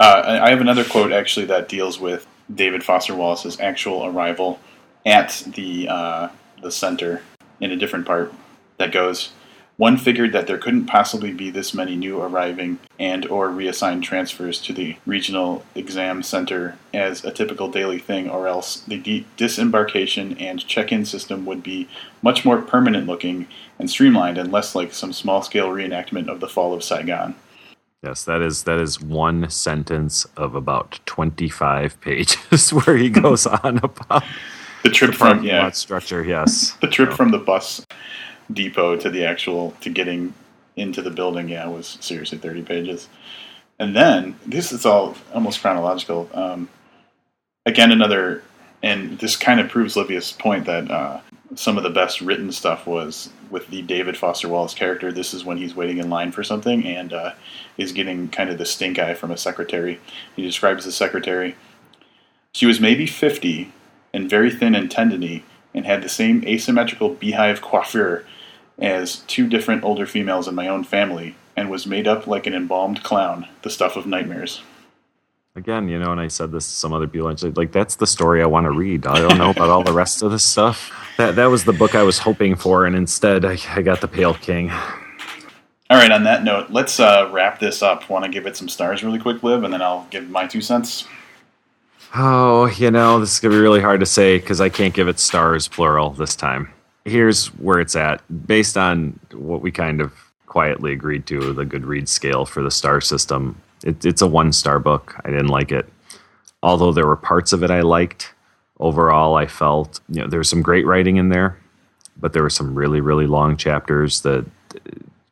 Uh, 0.00 0.40
I 0.42 0.50
have 0.50 0.60
another 0.60 0.84
quote 0.84 1.12
actually 1.12 1.46
that 1.46 1.68
deals 1.68 2.00
with 2.00 2.26
David 2.54 2.82
Foster 2.82 3.14
Wallace's 3.14 3.60
actual 3.60 4.04
arrival 4.06 4.58
at 5.06 5.42
the 5.54 5.88
uh, 5.88 6.28
the 6.62 6.70
center 6.70 7.22
in 7.60 7.70
a 7.70 7.76
different 7.76 8.06
part 8.06 8.32
that 8.78 8.92
goes. 8.92 9.32
One 9.76 9.96
figured 9.96 10.32
that 10.32 10.46
there 10.46 10.58
couldn't 10.58 10.86
possibly 10.86 11.32
be 11.32 11.50
this 11.50 11.74
many 11.74 11.96
new 11.96 12.20
arriving 12.20 12.78
and 12.98 13.26
or 13.26 13.48
reassigned 13.48 14.04
transfers 14.04 14.60
to 14.62 14.72
the 14.72 14.96
regional 15.04 15.64
exam 15.74 16.22
center 16.22 16.78
as 16.92 17.24
a 17.24 17.32
typical 17.32 17.68
daily 17.68 17.98
thing 17.98 18.30
or 18.30 18.46
else 18.46 18.82
the 18.82 18.98
de- 18.98 19.26
disembarkation 19.36 20.38
and 20.38 20.64
check-in 20.64 21.04
system 21.04 21.44
would 21.44 21.64
be 21.64 21.88
much 22.22 22.44
more 22.44 22.62
permanent 22.62 23.08
looking 23.08 23.48
and 23.80 23.90
streamlined 23.90 24.38
and 24.38 24.52
less 24.52 24.76
like 24.76 24.94
some 24.94 25.12
small-scale 25.12 25.68
reenactment 25.68 26.28
of 26.28 26.38
the 26.38 26.48
fall 26.48 26.72
of 26.72 26.84
Saigon. 26.84 27.34
Yes, 28.04 28.24
that 28.24 28.42
is 28.42 28.64
that 28.64 28.78
is 28.78 29.00
one 29.00 29.50
sentence 29.50 30.24
of 30.36 30.54
about 30.54 31.00
25 31.06 32.00
pages 32.00 32.70
where 32.70 32.96
he 32.96 33.10
goes 33.10 33.44
on 33.46 33.78
about 33.78 34.22
the 34.84 34.90
trip 34.90 35.12
the 35.12 35.16
from 35.16 35.42
yeah 35.42 35.70
structure, 35.70 36.22
yes. 36.22 36.76
The 36.80 36.86
trip 36.86 37.10
so. 37.10 37.16
from 37.16 37.32
the 37.32 37.38
bus 37.38 37.84
depot 38.52 38.96
to 38.96 39.10
the 39.10 39.24
actual 39.24 39.72
to 39.80 39.90
getting 39.90 40.34
into 40.76 41.02
the 41.02 41.10
building, 41.10 41.48
yeah, 41.48 41.66
was 41.66 41.98
seriously 42.00 42.38
30 42.38 42.62
pages. 42.62 43.08
And 43.78 43.94
then 43.94 44.36
this 44.46 44.72
is 44.72 44.86
all 44.86 45.16
almost 45.32 45.60
chronological. 45.60 46.28
Um, 46.32 46.68
again, 47.66 47.90
another, 47.90 48.42
and 48.82 49.18
this 49.18 49.36
kind 49.36 49.60
of 49.60 49.68
proves 49.68 49.96
Livia's 49.96 50.32
point 50.32 50.66
that 50.66 50.90
uh, 50.90 51.20
some 51.54 51.76
of 51.76 51.82
the 51.82 51.90
best 51.90 52.20
written 52.20 52.52
stuff 52.52 52.86
was 52.86 53.30
with 53.50 53.68
the 53.68 53.82
David 53.82 54.16
Foster 54.16 54.48
Wallace 54.48 54.74
character. 54.74 55.12
This 55.12 55.34
is 55.34 55.44
when 55.44 55.58
he's 55.58 55.74
waiting 55.74 55.98
in 55.98 56.10
line 56.10 56.32
for 56.32 56.42
something 56.42 56.86
and 56.86 57.12
uh, 57.12 57.32
is 57.76 57.92
getting 57.92 58.28
kind 58.28 58.50
of 58.50 58.58
the 58.58 58.64
stink 58.64 58.98
eye 58.98 59.14
from 59.14 59.30
a 59.30 59.36
secretary. 59.36 60.00
He 60.36 60.42
describes 60.42 60.84
the 60.84 60.92
secretary. 60.92 61.56
She 62.52 62.66
was 62.66 62.80
maybe 62.80 63.06
50 63.06 63.72
and 64.12 64.30
very 64.30 64.50
thin 64.50 64.74
and 64.74 64.90
tendony 64.90 65.44
and 65.74 65.84
had 65.84 66.02
the 66.02 66.08
same 66.08 66.44
asymmetrical 66.46 67.10
beehive 67.10 67.60
coiffure 67.60 68.24
as 68.78 69.16
two 69.26 69.48
different 69.48 69.84
older 69.84 70.06
females 70.06 70.48
in 70.48 70.54
my 70.54 70.68
own 70.68 70.84
family 70.84 71.34
and 71.56 71.70
was 71.70 71.86
made 71.86 72.08
up 72.08 72.26
like 72.26 72.46
an 72.46 72.54
embalmed 72.54 73.02
clown, 73.02 73.48
the 73.62 73.70
stuff 73.70 73.96
of 73.96 74.06
nightmares. 74.06 74.62
Again, 75.56 75.88
you 75.88 76.00
know, 76.00 76.10
and 76.10 76.20
I 76.20 76.26
said 76.26 76.50
this 76.50 76.66
to 76.66 76.74
some 76.74 76.92
other 76.92 77.06
people. 77.06 77.32
Like, 77.54 77.70
that's 77.70 77.94
the 77.94 78.08
story 78.08 78.42
I 78.42 78.46
want 78.46 78.64
to 78.64 78.72
read. 78.72 79.06
I 79.06 79.20
don't 79.20 79.38
know 79.38 79.50
about 79.50 79.68
all 79.68 79.84
the 79.84 79.92
rest 79.92 80.22
of 80.22 80.32
this 80.32 80.42
stuff. 80.42 80.92
That 81.16 81.36
that 81.36 81.46
was 81.46 81.64
the 81.64 81.72
book 81.72 81.94
I 81.94 82.02
was 82.02 82.18
hoping 82.18 82.56
for, 82.56 82.86
and 82.86 82.96
instead, 82.96 83.44
I, 83.44 83.56
I 83.68 83.82
got 83.82 84.00
the 84.00 84.08
Pale 84.08 84.34
King. 84.34 84.72
All 85.90 85.96
right. 85.96 86.10
On 86.10 86.24
that 86.24 86.42
note, 86.42 86.70
let's 86.70 86.98
uh, 86.98 87.30
wrap 87.32 87.60
this 87.60 87.82
up. 87.82 88.10
Want 88.10 88.24
to 88.24 88.30
give 88.32 88.46
it 88.46 88.56
some 88.56 88.68
stars 88.68 89.04
really 89.04 89.20
quick, 89.20 89.44
Liv, 89.44 89.62
and 89.62 89.72
then 89.72 89.80
I'll 89.80 90.08
give 90.10 90.28
my 90.28 90.44
two 90.48 90.60
cents. 90.60 91.06
Oh, 92.16 92.66
you 92.66 92.92
know, 92.92 93.18
this 93.18 93.32
is 93.32 93.40
gonna 93.40 93.54
be 93.54 93.60
really 93.60 93.80
hard 93.80 93.98
to 93.98 94.06
say 94.06 94.38
because 94.38 94.60
I 94.60 94.68
can't 94.68 94.94
give 94.94 95.08
it 95.08 95.18
stars 95.18 95.66
plural 95.66 96.10
this 96.10 96.36
time. 96.36 96.72
Here's 97.04 97.48
where 97.58 97.80
it's 97.80 97.96
at, 97.96 98.22
based 98.46 98.76
on 98.76 99.18
what 99.32 99.62
we 99.62 99.72
kind 99.72 100.00
of 100.00 100.12
quietly 100.46 100.92
agreed 100.92 101.26
to 101.26 101.52
the 101.52 101.64
Goodreads 101.64 102.08
scale 102.08 102.46
for 102.46 102.62
the 102.62 102.70
star 102.70 103.00
system. 103.00 103.60
It, 103.82 104.04
it's 104.04 104.22
a 104.22 104.28
one 104.28 104.52
star 104.52 104.78
book. 104.78 105.20
I 105.24 105.30
didn't 105.30 105.48
like 105.48 105.72
it. 105.72 105.88
Although 106.62 106.92
there 106.92 107.06
were 107.06 107.16
parts 107.16 107.52
of 107.52 107.64
it 107.64 107.72
I 107.72 107.80
liked, 107.80 108.32
overall 108.78 109.34
I 109.34 109.46
felt 109.46 109.98
you 110.08 110.20
know 110.22 110.28
there's 110.28 110.48
some 110.48 110.62
great 110.62 110.86
writing 110.86 111.16
in 111.16 111.30
there, 111.30 111.58
but 112.16 112.32
there 112.32 112.42
were 112.44 112.50
some 112.50 112.76
really 112.76 113.00
really 113.00 113.26
long 113.26 113.56
chapters 113.56 114.20
that 114.20 114.46
uh, 114.76 114.78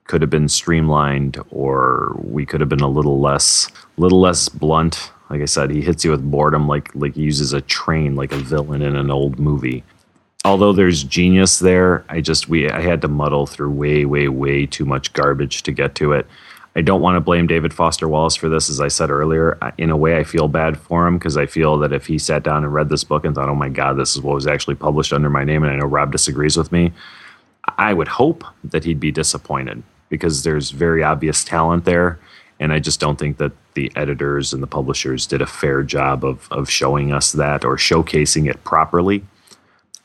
could 0.09 0.21
have 0.21 0.31
been 0.31 0.49
streamlined 0.49 1.41
or 1.51 2.17
we 2.25 2.45
could 2.45 2.61
have 2.61 2.69
been 2.69 2.81
a 2.81 2.89
little 2.89 3.21
less 3.21 3.69
little 3.97 4.21
less 4.21 4.49
blunt. 4.49 5.12
Like 5.33 5.43
I 5.43 5.47
said, 5.47 5.71
he 5.71 5.81
hits 5.81 6.05
you 6.05 6.13
with 6.13 6.31
boredom 6.31 6.69
like 6.69 6.95
like 6.95 7.17
he 7.17 7.23
uses 7.23 7.53
a 7.53 7.61
train 7.61 8.15
like 8.15 8.33
a 8.33 8.37
villain 8.37 8.83
in 8.83 8.95
an 8.95 9.11
old 9.11 9.41
movie 9.41 9.83
although 10.45 10.73
there's 10.73 11.05
genius 11.05 11.59
there, 11.59 12.05
I 12.09 12.21
just 12.21 12.49
we 12.49 12.69
I 12.71 12.81
had 12.81 13.01
to 13.03 13.09
muddle 13.09 13.47
through 13.47 13.71
way 13.71 14.05
way 14.05 14.29
way 14.29 14.67
too 14.67 14.85
much 14.85 15.13
garbage 15.13 15.63
to 15.65 15.73
get 15.73 15.95
to 15.97 16.13
it. 16.13 16.27
I 16.75 16.81
don't 16.81 17.03
want 17.03 17.17
to 17.17 17.21
blame 17.21 17.47
David 17.47 17.75
Foster 17.75 18.09
Wallace 18.09 18.35
for 18.35 18.49
this, 18.49 18.71
as 18.71 18.81
I 18.81 18.89
said 18.89 19.11
earlier. 19.11 19.59
In 19.77 19.91
a 19.91 19.97
way, 19.97 20.17
I 20.17 20.25
feel 20.25 20.49
bad 20.49 20.79
for 20.79 21.07
him 21.07 21.19
because 21.19 21.37
I 21.37 21.45
feel 21.45 21.77
that 21.79 21.93
if 21.93 22.07
he 22.07 22.19
sat 22.19 22.43
down 22.43 22.65
and 22.65 22.73
read 22.73 22.89
this 22.89 23.05
book 23.05 23.25
and 23.25 23.35
thought, 23.35 23.51
"Oh 23.51 23.55
my 23.55 23.69
God, 23.69 23.99
this 23.99 24.17
is 24.17 24.23
what 24.23 24.35
was 24.35 24.47
actually 24.47 24.77
published 24.77 25.13
under 25.13 25.31
my 25.31 25.45
name," 25.45 25.63
and 25.63 25.73
I 25.73 25.77
know 25.77 25.87
Rob 25.87 26.13
disagrees 26.13 26.57
with 26.57 26.73
me, 26.73 26.93
I 27.79 27.93
would 27.93 28.09
hope 28.09 28.45
that 28.65 28.85
he'd 28.85 29.01
be 29.01 29.13
disappointed 29.13 29.83
because 30.09 30.43
there's 30.43 30.71
very 30.71 31.03
obvious 31.03 31.45
talent 31.45 31.85
there, 31.85 32.19
and 32.63 32.73
I 32.73 32.79
just 32.79 33.01
don't 33.01 33.19
think 33.19 33.39
that 33.39 33.53
the 33.75 33.91
editors 33.97 34.53
and 34.53 34.63
the 34.63 34.69
publishers 34.69 35.27
did 35.27 35.43
a 35.43 35.47
fair 35.47 35.83
job 35.83 36.25
of 36.25 36.47
of 36.51 36.71
showing 36.71 37.13
us 37.13 37.33
that 37.33 37.65
or 37.65 37.77
showcasing 37.77 38.49
it 38.49 38.63
properly. 38.65 39.25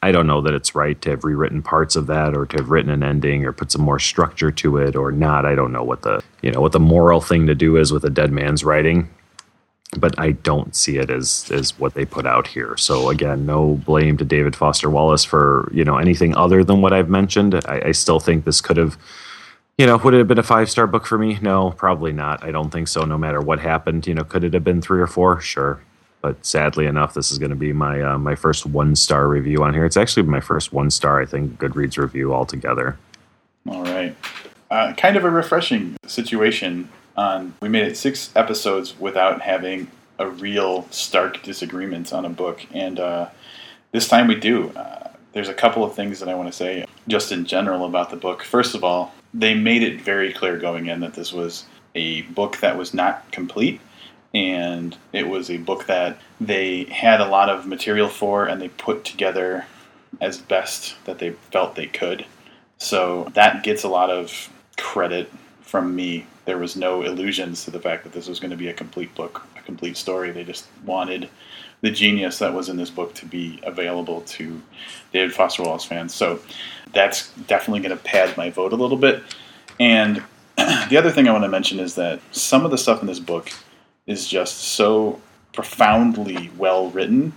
I 0.02 0.12
don't 0.12 0.28
know 0.28 0.42
that 0.42 0.54
it's 0.54 0.76
right 0.76 1.00
to 1.02 1.12
have 1.12 1.24
rewritten 1.24 1.62
parts 1.62 1.96
of 1.96 2.08
that 2.08 2.36
or 2.36 2.46
to 2.48 2.58
have 2.58 2.70
written 2.70 2.92
an 2.92 3.04
ending 3.04 3.46
or 3.46 3.52
put 3.52 3.72
some 3.72 3.82
more 3.82 4.00
structure 4.00 4.52
to 4.52 4.78
it 4.78 4.96
or 4.96 5.12
not. 5.12 5.46
I 5.46 5.56
don't 5.56 5.72
know 5.72 5.84
what 5.84 6.02
the 6.02 6.24
you 6.42 6.52
know 6.52 6.62
what 6.62 6.72
the 6.72 6.80
moral 6.80 7.22
thing 7.22 7.48
to 7.48 7.56
do 7.56 7.78
is 7.78 7.94
with 7.94 8.04
a 8.04 8.10
dead 8.10 8.32
man's 8.32 8.64
writing. 8.64 9.10
But 9.98 10.20
I 10.20 10.32
don't 10.32 10.76
see 10.76 10.98
it 10.98 11.10
as 11.10 11.50
as 11.52 11.80
what 11.80 11.94
they 11.94 12.06
put 12.06 12.26
out 12.26 12.48
here. 12.48 12.76
So 12.78 13.10
again, 13.10 13.46
no 13.46 13.76
blame 13.86 14.18
to 14.18 14.26
David 14.26 14.56
Foster 14.56 14.90
Wallace 14.90 15.24
for 15.24 15.70
you 15.74 15.86
know 15.86 15.98
anything 15.98 16.36
other 16.36 16.64
than 16.64 16.82
what 16.82 16.92
I've 16.92 17.10
mentioned. 17.10 17.56
I, 17.56 17.82
I 17.86 17.92
still 17.94 18.20
think 18.20 18.44
this 18.44 18.62
could 18.62 18.78
have, 18.78 18.98
you 19.78 19.86
know, 19.86 19.98
would 19.98 20.14
it 20.14 20.18
have 20.18 20.28
been 20.28 20.40
a 20.40 20.44
five 20.44 20.70
star 20.70 20.88
book 20.88 21.06
for 21.06 21.18
me? 21.18 21.38
No, 21.42 21.72
probably 21.72 22.12
not. 22.12 22.44
I 22.44 22.52
don't 22.52 22.72
think 22.72 22.88
so. 22.88 23.06
No 23.06 23.18
matter 23.18 23.40
what 23.40 23.60
happened, 23.60 24.08
you 24.08 24.14
know, 24.16 24.24
could 24.24 24.44
it 24.44 24.54
have 24.54 24.64
been 24.64 24.82
three 24.82 25.00
or 25.00 25.08
four? 25.08 25.40
Sure, 25.40 25.80
but 26.22 26.44
sadly 26.46 26.88
enough, 26.88 27.14
this 27.14 27.32
is 27.32 27.38
going 27.38 27.52
to 27.52 27.56
be 27.56 27.74
my 27.74 28.02
uh, 28.02 28.18
my 28.18 28.34
first 28.34 28.66
one 28.66 28.96
star 28.96 29.28
review 29.28 29.64
on 29.64 29.74
here. 29.74 29.86
It's 29.86 29.98
actually 29.98 30.24
my 30.24 30.40
first 30.40 30.74
one 30.74 30.90
star, 30.90 31.22
I 31.22 31.26
think, 31.26 31.60
Goodreads 31.60 31.98
review 31.98 32.34
altogether. 32.34 32.98
All 33.70 33.84
right, 33.84 34.16
uh, 34.72 34.94
kind 34.94 35.16
of 35.16 35.24
a 35.24 35.30
refreshing 35.30 35.96
situation. 36.08 36.90
On 37.16 37.54
we 37.62 37.70
made 37.70 37.88
it 37.88 37.98
six 37.98 38.32
episodes 38.36 39.00
without 39.00 39.42
having 39.42 39.92
a 40.18 40.28
real 40.28 40.88
stark 40.90 41.44
disagreement 41.44 42.12
on 42.12 42.26
a 42.26 42.30
book, 42.30 42.66
and 42.74 43.00
uh, 43.00 43.30
this 43.92 44.08
time 44.08 44.28
we 44.28 44.36
do. 44.36 44.70
Uh, 44.70 45.10
there's 45.34 45.50
a 45.50 45.54
couple 45.54 45.84
of 45.84 45.94
things 45.94 46.20
that 46.20 46.30
I 46.30 46.34
want 46.34 46.50
to 46.50 46.56
say 46.56 46.86
just 47.08 47.32
in 47.32 47.46
general 47.46 47.86
about 47.86 48.10
the 48.10 48.16
book. 48.16 48.42
First 48.42 48.74
of 48.74 48.84
all, 48.84 49.14
they 49.34 49.54
made 49.54 49.84
it 49.84 50.02
very 50.02 50.34
clear 50.34 50.58
going 50.58 50.88
in 50.88 51.00
that 51.02 51.14
this 51.14 51.34
was 51.34 51.66
a 51.96 52.22
book 52.24 52.58
that 52.58 52.78
was 52.78 52.94
not 52.94 53.32
complete 53.32 53.82
and 54.34 54.96
it 55.14 55.28
was 55.28 55.50
a 55.50 55.58
book 55.58 55.88
that 55.88 56.20
they 56.40 56.84
had 56.86 57.22
a 57.22 57.28
lot 57.28 57.50
of 57.50 57.66
material 57.66 58.10
for 58.10 58.46
and 58.46 58.62
they 58.62 58.70
put 58.70 59.04
together 59.04 59.66
as 60.22 60.38
best 60.38 60.96
that 61.06 61.20
they 61.20 61.32
felt 61.52 61.76
they 61.76 61.88
could. 61.88 62.26
So 62.78 63.32
that 63.34 63.64
gets 63.64 63.84
a 63.84 63.90
lot 63.90 64.10
of 64.10 64.50
credit 64.78 65.32
from 65.62 65.96
me. 65.96 66.26
There 66.46 66.58
was 66.58 66.76
no 66.76 67.02
illusions 67.02 67.66
to 67.66 67.72
the 67.72 67.80
fact 67.80 68.04
that 68.04 68.14
this 68.14 68.28
was 68.28 68.40
going 68.40 68.52
to 68.52 68.58
be 68.58 68.68
a 68.68 68.74
complete 68.74 69.14
book, 69.16 69.46
a 69.58 69.62
complete 69.62 69.98
story. 69.98 70.32
They 70.32 70.44
just 70.44 70.68
wanted 70.86 71.30
the 71.82 71.92
genius 71.92 72.40
that 72.40 72.54
was 72.54 72.70
in 72.70 72.78
this 72.78 72.90
book 72.90 73.14
to 73.16 73.26
be 73.26 73.60
available 73.64 74.22
to 74.22 74.62
David 75.14 75.34
Foster 75.34 75.64
Wallace 75.64 75.86
fans. 75.86 76.14
So 76.14 76.40
that's 76.94 77.32
definitely 77.48 77.82
going 77.82 77.98
to 77.98 78.04
pad 78.04 78.36
my 78.38 78.50
vote 78.50 78.74
a 78.74 78.76
little 78.76 78.98
bit. 78.98 79.24
And 79.80 80.24
the 80.58 80.98
other 80.98 81.12
thing 81.12 81.28
I 81.28 81.32
want 81.32 81.44
to 81.44 81.50
mention 81.50 81.80
is 81.80 81.96
that 81.96 82.20
some 82.32 82.66
of 82.66 82.72
the 82.72 82.78
stuff 82.78 83.02
in 83.02 83.08
this 83.08 83.20
book 83.20 83.52
is 84.06 84.28
just 84.28 84.58
so 84.58 85.22
profoundly 85.54 86.50
well 86.58 86.90
written 86.90 87.34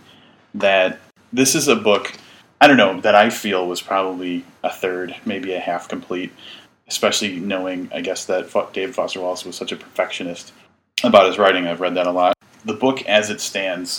that 0.55 0.99
this 1.33 1.55
is 1.55 1.69
a 1.69 1.77
book 1.77 2.13
I 2.61 2.67
don't 2.67 2.77
know 2.77 3.01
that 3.01 3.15
I 3.15 3.31
feel 3.31 3.67
was 3.67 3.81
probably 3.81 4.45
a 4.63 4.71
third, 4.71 5.17
maybe 5.25 5.55
a 5.55 5.61
half 5.61 5.89
complete, 5.89 6.31
especially 6.89 7.41
knowing 7.41 7.89
I 7.93 8.03
guess 8.03 8.27
that 8.27 8.53
David 8.75 8.95
Foster 8.95 9.21
Wallace 9.21 9.47
was 9.47 9.57
such 9.57 9.73
a 9.73 9.77
perfectionist 9.77 10.53
about 11.03 11.27
his 11.27 11.39
writing. 11.39 11.67
I've 11.67 11.81
read 11.81 11.95
that 11.95 12.07
a 12.07 12.13
lot. 12.13 12.37
The 12.67 12.75
book 12.75 13.01
as 13.07 13.31
it 13.31 13.41
stands 13.41 13.99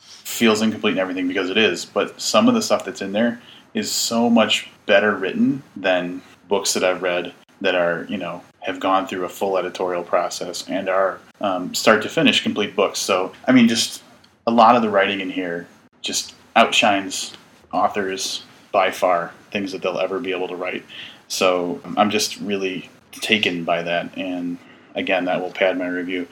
feels 0.00 0.60
incomplete 0.60 0.92
and 0.92 1.00
everything 1.00 1.28
because 1.28 1.50
it 1.50 1.56
is, 1.56 1.84
but 1.84 2.20
some 2.20 2.48
of 2.48 2.54
the 2.54 2.62
stuff 2.62 2.84
that's 2.84 3.00
in 3.00 3.12
there 3.12 3.40
is 3.78 3.90
so 3.90 4.28
much 4.28 4.68
better 4.86 5.14
written 5.14 5.62
than 5.76 6.20
books 6.48 6.74
that 6.74 6.82
I've 6.82 7.02
read 7.02 7.32
that 7.60 7.74
are, 7.74 8.06
you 8.08 8.16
know, 8.16 8.42
have 8.60 8.80
gone 8.80 9.06
through 9.06 9.24
a 9.24 9.28
full 9.28 9.56
editorial 9.56 10.02
process 10.02 10.68
and 10.68 10.88
are 10.88 11.20
um, 11.40 11.74
start 11.74 12.02
to 12.02 12.08
finish 12.08 12.42
complete 12.42 12.74
books. 12.74 12.98
So, 12.98 13.32
I 13.46 13.52
mean, 13.52 13.68
just 13.68 14.02
a 14.46 14.50
lot 14.50 14.76
of 14.76 14.82
the 14.82 14.90
writing 14.90 15.20
in 15.20 15.30
here 15.30 15.68
just 16.02 16.34
outshines 16.56 17.34
authors 17.72 18.42
by 18.72 18.90
far, 18.90 19.32
things 19.50 19.72
that 19.72 19.82
they'll 19.82 19.98
ever 19.98 20.18
be 20.18 20.32
able 20.32 20.48
to 20.48 20.56
write. 20.56 20.84
So, 21.28 21.80
I'm 21.96 22.10
just 22.10 22.38
really 22.38 22.90
taken 23.12 23.64
by 23.64 23.82
that. 23.82 24.16
And 24.16 24.58
again, 24.94 25.26
that 25.26 25.40
will 25.40 25.52
pad 25.52 25.78
my 25.78 25.86
review. 25.86 26.26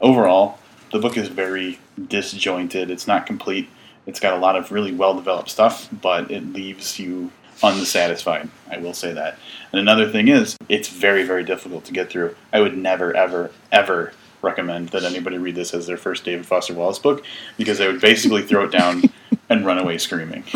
Overall, 0.00 0.58
the 0.92 0.98
book 0.98 1.16
is 1.16 1.28
very 1.28 1.78
disjointed, 2.08 2.90
it's 2.90 3.06
not 3.06 3.26
complete. 3.26 3.68
It's 4.06 4.20
got 4.20 4.34
a 4.34 4.38
lot 4.38 4.56
of 4.56 4.70
really 4.70 4.92
well 4.92 5.14
developed 5.14 5.50
stuff, 5.50 5.88
but 6.00 6.30
it 6.30 6.52
leaves 6.52 6.98
you 6.98 7.30
unsatisfied. 7.62 8.48
I 8.70 8.78
will 8.78 8.94
say 8.94 9.12
that. 9.12 9.38
And 9.72 9.80
another 9.80 10.10
thing 10.10 10.28
is, 10.28 10.56
it's 10.68 10.88
very, 10.88 11.24
very 11.24 11.44
difficult 11.44 11.84
to 11.86 11.92
get 11.92 12.10
through. 12.10 12.36
I 12.52 12.60
would 12.60 12.76
never, 12.76 13.16
ever, 13.16 13.50
ever 13.72 14.12
recommend 14.42 14.90
that 14.90 15.04
anybody 15.04 15.38
read 15.38 15.54
this 15.54 15.74
as 15.74 15.86
their 15.86 15.96
first 15.96 16.24
David 16.24 16.46
Foster 16.46 16.74
Wallace 16.74 16.98
book 16.98 17.24
because 17.56 17.78
they 17.78 17.86
would 17.86 18.00
basically 18.00 18.42
throw 18.42 18.64
it 18.64 18.72
down 18.72 19.02
and 19.48 19.66
run 19.66 19.78
away 19.78 19.98
screaming. 19.98 20.44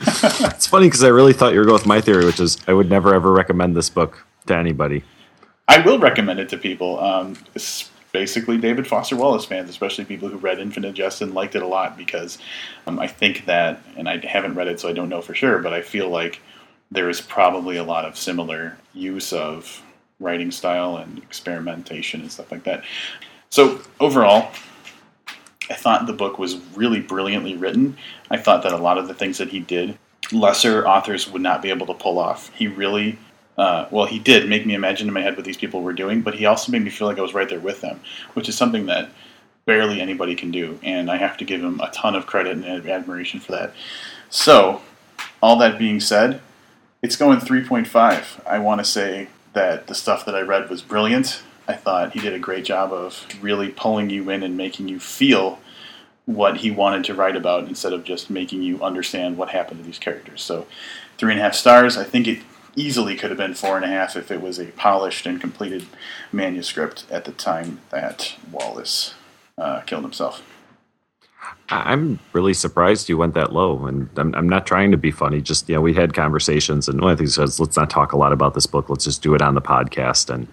it's 0.00 0.66
funny 0.66 0.86
because 0.86 1.04
I 1.04 1.08
really 1.08 1.32
thought 1.32 1.52
you 1.52 1.60
were 1.60 1.64
going 1.64 1.74
with 1.74 1.86
my 1.86 2.00
theory, 2.00 2.24
which 2.24 2.40
is 2.40 2.58
I 2.66 2.72
would 2.72 2.90
never, 2.90 3.14
ever 3.14 3.32
recommend 3.32 3.76
this 3.76 3.88
book 3.88 4.24
to 4.46 4.56
anybody. 4.56 5.04
I 5.68 5.80
will 5.80 5.98
recommend 5.98 6.40
it 6.40 6.48
to 6.50 6.58
people. 6.58 6.98
Um, 7.00 7.36
basically 8.12 8.58
David 8.58 8.86
Foster 8.86 9.16
Wallace 9.16 9.44
fans, 9.44 9.70
especially 9.70 10.04
people 10.04 10.28
who 10.28 10.36
read 10.36 10.58
Infinite 10.58 10.94
Jest 10.94 11.22
and 11.22 11.34
liked 11.34 11.54
it 11.54 11.62
a 11.62 11.66
lot 11.66 11.96
because 11.96 12.38
um, 12.86 12.98
I 12.98 13.06
think 13.06 13.46
that, 13.46 13.80
and 13.96 14.08
I 14.08 14.18
haven't 14.18 14.54
read 14.54 14.68
it 14.68 14.80
so 14.80 14.88
I 14.88 14.92
don't 14.92 15.08
know 15.08 15.22
for 15.22 15.34
sure, 15.34 15.58
but 15.58 15.72
I 15.72 15.82
feel 15.82 16.08
like 16.08 16.40
there 16.90 17.08
is 17.08 17.20
probably 17.20 17.76
a 17.76 17.84
lot 17.84 18.04
of 18.04 18.18
similar 18.18 18.76
use 18.94 19.32
of 19.32 19.82
writing 20.20 20.50
style 20.50 20.98
and 20.98 21.18
experimentation 21.18 22.20
and 22.20 22.30
stuff 22.30 22.52
like 22.52 22.64
that. 22.64 22.84
So 23.50 23.80
overall, 23.98 24.50
I 25.70 25.74
thought 25.74 26.06
the 26.06 26.12
book 26.12 26.38
was 26.38 26.56
really 26.74 27.00
brilliantly 27.00 27.56
written. 27.56 27.96
I 28.30 28.36
thought 28.36 28.62
that 28.62 28.72
a 28.72 28.78
lot 28.78 28.98
of 28.98 29.08
the 29.08 29.14
things 29.14 29.38
that 29.38 29.48
he 29.48 29.60
did 29.60 29.98
lesser 30.30 30.86
authors 30.86 31.30
would 31.30 31.42
not 31.42 31.62
be 31.62 31.70
able 31.70 31.86
to 31.86 31.94
pull 31.94 32.18
off. 32.18 32.50
He 32.54 32.66
really, 32.66 33.18
uh, 33.56 33.86
well, 33.90 34.06
he 34.06 34.18
did 34.18 34.48
make 34.48 34.64
me 34.64 34.74
imagine 34.74 35.08
in 35.08 35.14
my 35.14 35.20
head 35.20 35.36
what 35.36 35.44
these 35.44 35.56
people 35.56 35.82
were 35.82 35.92
doing, 35.92 36.22
but 36.22 36.34
he 36.34 36.46
also 36.46 36.72
made 36.72 36.82
me 36.82 36.90
feel 36.90 37.06
like 37.06 37.18
I 37.18 37.22
was 37.22 37.34
right 37.34 37.48
there 37.48 37.60
with 37.60 37.80
them, 37.80 38.00
which 38.34 38.48
is 38.48 38.56
something 38.56 38.86
that 38.86 39.10
barely 39.66 40.00
anybody 40.00 40.34
can 40.34 40.50
do. 40.50 40.78
And 40.82 41.10
I 41.10 41.16
have 41.16 41.36
to 41.38 41.44
give 41.44 41.62
him 41.62 41.80
a 41.80 41.90
ton 41.90 42.14
of 42.14 42.26
credit 42.26 42.56
and 42.56 42.88
admiration 42.88 43.40
for 43.40 43.52
that. 43.52 43.74
So, 44.30 44.80
all 45.42 45.56
that 45.58 45.78
being 45.78 46.00
said, 46.00 46.40
it's 47.02 47.16
going 47.16 47.40
3.5. 47.40 48.46
I 48.46 48.58
want 48.58 48.80
to 48.80 48.84
say 48.84 49.28
that 49.52 49.86
the 49.86 49.94
stuff 49.94 50.24
that 50.24 50.34
I 50.34 50.40
read 50.40 50.70
was 50.70 50.80
brilliant. 50.80 51.42
I 51.68 51.74
thought 51.74 52.12
he 52.12 52.20
did 52.20 52.32
a 52.32 52.38
great 52.38 52.64
job 52.64 52.92
of 52.92 53.26
really 53.40 53.68
pulling 53.68 54.08
you 54.08 54.30
in 54.30 54.42
and 54.42 54.56
making 54.56 54.88
you 54.88 54.98
feel 54.98 55.58
what 56.24 56.58
he 56.58 56.70
wanted 56.70 57.04
to 57.04 57.14
write 57.14 57.36
about 57.36 57.68
instead 57.68 57.92
of 57.92 58.04
just 58.04 58.30
making 58.30 58.62
you 58.62 58.82
understand 58.82 59.36
what 59.36 59.50
happened 59.50 59.80
to 59.80 59.86
these 59.86 59.98
characters. 59.98 60.42
So, 60.42 60.66
three 61.18 61.32
and 61.32 61.40
a 61.40 61.42
half 61.42 61.54
stars. 61.54 61.98
I 61.98 62.04
think 62.04 62.26
it 62.26 62.38
easily 62.76 63.16
could 63.16 63.30
have 63.30 63.38
been 63.38 63.54
four 63.54 63.76
and 63.76 63.84
a 63.84 63.88
half 63.88 64.16
if 64.16 64.30
it 64.30 64.40
was 64.40 64.58
a 64.58 64.66
polished 64.66 65.26
and 65.26 65.40
completed 65.40 65.86
manuscript 66.32 67.04
at 67.10 67.24
the 67.24 67.32
time 67.32 67.80
that 67.90 68.34
Wallace 68.50 69.14
uh, 69.58 69.80
killed 69.80 70.04
himself. 70.04 70.42
I'm 71.68 72.18
really 72.32 72.54
surprised 72.54 73.08
you 73.08 73.16
went 73.16 73.34
that 73.34 73.52
low, 73.52 73.86
and 73.86 74.08
I'm, 74.16 74.34
I'm 74.34 74.48
not 74.48 74.66
trying 74.66 74.90
to 74.90 74.96
be 74.96 75.10
funny. 75.10 75.40
Just 75.40 75.68
you 75.68 75.74
know, 75.74 75.80
we 75.80 75.94
had 75.94 76.14
conversations, 76.14 76.88
and 76.88 77.00
one 77.00 77.12
of 77.12 77.18
the 77.18 77.22
things 77.22 77.38
was 77.38 77.58
let's 77.58 77.76
not 77.76 77.90
talk 77.90 78.12
a 78.12 78.16
lot 78.16 78.32
about 78.32 78.54
this 78.54 78.66
book. 78.66 78.88
Let's 78.88 79.04
just 79.04 79.22
do 79.22 79.34
it 79.34 79.42
on 79.42 79.54
the 79.54 79.62
podcast. 79.62 80.32
And 80.32 80.46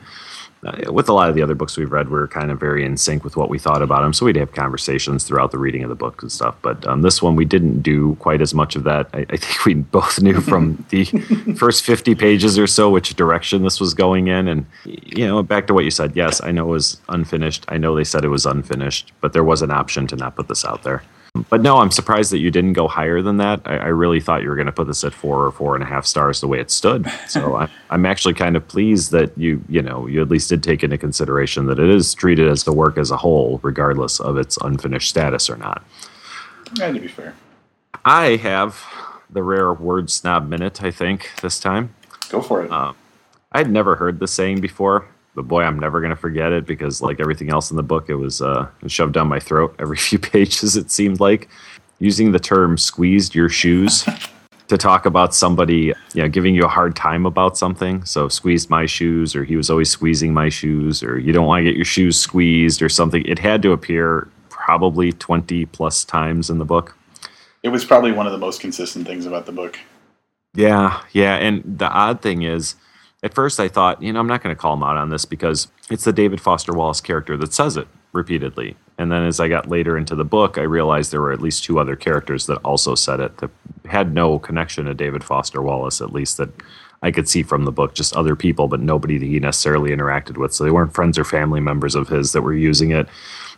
uh, 0.65 0.91
with 0.91 1.07
a 1.07 1.13
lot 1.13 1.29
of 1.29 1.35
the 1.35 1.41
other 1.41 1.55
books 1.55 1.77
we've 1.77 1.91
read, 1.91 2.09
we 2.09 2.17
are 2.19 2.27
kind 2.27 2.51
of 2.51 2.59
very 2.59 2.83
in 2.83 2.97
sync 2.97 3.23
with 3.23 3.37
what 3.37 3.49
we 3.49 3.57
thought 3.57 3.81
about 3.81 4.01
them. 4.01 4.13
So 4.13 4.25
we'd 4.25 4.35
have 4.35 4.51
conversations 4.51 5.23
throughout 5.23 5.51
the 5.51 5.57
reading 5.57 5.83
of 5.83 5.89
the 5.89 5.95
book 5.95 6.21
and 6.21 6.31
stuff. 6.31 6.55
But 6.61 6.85
um, 6.85 7.01
this 7.01 7.21
one, 7.21 7.35
we 7.35 7.45
didn't 7.45 7.81
do 7.81 8.15
quite 8.15 8.41
as 8.41 8.53
much 8.53 8.75
of 8.75 8.83
that. 8.83 9.09
I, 9.13 9.25
I 9.29 9.37
think 9.37 9.65
we 9.65 9.73
both 9.75 10.21
knew 10.21 10.41
from 10.41 10.85
the 10.89 11.05
first 11.57 11.83
50 11.83 12.13
pages 12.15 12.59
or 12.59 12.67
so 12.67 12.89
which 12.89 13.15
direction 13.15 13.63
this 13.63 13.79
was 13.79 13.93
going 13.93 14.27
in. 14.27 14.47
And, 14.47 14.65
you 14.83 15.25
know, 15.25 15.41
back 15.43 15.67
to 15.67 15.73
what 15.73 15.85
you 15.85 15.91
said, 15.91 16.15
yes, 16.15 16.41
I 16.43 16.51
know 16.51 16.65
it 16.65 16.71
was 16.71 16.99
unfinished. 17.07 17.65
I 17.69 17.77
know 17.77 17.95
they 17.95 18.03
said 18.03 18.25
it 18.25 18.29
was 18.29 18.45
unfinished, 18.45 19.13
but 19.21 19.33
there 19.33 19.43
was 19.43 19.61
an 19.61 19.71
option 19.71 20.07
to 20.07 20.15
not 20.15 20.35
put 20.35 20.49
this 20.49 20.65
out 20.65 20.83
there. 20.83 21.03
But 21.49 21.61
no, 21.61 21.77
I'm 21.77 21.91
surprised 21.91 22.31
that 22.31 22.39
you 22.39 22.51
didn't 22.51 22.73
go 22.73 22.87
higher 22.87 23.21
than 23.21 23.37
that. 23.37 23.61
I, 23.65 23.77
I 23.77 23.87
really 23.87 24.19
thought 24.19 24.41
you 24.41 24.49
were 24.49 24.55
going 24.55 24.65
to 24.65 24.71
put 24.71 24.87
this 24.87 25.03
at 25.03 25.13
four 25.13 25.45
or 25.45 25.51
four 25.51 25.75
and 25.75 25.83
a 25.83 25.87
half 25.87 26.05
stars 26.05 26.41
the 26.41 26.47
way 26.47 26.59
it 26.59 26.71
stood. 26.71 27.11
So 27.27 27.55
I, 27.57 27.69
I'm 27.89 28.05
actually 28.05 28.33
kind 28.33 28.55
of 28.55 28.67
pleased 28.67 29.11
that 29.11 29.37
you, 29.37 29.63
you 29.69 29.81
know, 29.81 30.07
you 30.07 30.21
at 30.21 30.29
least 30.29 30.49
did 30.49 30.63
take 30.63 30.83
into 30.83 30.97
consideration 30.97 31.65
that 31.67 31.79
it 31.79 31.89
is 31.89 32.13
treated 32.13 32.47
as 32.47 32.63
the 32.63 32.73
work 32.73 32.97
as 32.97 33.11
a 33.11 33.17
whole, 33.17 33.59
regardless 33.63 34.19
of 34.19 34.37
its 34.37 34.57
unfinished 34.57 35.09
status 35.09 35.49
or 35.49 35.57
not. 35.57 35.83
Yeah, 36.75 36.91
to 36.91 36.99
be 36.99 37.07
fair. 37.07 37.35
I 38.05 38.37
have 38.37 38.83
the 39.29 39.43
rare 39.43 39.73
word 39.73 40.09
snob 40.09 40.47
minute. 40.47 40.83
I 40.83 40.91
think 40.91 41.31
this 41.41 41.59
time. 41.59 41.93
Go 42.29 42.41
for 42.41 42.63
it. 42.63 42.71
Uh, 42.71 42.93
I'd 43.51 43.69
never 43.69 43.95
heard 43.95 44.19
the 44.19 44.27
saying 44.27 44.61
before 44.61 45.07
but 45.39 45.47
boy, 45.47 45.63
I'm 45.63 45.79
never 45.79 46.01
going 46.01 46.09
to 46.09 46.17
forget 46.17 46.51
it 46.51 46.65
because, 46.65 47.01
like 47.01 47.21
everything 47.21 47.49
else 47.49 47.71
in 47.71 47.77
the 47.77 47.83
book, 47.83 48.09
it 48.09 48.15
was 48.15 48.41
uh, 48.41 48.67
shoved 48.87 49.13
down 49.13 49.29
my 49.29 49.39
throat 49.39 49.73
every 49.79 49.95
few 49.95 50.19
pages. 50.19 50.75
It 50.75 50.91
seemed 50.91 51.21
like 51.21 51.47
using 51.99 52.33
the 52.33 52.39
term 52.39 52.77
"squeezed 52.77 53.33
your 53.33 53.47
shoes" 53.47 54.05
to 54.67 54.77
talk 54.77 55.05
about 55.05 55.33
somebody, 55.33 55.93
you 56.13 56.21
know, 56.21 56.27
giving 56.27 56.55
you 56.55 56.65
a 56.65 56.67
hard 56.67 56.93
time 56.93 57.25
about 57.25 57.57
something. 57.57 58.03
So, 58.03 58.27
squeezed 58.27 58.69
my 58.69 58.85
shoes, 58.85 59.33
or 59.33 59.45
he 59.45 59.55
was 59.55 59.69
always 59.69 59.89
squeezing 59.89 60.33
my 60.33 60.49
shoes, 60.49 61.01
or 61.01 61.17
you 61.17 61.31
don't 61.31 61.47
want 61.47 61.61
to 61.61 61.63
get 61.63 61.77
your 61.77 61.85
shoes 61.85 62.19
squeezed, 62.19 62.81
or 62.81 62.89
something. 62.89 63.23
It 63.25 63.39
had 63.39 63.61
to 63.61 63.71
appear 63.71 64.27
probably 64.49 65.13
20 65.13 65.67
plus 65.67 66.03
times 66.03 66.49
in 66.49 66.57
the 66.57 66.65
book. 66.65 66.97
It 67.63 67.69
was 67.69 67.85
probably 67.85 68.11
one 68.11 68.25
of 68.25 68.33
the 68.33 68.37
most 68.37 68.59
consistent 68.59 69.07
things 69.07 69.25
about 69.25 69.45
the 69.45 69.53
book. 69.53 69.79
Yeah, 70.53 71.01
yeah, 71.13 71.35
and 71.35 71.63
the 71.65 71.87
odd 71.87 72.21
thing 72.21 72.41
is 72.41 72.75
at 73.21 73.33
first, 73.33 73.59
I 73.59 73.67
thought, 73.67 74.01
you 74.01 74.13
know, 74.13 74.19
I'm 74.19 74.27
not 74.27 74.41
going 74.41 74.55
to 74.55 74.59
call 74.59 74.73
him 74.73 74.83
out 74.83 74.97
on 74.97 75.09
this 75.09 75.25
because 75.25 75.67
it's 75.89 76.05
the 76.05 76.13
David 76.13 76.39
Foster 76.39 76.73
Wallace 76.73 77.01
character 77.01 77.35
that 77.37 77.53
says 77.53 77.77
it 77.77 77.87
repeatedly. 78.13 78.75
And 78.97 79.11
then 79.11 79.23
as 79.23 79.39
I 79.39 79.47
got 79.47 79.69
later 79.69 79.97
into 79.97 80.15
the 80.15 80.25
book, 80.25 80.57
I 80.57 80.61
realized 80.61 81.11
there 81.11 81.21
were 81.21 81.31
at 81.31 81.41
least 81.41 81.63
two 81.63 81.79
other 81.79 81.95
characters 81.95 82.45
that 82.47 82.57
also 82.57 82.95
said 82.95 83.19
it 83.19 83.37
that 83.37 83.51
had 83.85 84.13
no 84.13 84.39
connection 84.39 84.85
to 84.85 84.93
David 84.93 85.23
Foster 85.23 85.61
Wallace, 85.61 86.01
at 86.01 86.13
least 86.13 86.37
that 86.37 86.49
I 87.01 87.11
could 87.11 87.29
see 87.29 87.43
from 87.43 87.65
the 87.65 87.71
book, 87.71 87.93
just 87.93 88.15
other 88.15 88.35
people, 88.35 88.67
but 88.67 88.81
nobody 88.81 89.17
that 89.17 89.25
he 89.25 89.39
necessarily 89.39 89.91
interacted 89.91 90.37
with. 90.37 90.53
So 90.53 90.63
they 90.63 90.71
weren't 90.71 90.93
friends 90.93 91.17
or 91.17 91.23
family 91.23 91.61
members 91.61 91.95
of 91.95 92.09
his 92.09 92.33
that 92.33 92.41
were 92.41 92.53
using 92.53 92.91
it, 92.91 93.07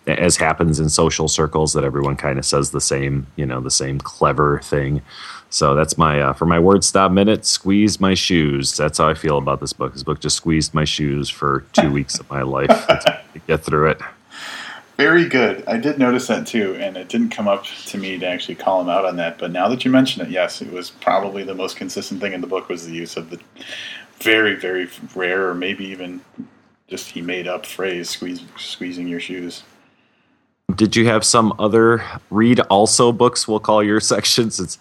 as 0.08 0.38
happens 0.38 0.80
in 0.80 0.90
social 0.90 1.28
circles, 1.28 1.74
that 1.74 1.84
everyone 1.84 2.18
kind 2.18 2.38
of 2.38 2.46
says 2.46 2.72
the 2.72 2.82
same, 2.82 3.28
you 3.36 3.46
know, 3.46 3.62
the 3.62 3.72
same 3.72 4.00
clever 4.00 4.60
thing. 4.60 5.02
So 5.52 5.76
that's 5.76 5.98
my 5.98 6.22
uh, 6.22 6.34
for 6.34 6.46
my 6.46 6.60
word 6.60 6.82
stop 6.82 7.12
minute. 7.12 7.46
Squeeze 7.46 8.00
my 8.00 8.14
shoes. 8.14 8.76
That's 8.78 8.98
how 8.98 9.10
I 9.10 9.14
feel 9.14 9.38
about 9.38 9.60
this 9.60 9.74
book. 9.74 9.92
This 9.92 10.02
book 10.02 10.22
just 10.22 10.38
squeezed 10.38 10.74
my 10.74 10.86
shoes 10.86 11.30
for 11.30 11.66
two 11.74 11.92
weeks 11.98 12.20
of 12.20 12.30
my 12.30 12.42
life 12.42 12.70
to 12.88 13.22
get 13.48 13.62
through 13.62 13.90
it. 13.90 14.02
Very 14.96 15.28
good. 15.28 15.66
I 15.68 15.76
did 15.78 16.00
notice 16.00 16.28
that 16.28 16.48
too, 16.48 16.76
and 16.76 16.96
it 16.96 17.10
didn't 17.10 17.32
come 17.32 17.50
up 17.50 17.66
to 17.66 17.98
me 17.98 18.18
to 18.18 18.26
actually 18.26 18.56
call 18.56 18.80
him 18.80 18.88
out 18.88 19.04
on 19.04 19.18
that. 19.18 19.40
But 19.40 19.52
now 19.52 19.68
that 19.68 19.84
you 19.84 19.92
mention 19.92 20.22
it, 20.22 20.30
yes, 20.30 20.62
it 20.62 20.72
was 20.72 20.90
probably 20.90 21.44
the 21.44 21.56
most 21.56 21.76
consistent 21.76 22.22
thing 22.22 22.32
in 22.32 22.40
the 22.40 22.48
book 22.48 22.70
was 22.70 22.86
the 22.86 22.94
use 22.94 23.18
of 23.18 23.30
the 23.30 23.40
very, 24.22 24.56
very 24.56 24.88
rare, 25.14 25.50
or 25.50 25.54
maybe 25.54 25.84
even 25.86 26.22
just 26.88 27.10
he 27.10 27.22
made 27.22 27.48
up 27.48 27.66
phrase 27.66 28.10
"squeeze, 28.10 28.42
squeezing 28.58 29.10
your 29.10 29.20
shoes." 29.20 29.64
Did 30.76 30.96
you 30.96 31.08
have 31.08 31.26
some 31.26 31.54
other 31.60 32.06
read 32.30 32.62
also 32.62 33.12
books? 33.12 33.50
We'll 33.50 33.60
call 33.60 33.84
your 33.84 34.00
sections. 34.14 34.62
It's 34.62 34.78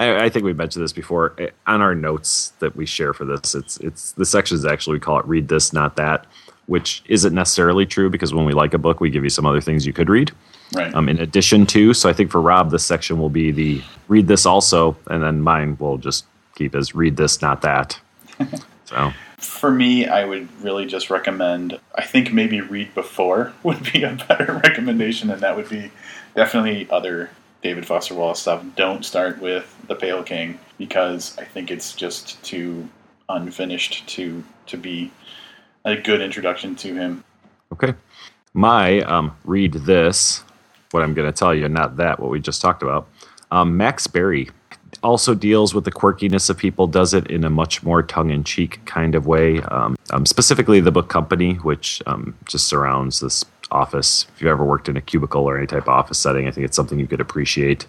I, 0.00 0.24
I, 0.24 0.28
think 0.30 0.46
we 0.46 0.54
mentioned 0.54 0.82
this 0.82 0.94
before 0.94 1.36
on 1.66 1.82
our 1.82 1.94
notes 1.94 2.54
that 2.60 2.74
we 2.74 2.86
share 2.86 3.12
for 3.12 3.26
this. 3.26 3.54
It's 3.54 3.76
it's 3.78 4.12
the 4.12 4.24
sections 4.24 4.64
actually 4.64 4.94
we 4.94 5.00
call 5.00 5.18
it 5.18 5.26
"read 5.26 5.48
this, 5.48 5.74
not 5.74 5.96
that," 5.96 6.26
which 6.66 7.02
isn't 7.06 7.34
necessarily 7.34 7.84
true 7.84 8.08
because 8.08 8.32
when 8.32 8.46
we 8.46 8.54
like 8.54 8.72
a 8.72 8.78
book, 8.78 9.00
we 9.00 9.10
give 9.10 9.24
you 9.24 9.30
some 9.30 9.44
other 9.44 9.60
things 9.60 9.86
you 9.86 9.92
could 9.92 10.08
read. 10.08 10.32
Right. 10.74 10.94
Um, 10.94 11.08
in 11.08 11.18
addition 11.18 11.66
to, 11.66 11.92
so 11.92 12.08
I 12.08 12.12
think 12.14 12.30
for 12.30 12.40
Rob, 12.40 12.70
this 12.70 12.84
section 12.84 13.18
will 13.18 13.28
be 13.28 13.50
the 13.50 13.82
"read 14.08 14.26
this 14.26 14.46
also," 14.46 14.96
and 15.08 15.22
then 15.22 15.42
mine 15.42 15.76
will 15.78 15.98
just 15.98 16.24
keep 16.54 16.74
as 16.74 16.94
"read 16.94 17.18
this, 17.18 17.42
not 17.42 17.60
that." 17.62 18.00
so. 18.86 19.12
For 19.36 19.70
me, 19.70 20.06
I 20.06 20.24
would 20.24 20.48
really 20.62 20.86
just 20.86 21.10
recommend. 21.10 21.78
I 21.94 22.04
think 22.04 22.32
maybe 22.32 22.62
read 22.62 22.94
before 22.94 23.52
would 23.62 23.92
be 23.92 24.02
a 24.04 24.16
better 24.28 24.54
recommendation, 24.64 25.30
and 25.30 25.42
that 25.42 25.56
would 25.56 25.68
be 25.68 25.90
definitely 26.34 26.88
other 26.90 27.30
David 27.62 27.86
Foster 27.86 28.14
Wallace 28.14 28.40
stuff, 28.40 28.64
don't 28.76 29.04
start 29.04 29.40
with 29.40 29.76
The 29.86 29.94
Pale 29.94 30.22
King 30.24 30.58
because 30.78 31.36
I 31.38 31.44
think 31.44 31.70
it's 31.70 31.94
just 31.94 32.42
too 32.42 32.88
unfinished 33.28 34.06
to 34.08 34.42
to 34.66 34.76
be 34.76 35.10
a 35.84 35.96
good 35.96 36.20
introduction 36.20 36.74
to 36.76 36.94
him. 36.94 37.24
Okay. 37.72 37.94
My 38.52 39.00
um, 39.02 39.36
read 39.44 39.72
this, 39.72 40.42
what 40.90 41.02
I'm 41.02 41.14
going 41.14 41.30
to 41.30 41.36
tell 41.36 41.54
you, 41.54 41.68
not 41.68 41.96
that, 41.96 42.18
what 42.18 42.30
we 42.30 42.40
just 42.40 42.60
talked 42.60 42.82
about. 42.82 43.08
Um, 43.50 43.76
Max 43.76 44.06
Barry 44.06 44.50
also 45.02 45.34
deals 45.34 45.74
with 45.74 45.84
the 45.84 45.92
quirkiness 45.92 46.50
of 46.50 46.58
people, 46.58 46.86
does 46.86 47.14
it 47.14 47.26
in 47.28 47.44
a 47.44 47.50
much 47.50 47.82
more 47.82 48.02
tongue 48.02 48.30
in 48.30 48.44
cheek 48.44 48.84
kind 48.86 49.14
of 49.14 49.26
way. 49.26 49.60
Um, 49.62 49.96
um, 50.10 50.26
specifically, 50.26 50.80
the 50.80 50.90
book 50.90 51.08
company, 51.08 51.54
which 51.54 52.02
um, 52.06 52.36
just 52.46 52.66
surrounds 52.66 53.20
this 53.20 53.44
office. 53.70 54.26
If 54.34 54.40
you've 54.40 54.50
ever 54.50 54.64
worked 54.64 54.88
in 54.88 54.96
a 54.96 55.00
cubicle 55.00 55.44
or 55.44 55.56
any 55.56 55.66
type 55.66 55.84
of 55.84 55.88
office 55.88 56.18
setting, 56.18 56.46
I 56.46 56.50
think 56.50 56.64
it's 56.64 56.76
something 56.76 56.98
you 56.98 57.06
could 57.06 57.20
appreciate. 57.20 57.86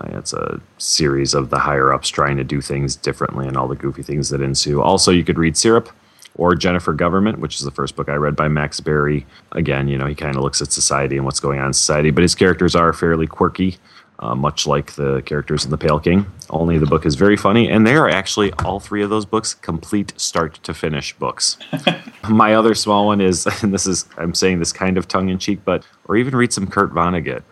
Uh, 0.00 0.18
it's 0.18 0.32
a 0.32 0.60
series 0.78 1.34
of 1.34 1.50
the 1.50 1.58
higher 1.58 1.92
ups 1.92 2.08
trying 2.08 2.36
to 2.38 2.44
do 2.44 2.60
things 2.60 2.96
differently 2.96 3.46
and 3.46 3.56
all 3.56 3.68
the 3.68 3.76
goofy 3.76 4.02
things 4.02 4.30
that 4.30 4.40
ensue. 4.40 4.80
Also, 4.80 5.10
you 5.10 5.24
could 5.24 5.38
read 5.38 5.56
Syrup 5.56 5.90
or 6.36 6.54
Jennifer 6.54 6.94
Government, 6.94 7.38
which 7.40 7.56
is 7.56 7.62
the 7.62 7.70
first 7.70 7.94
book 7.94 8.08
I 8.08 8.14
read 8.14 8.34
by 8.34 8.48
Max 8.48 8.80
Barry. 8.80 9.26
Again, 9.52 9.88
you 9.88 9.98
know, 9.98 10.06
he 10.06 10.14
kind 10.14 10.34
of 10.34 10.42
looks 10.42 10.62
at 10.62 10.72
society 10.72 11.16
and 11.16 11.26
what's 11.26 11.40
going 11.40 11.60
on 11.60 11.66
in 11.66 11.72
society, 11.74 12.10
but 12.10 12.22
his 12.22 12.34
characters 12.34 12.74
are 12.74 12.92
fairly 12.92 13.26
quirky 13.26 13.76
uh, 14.22 14.36
much 14.36 14.66
like 14.66 14.92
the 14.92 15.20
characters 15.26 15.64
in 15.64 15.70
The 15.70 15.76
Pale 15.76 16.00
King. 16.00 16.26
Only 16.48 16.78
the 16.78 16.86
book 16.86 17.04
is 17.04 17.16
very 17.16 17.36
funny, 17.36 17.68
and 17.68 17.84
they 17.84 17.96
are 17.96 18.08
actually 18.08 18.52
all 18.64 18.78
three 18.78 19.02
of 19.02 19.10
those 19.10 19.26
books 19.26 19.52
complete 19.52 20.18
start 20.18 20.54
to 20.62 20.72
finish 20.72 21.12
books. 21.14 21.58
My 22.28 22.54
other 22.54 22.74
small 22.74 23.06
one 23.06 23.20
is, 23.20 23.46
and 23.62 23.74
this 23.74 23.86
is, 23.86 24.06
I'm 24.16 24.32
saying 24.32 24.60
this 24.60 24.72
kind 24.72 24.96
of 24.96 25.08
tongue 25.08 25.28
in 25.28 25.38
cheek, 25.38 25.60
but, 25.64 25.84
or 26.06 26.16
even 26.16 26.36
read 26.36 26.52
some 26.52 26.68
Kurt 26.68 26.92
Vonnegut. 26.92 27.42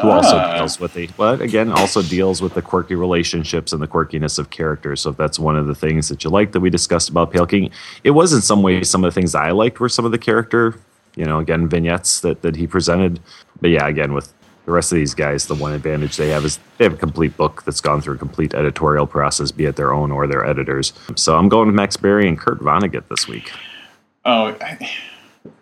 Who 0.00 0.08
ah. 0.08 0.16
also 0.16 0.56
deals 0.56 0.80
with 0.80 0.94
the, 0.94 1.08
but 1.16 1.40
again, 1.40 1.70
also 1.70 2.02
deals 2.02 2.42
with 2.42 2.52
the 2.52 2.60
quirky 2.60 2.94
relationships 2.94 3.72
and 3.72 3.80
the 3.80 3.86
quirkiness 3.86 4.38
of 4.38 4.50
characters. 4.50 5.02
So 5.02 5.10
if 5.10 5.16
that's 5.16 5.38
one 5.38 5.56
of 5.56 5.66
the 5.66 5.74
things 5.74 6.08
that 6.08 6.22
you 6.22 6.28
like 6.28 6.52
that 6.52 6.60
we 6.60 6.68
discussed 6.68 7.08
about 7.08 7.30
Pale 7.30 7.46
King, 7.46 7.70
it 8.04 8.10
was 8.10 8.34
in 8.34 8.42
some 8.42 8.62
ways 8.62 8.90
some 8.90 9.04
of 9.04 9.14
the 9.14 9.18
things 9.18 9.34
I 9.34 9.52
liked 9.52 9.80
were 9.80 9.88
some 9.88 10.04
of 10.04 10.12
the 10.12 10.18
character 10.18 10.78
you 11.16 11.24
know, 11.24 11.38
again, 11.38 11.66
vignettes 11.66 12.20
that, 12.20 12.42
that 12.42 12.54
he 12.54 12.66
presented. 12.66 13.18
But 13.60 13.70
yeah, 13.70 13.88
again, 13.88 14.12
with 14.12 14.32
the 14.66 14.72
rest 14.72 14.92
of 14.92 14.96
these 14.96 15.14
guys, 15.14 15.46
the 15.46 15.54
one 15.54 15.72
advantage 15.72 16.16
they 16.16 16.28
have 16.28 16.44
is 16.44 16.58
they 16.76 16.84
have 16.84 16.94
a 16.94 16.98
complete 16.98 17.36
book 17.36 17.62
that's 17.64 17.80
gone 17.80 18.02
through 18.02 18.16
a 18.16 18.18
complete 18.18 18.52
editorial 18.52 19.06
process, 19.06 19.52
be 19.52 19.64
it 19.64 19.76
their 19.76 19.94
own 19.94 20.10
or 20.10 20.26
their 20.26 20.44
editors. 20.44 20.92
So 21.14 21.38
I'm 21.38 21.48
going 21.48 21.68
with 21.68 21.76
Max 21.76 21.96
Barry 21.96 22.28
and 22.28 22.38
Kurt 22.38 22.58
Vonnegut 22.58 23.08
this 23.08 23.28
week. 23.28 23.52
Oh, 24.24 24.56
I, 24.60 24.90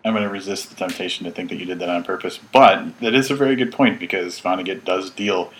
am 0.03 0.13
going 0.13 0.23
to 0.23 0.29
resist 0.29 0.69
the 0.69 0.75
temptation 0.75 1.23
to 1.25 1.31
think 1.31 1.49
that 1.49 1.57
you 1.57 1.65
did 1.65 1.77
that 1.79 1.89
on 1.89 2.03
purpose, 2.03 2.39
but 2.51 2.99
that 2.99 3.13
is 3.13 3.29
a 3.29 3.35
very 3.35 3.55
good 3.55 3.71
point 3.71 3.99
because 3.99 4.41
Vonnegut 4.41 4.83
does 4.83 5.11
deal 5.11 5.53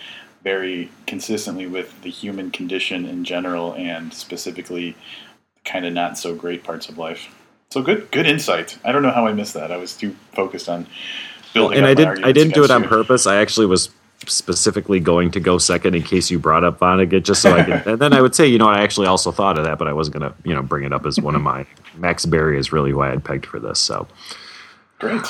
very 0.44 0.90
consistently 1.06 1.68
with 1.68 2.02
the 2.02 2.10
human 2.10 2.50
condition 2.50 3.06
in 3.06 3.24
general 3.24 3.76
and 3.76 4.12
specifically 4.12 4.96
kind 5.66 5.86
of 5.86 5.94
not 5.94 6.18
so 6.18 6.34
great 6.34 6.64
parts 6.64 6.90
of 6.90 6.98
life. 6.98 7.34
So 7.70 7.84
good, 7.84 8.10
good 8.12 8.26
insight. 8.26 8.80
I 8.84 8.92
don't 8.92 9.04
know 9.04 9.12
how 9.12 9.28
I 9.28 9.34
missed 9.34 9.54
that. 9.54 9.72
I 9.72 9.78
was 9.78 9.96
too 9.96 10.16
focused 10.34 10.70
on 10.70 10.88
building. 11.56 11.78
And 11.80 11.88
I 11.88 11.94
did. 11.94 12.24
I 12.24 12.32
didn't 12.32 12.54
do 12.54 12.64
it 12.64 12.72
on 12.72 12.84
you. 12.84 12.88
purpose. 12.88 13.26
I 13.26 13.38
actually 13.38 13.66
was 13.66 13.90
specifically 14.28 15.00
going 15.00 15.32
to 15.32 15.40
go 15.40 15.58
second 15.58 15.96
in 15.96 16.04
case 16.04 16.32
you 16.32 16.40
brought 16.40 16.64
up 16.64 16.80
Vonnegut, 16.80 17.24
just 17.24 17.42
so 17.42 17.54
I 17.54 17.64
could. 17.64 17.88
and 17.88 18.00
then 18.00 18.14
I 18.14 18.22
would 18.22 18.36
say, 18.36 18.48
you 18.48 18.58
know, 18.58 18.68
I 18.68 18.82
actually 18.82 19.08
also 19.08 19.32
thought 19.32 19.58
of 19.58 19.66
that, 19.66 19.78
but 19.78 19.88
I 19.88 19.94
wasn't 19.94 20.20
going 20.20 20.32
to, 20.32 20.38
you 20.48 20.54
know, 20.54 20.62
bring 20.62 20.84
it 20.84 20.94
up 20.94 21.06
as 21.06 21.20
one 21.20 21.36
of 21.36 21.42
my. 21.42 21.66
Max 21.96 22.26
Barry 22.26 22.60
is 22.60 22.72
really 22.72 22.94
why 22.94 23.12
I'd 23.12 23.24
pegged 23.24 23.46
for 23.46 23.60
this. 23.60 23.80
So 23.80 24.08
great. 25.00 25.26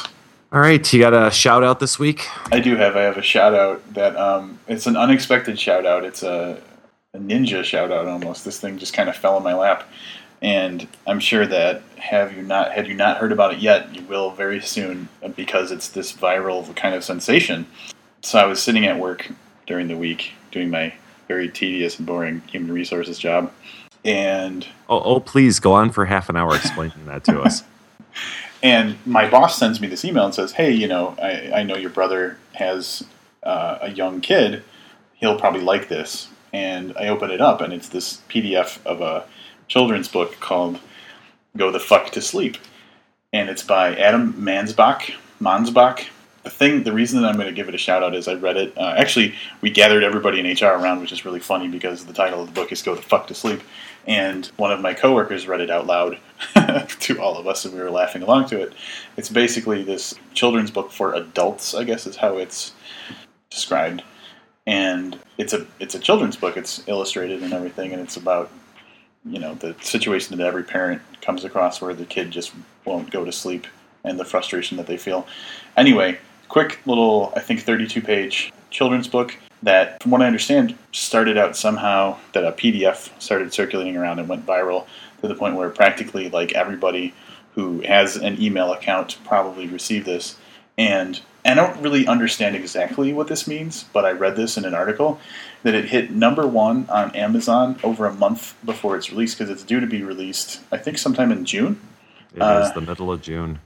All 0.52 0.62
right, 0.62 0.94
you 0.94 1.00
got 1.00 1.14
a 1.14 1.32
shout 1.32 1.64
out 1.64 1.80
this 1.80 2.00
week? 2.00 2.28
I 2.52 2.60
do 2.60 2.76
have. 2.78 2.96
I 2.96 3.02
have 3.02 3.18
a 3.18 3.22
shout 3.22 3.54
out 3.54 3.94
that 3.94 4.16
um, 4.16 4.58
it's 4.68 4.88
an 4.88 4.96
unexpected 4.96 5.60
shout 5.60 5.86
out. 5.86 6.06
It's 6.06 6.24
a, 6.24 6.62
a 7.14 7.18
ninja 7.18 7.64
shout 7.64 7.92
out 7.92 8.08
almost. 8.08 8.46
This 8.46 8.60
thing 8.60 8.78
just 8.78 8.94
kind 8.94 9.10
of 9.10 9.18
fell 9.18 9.36
in 9.38 9.44
my 9.44 9.54
lap, 9.54 9.84
and 10.46 10.88
I'm 11.08 11.20
sure 11.20 11.48
that 11.48 11.82
have 11.98 12.38
you 12.38 12.44
not 12.44 12.72
had 12.72 12.88
you 12.88 12.94
not 12.94 13.18
heard 13.18 13.32
about 13.32 13.54
it 13.54 13.60
yet, 13.60 13.96
you 13.96 14.04
will 14.04 14.30
very 14.30 14.62
soon 14.62 15.10
because 15.36 15.72
it's 15.72 15.90
this 15.90 16.14
viral 16.14 16.74
kind 16.76 16.94
of 16.94 17.04
sensation. 17.04 17.66
So 18.22 18.38
I 18.38 18.46
was 18.46 18.62
sitting 18.62 18.86
at 18.86 19.00
work 19.00 19.32
during 19.66 19.88
the 19.88 19.98
week 19.98 20.34
doing 20.52 20.70
my 20.70 20.94
very 21.28 21.50
tedious 21.50 21.98
and 21.98 22.06
boring 22.06 22.42
human 22.42 22.72
resources 22.72 23.18
job, 23.18 23.52
and 24.06 24.68
oh, 24.88 25.02
oh 25.02 25.20
please 25.20 25.60
go 25.60 25.74
on 25.74 25.90
for 25.90 26.06
half 26.06 26.30
an 26.30 26.36
hour 26.38 26.56
explaining 26.56 27.08
that 27.08 27.24
to 27.26 27.42
us. 27.42 27.64
And 28.64 28.98
my 29.06 29.30
boss 29.30 29.60
sends 29.60 29.80
me 29.80 29.88
this 29.88 30.04
email 30.04 30.26
and 30.26 30.34
says, 30.34 30.54
"Hey, 30.54 30.72
you 30.72 30.88
know, 30.88 31.16
I, 31.22 31.60
I 31.60 31.64
know 31.64 31.76
your 31.76 31.92
brother 31.92 32.38
has 32.54 33.04
uh, 33.44 33.78
a 33.82 33.92
young 33.92 34.22
kid. 34.22 34.64
He'll 35.16 35.38
probably 35.38 35.62
like 35.62 35.88
this." 35.88 36.30
And 36.52 36.94
I 36.98 37.10
open 37.10 37.30
it 37.30 37.42
up, 37.42 37.62
and 37.62 37.72
it's 37.72 37.90
this 37.90 38.22
PDF 38.28 38.84
of 38.84 39.02
a 39.02 39.26
children's 39.68 40.08
book 40.08 40.40
called 40.40 40.80
"Go 41.58 41.72
the 41.72 41.80
Fuck 41.80 42.12
to 42.12 42.22
Sleep," 42.22 42.58
and 43.34 43.50
it's 43.50 43.64
by 43.64 43.96
Adam 43.96 44.34
Mansbach. 44.34 45.14
Mansbach. 45.42 46.08
The 46.44 46.52
thing, 46.52 46.84
the 46.84 46.94
reason 46.94 47.22
that 47.22 47.28
I'm 47.28 47.38
going 47.38 47.48
to 47.48 47.54
give 47.54 47.70
it 47.70 47.74
a 47.74 47.80
shout 47.80 48.04
out 48.04 48.14
is 48.14 48.28
I 48.28 48.36
read 48.36 48.56
it. 48.56 48.78
Uh, 48.78 48.94
actually, 48.96 49.34
we 49.62 49.72
gathered 49.72 50.04
everybody 50.04 50.40
in 50.40 50.46
HR 50.46 50.78
around, 50.78 51.02
which 51.02 51.12
is 51.12 51.26
really 51.26 51.40
funny 51.40 51.68
because 51.68 52.06
the 52.06 52.14
title 52.14 52.42
of 52.42 52.48
the 52.48 52.54
book 52.54 52.72
is 52.72 52.84
"Go 52.84 52.94
the 52.94 53.02
Fuck 53.02 53.28
to 53.28 53.34
Sleep," 53.34 53.62
and 54.06 54.46
one 54.58 54.72
of 54.72 54.80
my 54.80 54.94
coworkers 54.94 55.48
read 55.48 55.62
it 55.62 55.72
out 55.72 55.88
loud 55.88 56.20
to 57.00 57.20
all 57.20 57.38
of 57.38 57.48
us, 57.48 57.66
and 57.66 57.74
we 57.74 57.82
were 57.82 57.90
laughing 57.90 58.22
along 58.22 58.48
to 58.50 58.62
it. 58.62 58.74
It's 59.18 59.30
basically 59.30 59.84
this 59.84 60.14
children's 60.34 60.72
book 60.72 60.92
for 60.92 61.14
adults, 61.14 61.74
I 61.74 61.84
guess 61.84 62.06
is 62.06 62.18
how 62.18 62.38
it's 62.38 62.74
described, 63.50 64.04
and 64.68 65.20
it's 65.38 65.54
a 65.54 65.66
it's 65.80 65.96
a 65.96 66.00
children's 66.00 66.36
book. 66.36 66.58
It's 66.58 66.88
illustrated 66.88 67.42
and 67.42 67.54
everything, 67.54 67.92
and 67.92 68.02
it's 68.02 68.18
about 68.18 68.52
you 69.26 69.40
know 69.40 69.56
the 69.56 69.76
situation 69.82 70.38
that 70.38 70.46
every 70.46 70.64
parent 70.64 71.02
comes 71.22 71.44
across 71.44 71.82
where 71.82 71.94
the 71.94 72.06
kid 72.06 72.32
just 72.32 72.54
won't 72.86 73.12
go 73.12 73.26
to 73.26 73.32
sleep 73.32 73.68
and 74.04 74.20
the 74.20 74.26
frustration 74.26 74.78
that 74.78 74.88
they 74.88 74.98
feel. 74.98 75.28
Anyway, 75.76 76.18
quick 76.48 76.80
little 76.86 77.34
I 77.36 77.40
think 77.40 77.62
32 77.62 78.02
page 78.02 78.54
children's 78.70 79.08
book 79.08 79.36
that, 79.64 80.02
from 80.02 80.12
what 80.12 80.22
I 80.22 80.28
understand, 80.28 80.78
started 80.92 81.38
out 81.38 81.58
somehow 81.58 82.18
that 82.34 82.46
a 82.46 82.52
PDF 82.52 83.10
started 83.22 83.52
circulating 83.54 83.98
around 83.98 84.20
and 84.20 84.30
went 84.30 84.46
viral 84.46 84.86
to 85.22 85.28
the 85.28 85.36
point 85.36 85.56
where 85.56 85.70
practically 85.70 86.30
like 86.30 86.54
everybody 86.54 87.14
who 87.54 87.82
has 87.82 88.18
an 88.18 88.40
email 88.42 88.74
account 88.74 89.18
probably 89.26 89.68
received 89.68 90.06
this. 90.06 90.38
And 90.78 91.20
I 91.46 91.54
don't 91.54 91.80
really 91.80 92.08
understand 92.08 92.56
exactly 92.56 93.14
what 93.14 93.28
this 93.28 93.48
means, 93.48 93.86
but 93.94 94.04
I 94.04 94.12
read 94.12 94.36
this 94.36 94.58
in 94.58 94.66
an 94.66 94.74
article 94.74 95.20
that 95.64 95.76
it 95.76 95.86
hit 95.86 96.12
number 96.12 96.48
one 96.48 96.90
on 96.90 97.16
Amazon 97.16 97.80
over 97.84 98.08
a 98.08 98.14
month 98.14 98.56
before 98.66 98.98
it's 98.98 99.12
released 99.12 99.38
because 99.38 99.52
it's 99.52 99.64
due 99.64 99.80
to 99.80 99.88
be 99.88 100.04
released, 100.04 100.62
I 100.72 100.78
think, 100.78 100.98
sometime 100.98 101.32
in 101.32 101.46
June. 101.46 101.80
It 102.36 102.42
uh, 102.42 102.64
is 102.66 102.74
the 102.74 102.82
middle 102.82 103.12
of 103.12 103.22
June. 103.22 103.60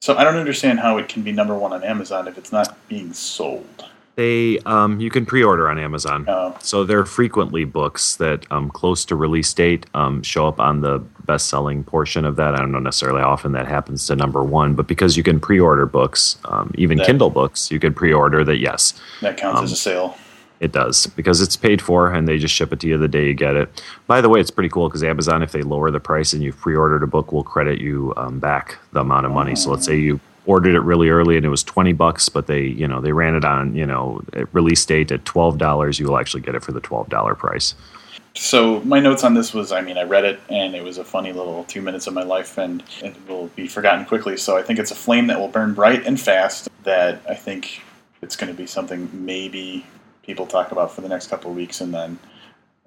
So 0.00 0.16
I 0.16 0.24
don't 0.24 0.36
understand 0.36 0.80
how 0.80 0.96
it 0.96 1.08
can 1.08 1.22
be 1.22 1.32
number 1.32 1.56
one 1.56 1.72
on 1.72 1.84
Amazon 1.84 2.26
if 2.26 2.38
it's 2.38 2.52
not 2.52 2.76
being 2.88 3.12
sold. 3.12 3.84
They 4.18 4.58
um, 4.66 4.98
you 4.98 5.10
can 5.10 5.24
pre-order 5.24 5.68
on 5.68 5.78
Amazon. 5.78 6.24
Oh. 6.26 6.56
So 6.60 6.82
there 6.82 6.98
are 6.98 7.04
frequently 7.04 7.64
books 7.64 8.16
that 8.16 8.50
um, 8.50 8.68
close 8.68 9.04
to 9.04 9.14
release 9.14 9.54
date 9.54 9.86
um, 9.94 10.24
show 10.24 10.48
up 10.48 10.58
on 10.58 10.80
the 10.80 10.98
best-selling 11.26 11.84
portion 11.84 12.24
of 12.24 12.34
that. 12.34 12.52
I 12.52 12.58
don't 12.58 12.72
know 12.72 12.80
necessarily 12.80 13.20
how 13.20 13.30
often 13.30 13.52
that 13.52 13.68
happens 13.68 14.08
to 14.08 14.16
number 14.16 14.42
one, 14.42 14.74
but 14.74 14.88
because 14.88 15.16
you 15.16 15.22
can 15.22 15.38
pre-order 15.38 15.86
books, 15.86 16.36
um, 16.46 16.72
even 16.76 16.98
That- 16.98 17.06
Kindle 17.06 17.30
books, 17.30 17.70
you 17.70 17.78
can 17.78 17.94
pre-order 17.94 18.42
that. 18.42 18.56
Yes, 18.58 18.94
That 19.20 19.36
counts 19.36 19.58
Um, 19.60 19.64
as 19.66 19.70
a 19.70 19.76
sale. 19.76 20.16
it 20.58 20.72
does 20.72 21.06
because 21.06 21.40
it's 21.40 21.54
paid 21.56 21.80
for 21.80 22.10
and 22.10 22.26
they 22.26 22.38
just 22.38 22.52
ship 22.52 22.72
it 22.72 22.80
to 22.80 22.88
you 22.88 22.98
the 22.98 23.06
day 23.06 23.24
you 23.28 23.34
get 23.34 23.54
it. 23.54 23.68
By 24.08 24.20
the 24.20 24.28
way, 24.28 24.40
it's 24.40 24.50
pretty 24.50 24.68
cool 24.68 24.88
because 24.88 25.04
Amazon, 25.04 25.44
if 25.44 25.52
they 25.52 25.62
lower 25.62 25.92
the 25.92 26.00
price 26.00 26.32
and 26.32 26.42
you've 26.42 26.58
pre-ordered 26.58 27.04
a 27.04 27.06
book, 27.06 27.30
will 27.30 27.44
credit 27.44 27.80
you 27.80 28.12
um, 28.16 28.40
back 28.40 28.78
the 28.90 29.02
amount 29.02 29.26
of 29.26 29.32
money. 29.32 29.54
So 29.54 29.70
let's 29.70 29.86
say 29.86 29.94
you 29.96 30.18
ordered 30.48 30.74
it 30.74 30.80
really 30.80 31.10
early 31.10 31.36
and 31.36 31.44
it 31.44 31.50
was 31.50 31.62
twenty 31.62 31.92
bucks, 31.92 32.28
but 32.28 32.48
they 32.48 32.62
you 32.62 32.88
know 32.88 33.00
they 33.00 33.12
ran 33.12 33.36
it 33.36 33.44
on 33.44 33.74
you 33.76 33.86
know 33.86 34.20
release 34.52 34.84
date 34.84 35.12
at 35.12 35.24
twelve 35.24 35.58
dollars. 35.58 36.00
You 36.00 36.06
will 36.06 36.18
actually 36.18 36.40
get 36.40 36.54
it 36.56 36.64
for 36.64 36.72
the 36.72 36.80
twelve 36.80 37.08
dollar 37.08 37.34
price. 37.34 37.74
So 38.34 38.80
my 38.82 39.00
notes 39.00 39.24
on 39.24 39.34
this 39.34 39.52
was, 39.52 39.72
I 39.72 39.80
mean, 39.80 39.98
I 39.98 40.04
read 40.04 40.24
it 40.24 40.38
and 40.48 40.74
it 40.74 40.82
was 40.82 40.98
a 40.98 41.04
funny 41.04 41.32
little 41.32 41.64
two 41.64 41.82
minutes 41.82 42.06
of 42.06 42.14
my 42.14 42.22
life, 42.22 42.56
and 42.56 42.82
it 43.02 43.14
will 43.28 43.48
be 43.56 43.66
forgotten 43.66 44.04
quickly. 44.04 44.36
So 44.36 44.56
I 44.56 44.62
think 44.62 44.78
it's 44.78 44.92
a 44.92 44.94
flame 44.94 45.26
that 45.26 45.38
will 45.38 45.48
burn 45.48 45.74
bright 45.74 46.06
and 46.06 46.20
fast. 46.20 46.68
That 46.84 47.20
I 47.28 47.34
think 47.34 47.82
it's 48.22 48.36
going 48.36 48.50
to 48.50 48.56
be 48.56 48.66
something 48.66 49.10
maybe 49.12 49.84
people 50.22 50.46
talk 50.46 50.72
about 50.72 50.92
for 50.94 51.00
the 51.00 51.08
next 51.08 51.28
couple 51.28 51.50
of 51.50 51.56
weeks, 51.56 51.80
and 51.80 51.92
then 51.92 52.18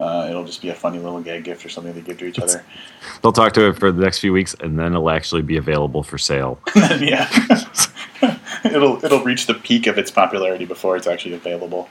uh, 0.02 0.28
it'll 0.28 0.44
just 0.44 0.62
be 0.64 0.70
a 0.70 0.74
funny 0.74 0.98
little 0.98 1.22
gag 1.22 1.44
gift 1.44 1.64
or 1.64 1.70
something 1.70 1.94
they 1.94 2.02
give 2.02 2.18
to 2.18 2.26
each 2.26 2.40
other. 2.40 2.66
They'll 3.22 3.32
talk 3.32 3.54
to 3.54 3.68
it 3.68 3.78
for 3.78 3.92
the 3.92 4.02
next 4.02 4.18
few 4.20 4.34
weeks 4.34 4.56
and 4.60 4.78
then 4.80 4.94
it'll 4.94 5.12
actually 5.12 5.44
be 5.44 5.58
available 5.58 6.02
for 6.02 6.18
sale. 6.18 6.60
yeah, 6.76 7.30
it'll 8.66 9.04
it'll 9.06 9.24
reach 9.24 9.46
the 9.46 9.54
peak 9.54 9.86
of 9.86 10.00
its 10.00 10.10
popularity 10.10 10.66
before 10.66 10.98
it's 10.98 11.06
actually 11.06 11.36
available. 11.36 11.88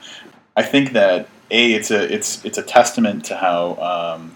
I 0.57 0.63
think 0.63 0.91
that 0.91 1.29
a 1.51 1.73
it's 1.73 1.89
a 1.89 2.13
it's 2.13 2.43
it's 2.43 2.57
a 2.57 2.63
testament 2.63 3.23
to 3.25 3.37
how 3.37 3.75
um, 3.75 4.35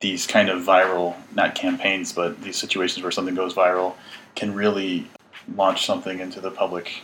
these 0.00 0.26
kind 0.26 0.48
of 0.48 0.64
viral 0.64 1.14
not 1.34 1.54
campaigns 1.54 2.12
but 2.12 2.40
these 2.42 2.56
situations 2.56 3.02
where 3.04 3.12
something 3.12 3.34
goes 3.34 3.54
viral 3.54 3.94
can 4.34 4.54
really 4.54 5.06
launch 5.54 5.86
something 5.86 6.18
into 6.18 6.40
the 6.40 6.50
public 6.50 7.02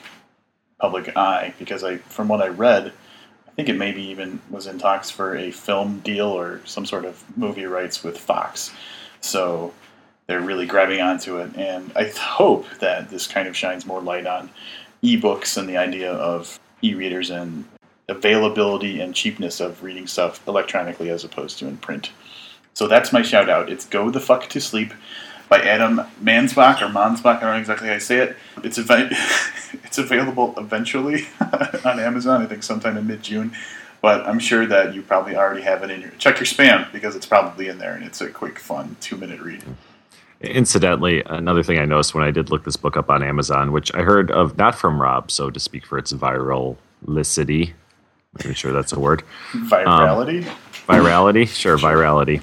public 0.80 1.16
eye 1.16 1.54
because 1.58 1.84
I 1.84 1.98
from 1.98 2.26
what 2.26 2.42
I 2.42 2.48
read 2.48 2.92
think 3.56 3.68
it 3.68 3.76
maybe 3.76 4.02
even 4.02 4.40
was 4.50 4.66
in 4.66 4.78
talks 4.78 5.10
for 5.10 5.36
a 5.36 5.50
film 5.50 6.00
deal 6.00 6.26
or 6.26 6.60
some 6.64 6.86
sort 6.86 7.04
of 7.04 7.22
movie 7.36 7.66
rights 7.66 8.02
with 8.02 8.18
Fox 8.18 8.72
so 9.20 9.72
they're 10.26 10.40
really 10.40 10.66
grabbing 10.66 11.00
onto 11.00 11.38
it 11.38 11.54
and 11.56 11.92
I 11.96 12.04
hope 12.08 12.66
that 12.80 13.10
this 13.10 13.26
kind 13.26 13.48
of 13.48 13.56
shines 13.56 13.86
more 13.86 14.00
light 14.00 14.26
on 14.26 14.50
ebooks 15.02 15.56
and 15.56 15.68
the 15.68 15.76
idea 15.76 16.12
of 16.12 16.58
e-readers 16.82 17.30
and 17.30 17.64
availability 18.08 19.00
and 19.00 19.14
cheapness 19.14 19.60
of 19.60 19.82
reading 19.82 20.06
stuff 20.06 20.46
electronically 20.46 21.10
as 21.10 21.24
opposed 21.24 21.58
to 21.58 21.66
in 21.66 21.76
print. 21.78 22.10
So 22.74 22.88
that's 22.88 23.12
my 23.12 23.22
shout 23.22 23.48
out. 23.48 23.70
It's 23.70 23.86
Go 23.86 24.10
the 24.10 24.20
Fuck 24.20 24.48
to 24.50 24.60
Sleep 24.60 24.92
by 25.48 25.60
Adam 25.60 26.00
Mansbach 26.22 26.80
or 26.80 26.86
Mansbach, 26.86 27.36
I 27.36 27.40
don't 27.40 27.50
know 27.50 27.58
exactly 27.58 27.88
how 27.88 27.94
I 27.94 27.98
say 27.98 28.18
it. 28.18 28.36
It's 28.62 28.78
it's 29.84 29.98
available 29.98 30.54
eventually 30.56 31.26
on 31.84 32.00
Amazon, 32.00 32.42
I 32.42 32.46
think 32.46 32.62
sometime 32.62 32.96
in 32.96 33.06
mid 33.06 33.22
June. 33.22 33.52
But 34.00 34.26
I'm 34.26 34.38
sure 34.38 34.66
that 34.66 34.94
you 34.94 35.02
probably 35.02 35.34
already 35.34 35.62
have 35.62 35.82
it 35.82 35.90
in 35.90 36.00
your 36.00 36.10
check 36.18 36.36
your 36.36 36.46
spam 36.46 36.90
because 36.92 37.16
it's 37.16 37.26
probably 37.26 37.68
in 37.68 37.78
there 37.78 37.94
and 37.94 38.04
it's 38.04 38.20
a 38.20 38.28
quick, 38.28 38.58
fun 38.58 38.96
two 39.00 39.16
minute 39.16 39.40
read. 39.40 39.64
Incidentally, 40.40 41.22
another 41.24 41.62
thing 41.62 41.78
I 41.78 41.86
noticed 41.86 42.14
when 42.14 42.24
I 42.24 42.30
did 42.30 42.50
look 42.50 42.64
this 42.64 42.76
book 42.76 42.96
up 42.96 43.08
on 43.08 43.22
Amazon, 43.22 43.72
which 43.72 43.94
I 43.94 44.02
heard 44.02 44.30
of 44.30 44.58
not 44.58 44.74
from 44.74 45.00
Rob, 45.00 45.30
so 45.30 45.48
to 45.48 45.58
speak 45.58 45.86
for 45.86 45.96
its 45.96 46.12
viralicity. 46.12 47.72
I'm 48.44 48.52
sure 48.52 48.72
that's 48.72 48.92
a 48.92 48.98
word. 48.98 49.22
Virality? 49.52 50.46
Um, 50.46 50.56
virality, 50.86 51.48
sure, 51.48 51.78
virality. 51.78 52.42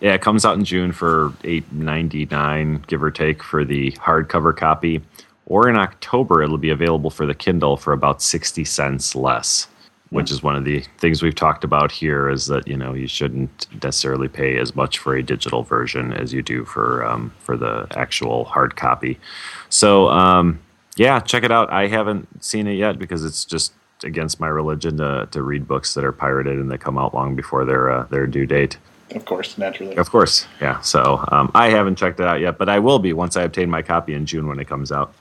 Yeah, 0.00 0.14
it 0.14 0.22
comes 0.22 0.44
out 0.44 0.56
in 0.56 0.64
June 0.64 0.92
for 0.92 1.32
eight 1.44 1.70
ninety 1.72 2.26
nine, 2.26 2.84
give 2.86 3.02
or 3.02 3.10
take, 3.10 3.42
for 3.42 3.64
the 3.64 3.92
hardcover 3.92 4.56
copy. 4.56 5.02
Or 5.46 5.68
in 5.68 5.76
October, 5.76 6.42
it'll 6.42 6.58
be 6.58 6.70
available 6.70 7.10
for 7.10 7.26
the 7.26 7.34
Kindle 7.34 7.76
for 7.76 7.92
about 7.92 8.22
sixty 8.22 8.64
cents 8.64 9.14
less. 9.14 9.66
Which 10.10 10.32
is 10.32 10.42
one 10.42 10.56
of 10.56 10.64
the 10.64 10.80
things 10.98 11.22
we've 11.22 11.36
talked 11.36 11.62
about 11.62 11.92
here 11.92 12.28
is 12.28 12.46
that 12.46 12.66
you 12.66 12.76
know 12.76 12.94
you 12.94 13.06
shouldn't 13.06 13.68
necessarily 13.80 14.26
pay 14.26 14.58
as 14.58 14.74
much 14.74 14.98
for 14.98 15.14
a 15.14 15.22
digital 15.22 15.62
version 15.62 16.12
as 16.12 16.32
you 16.32 16.42
do 16.42 16.64
for 16.64 17.04
um, 17.04 17.32
for 17.38 17.56
the 17.56 17.86
actual 17.92 18.44
hard 18.44 18.74
copy. 18.74 19.20
So 19.68 20.08
um, 20.08 20.58
yeah, 20.96 21.20
check 21.20 21.44
it 21.44 21.52
out. 21.52 21.72
I 21.72 21.86
haven't 21.86 22.42
seen 22.42 22.66
it 22.66 22.74
yet 22.74 22.98
because 22.98 23.24
it's 23.24 23.44
just 23.44 23.72
against 24.02 24.40
my 24.40 24.48
religion 24.48 24.96
to, 24.96 25.28
to 25.30 25.42
read 25.42 25.68
books 25.68 25.94
that 25.94 26.02
are 26.02 26.10
pirated 26.12 26.58
and 26.58 26.70
that 26.72 26.78
come 26.78 26.98
out 26.98 27.14
long 27.14 27.36
before 27.36 27.64
their 27.64 27.90
uh, 27.90 28.04
their 28.06 28.26
due 28.26 28.46
date. 28.46 28.78
Of 29.14 29.24
course, 29.24 29.58
naturally. 29.58 29.96
Of 29.96 30.10
course, 30.10 30.46
yeah. 30.60 30.80
So 30.80 31.24
um, 31.32 31.50
I 31.54 31.70
haven't 31.70 31.96
checked 31.96 32.20
it 32.20 32.26
out 32.26 32.40
yet, 32.40 32.58
but 32.58 32.68
I 32.68 32.78
will 32.78 32.98
be 32.98 33.12
once 33.12 33.36
I 33.36 33.42
obtain 33.42 33.68
my 33.68 33.82
copy 33.82 34.14
in 34.14 34.26
June 34.26 34.46
when 34.46 34.60
it 34.60 34.68
comes 34.68 34.92
out. 34.92 35.14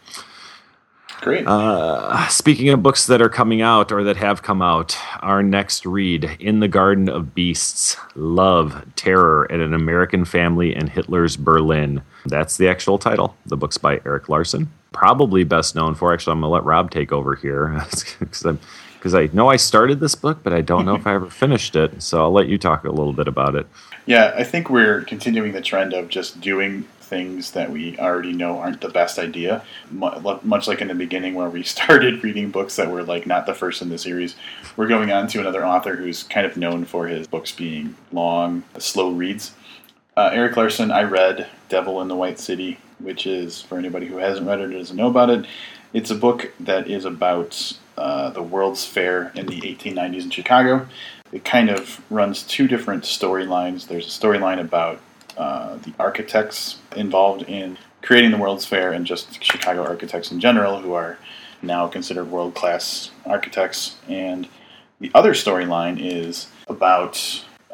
Great. 1.21 1.45
Uh, 1.45 2.27
speaking 2.27 2.69
of 2.69 2.81
books 2.81 3.07
that 3.07 3.21
are 3.21 3.29
coming 3.29 3.61
out 3.61 3.91
or 3.91 4.03
that 4.03 4.15
have 4.15 4.41
come 4.41 4.61
out, 4.61 4.97
our 5.21 5.43
next 5.43 5.85
read, 5.85 6.37
In 6.39 6.61
the 6.61 6.67
Garden 6.67 7.09
of 7.09 7.35
Beasts 7.35 7.97
Love, 8.15 8.85
Terror, 8.95 9.43
and 9.45 9.61
an 9.61 9.73
American 9.73 10.23
Family 10.23 10.73
in 10.73 10.87
Hitler's 10.87 11.35
Berlin. 11.35 12.01
That's 12.25 12.55
the 12.55 12.69
actual 12.69 12.97
title. 12.97 13.35
The 13.47 13.57
book's 13.57 13.77
by 13.77 13.99
Erik 14.05 14.29
Larson. 14.29 14.71
Probably 14.93 15.43
best 15.43 15.75
known 15.75 15.93
for, 15.93 16.13
actually, 16.13 16.31
I'm 16.31 16.39
going 16.39 16.49
to 16.49 16.53
let 16.53 16.63
Rob 16.63 16.89
take 16.89 17.11
over 17.11 17.35
here 17.35 17.85
because 18.19 18.45
I 19.05 19.29
know 19.33 19.47
I 19.47 19.55
started 19.55 19.99
this 19.99 20.15
book, 20.15 20.39
but 20.43 20.53
I 20.53 20.61
don't 20.61 20.85
know 20.85 20.95
if 20.95 21.07
I 21.07 21.15
ever 21.15 21.29
finished 21.29 21.75
it. 21.75 22.01
So 22.01 22.21
I'll 22.21 22.31
let 22.31 22.47
you 22.47 22.57
talk 22.57 22.83
a 22.83 22.89
little 22.89 23.13
bit 23.13 23.27
about 23.27 23.55
it. 23.55 23.67
Yeah, 24.05 24.33
I 24.35 24.43
think 24.43 24.69
we're 24.69 25.01
continuing 25.03 25.51
the 25.51 25.61
trend 25.61 25.93
of 25.93 26.09
just 26.09 26.41
doing 26.41 26.83
things 27.09 27.51
that 27.51 27.71
we 27.71 27.97
already 27.97 28.31
know 28.31 28.59
aren't 28.59 28.81
the 28.81 28.89
best 28.89 29.17
idea. 29.17 29.63
Much 29.91 30.67
like 30.67 30.81
in 30.81 30.87
the 30.87 30.95
beginning, 30.95 31.33
where 31.33 31.49
we 31.49 31.63
started 31.75 32.23
reading 32.23 32.51
books 32.51 32.75
that 32.75 32.89
were 32.89 33.03
like 33.03 33.25
not 33.25 33.45
the 33.45 33.53
first 33.53 33.81
in 33.81 33.89
the 33.89 33.97
series, 33.97 34.35
we're 34.77 34.87
going 34.87 35.11
on 35.11 35.27
to 35.27 35.39
another 35.39 35.65
author 35.65 35.95
who's 35.95 36.23
kind 36.23 36.45
of 36.45 36.55
known 36.55 36.85
for 36.85 37.07
his 37.07 37.27
books 37.27 37.51
being 37.51 37.95
long, 38.11 38.63
slow 38.77 39.09
reads. 39.09 39.53
Uh, 40.15 40.29
Erik 40.33 40.57
Larson, 40.57 40.91
I 40.91 41.03
read 41.03 41.47
Devil 41.69 42.01
in 42.01 42.07
the 42.07 42.15
White 42.15 42.39
City, 42.39 42.77
which 42.99 43.25
is, 43.25 43.61
for 43.61 43.77
anybody 43.77 44.07
who 44.07 44.17
hasn't 44.17 44.47
read 44.47 44.59
it 44.59 44.65
or 44.65 44.71
doesn't 44.71 44.97
know 44.97 45.07
about 45.07 45.29
it, 45.29 45.45
it's 45.93 46.11
a 46.11 46.15
book 46.15 46.51
that 46.59 46.87
is 46.87 47.05
about 47.05 47.73
uh, 47.99 48.29
the 48.31 48.41
World's 48.41 48.85
Fair 48.85 49.31
in 49.35 49.45
the 49.45 49.59
1890s 49.59 50.23
in 50.23 50.29
Chicago. 50.29 50.87
It 51.31 51.45
kind 51.45 51.69
of 51.69 52.01
runs 52.09 52.43
two 52.43 52.67
different 52.67 53.03
storylines. 53.03 53.87
There's 53.87 54.07
a 54.07 54.19
storyline 54.19 54.59
about 54.59 54.99
uh, 55.37 55.75
the 55.77 55.93
architects 55.99 56.77
involved 56.95 57.43
in 57.43 57.77
creating 58.01 58.31
the 58.31 58.37
World's 58.37 58.65
Fair 58.65 58.93
and 58.93 59.05
just 59.05 59.43
Chicago 59.43 59.83
architects 59.83 60.31
in 60.31 60.39
general, 60.39 60.79
who 60.79 60.93
are 60.93 61.17
now 61.61 61.87
considered 61.87 62.31
world 62.31 62.55
class 62.55 63.11
architects. 63.25 63.97
And 64.07 64.47
the 64.99 65.11
other 65.13 65.33
storyline 65.33 65.97
is 65.99 66.47
about 66.67 67.15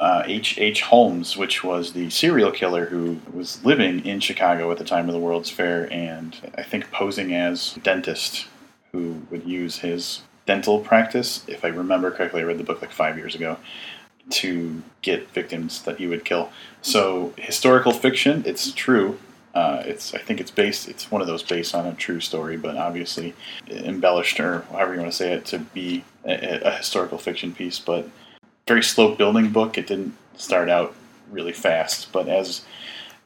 H. 0.01 0.57
Uh, 0.57 0.61
H. 0.61 0.81
Holmes, 0.81 1.37
which 1.37 1.63
was 1.63 1.93
the 1.93 2.09
serial 2.09 2.51
killer 2.51 2.87
who 2.87 3.19
was 3.31 3.63
living 3.63 4.05
in 4.05 4.19
Chicago 4.19 4.71
at 4.71 4.77
the 4.77 4.83
time 4.83 5.07
of 5.07 5.13
the 5.13 5.19
World's 5.19 5.49
Fair 5.49 5.91
and 5.93 6.35
I 6.57 6.63
think 6.63 6.91
posing 6.91 7.33
as 7.33 7.75
dentist 7.83 8.47
who 8.95 9.21
would 9.29 9.45
use 9.45 9.79
his 9.79 10.21
dental 10.45 10.79
practice, 10.79 11.43
if 11.47 11.65
I 11.65 11.67
remember 11.67 12.11
correctly, 12.11 12.41
I 12.41 12.45
read 12.45 12.57
the 12.57 12.63
book 12.63 12.81
like 12.81 12.91
five 12.91 13.17
years 13.17 13.35
ago, 13.35 13.57
to 14.29 14.81
get 15.01 15.29
victims 15.31 15.81
that 15.83 15.97
he 15.97 16.07
would 16.07 16.23
kill. 16.23 16.49
So 16.81 17.33
historical 17.37 17.91
fiction, 17.91 18.43
it's 18.45 18.71
true. 18.71 19.19
Uh, 19.53 19.83
it's 19.85 20.13
I 20.13 20.17
think 20.19 20.39
it's 20.39 20.51
based. 20.51 20.87
It's 20.87 21.11
one 21.11 21.21
of 21.21 21.27
those 21.27 21.43
based 21.43 21.75
on 21.75 21.85
a 21.85 21.93
true 21.93 22.19
story, 22.19 22.57
but 22.57 22.75
obviously 22.77 23.33
embellished 23.69 24.39
or 24.39 24.61
however 24.71 24.93
you 24.93 24.99
want 24.99 25.11
to 25.11 25.17
say 25.17 25.33
it 25.33 25.45
to 25.45 25.59
be 25.59 26.03
a, 26.25 26.67
a 26.67 26.71
historical 26.71 27.17
fiction 27.17 27.53
piece. 27.53 27.79
But 27.79 28.09
very 28.67 28.83
slow 28.83 29.15
building 29.15 29.49
book. 29.51 29.77
It 29.77 29.87
didn't 29.87 30.15
start 30.37 30.69
out 30.69 30.95
really 31.31 31.53
fast, 31.53 32.11
but 32.11 32.27
as 32.27 32.61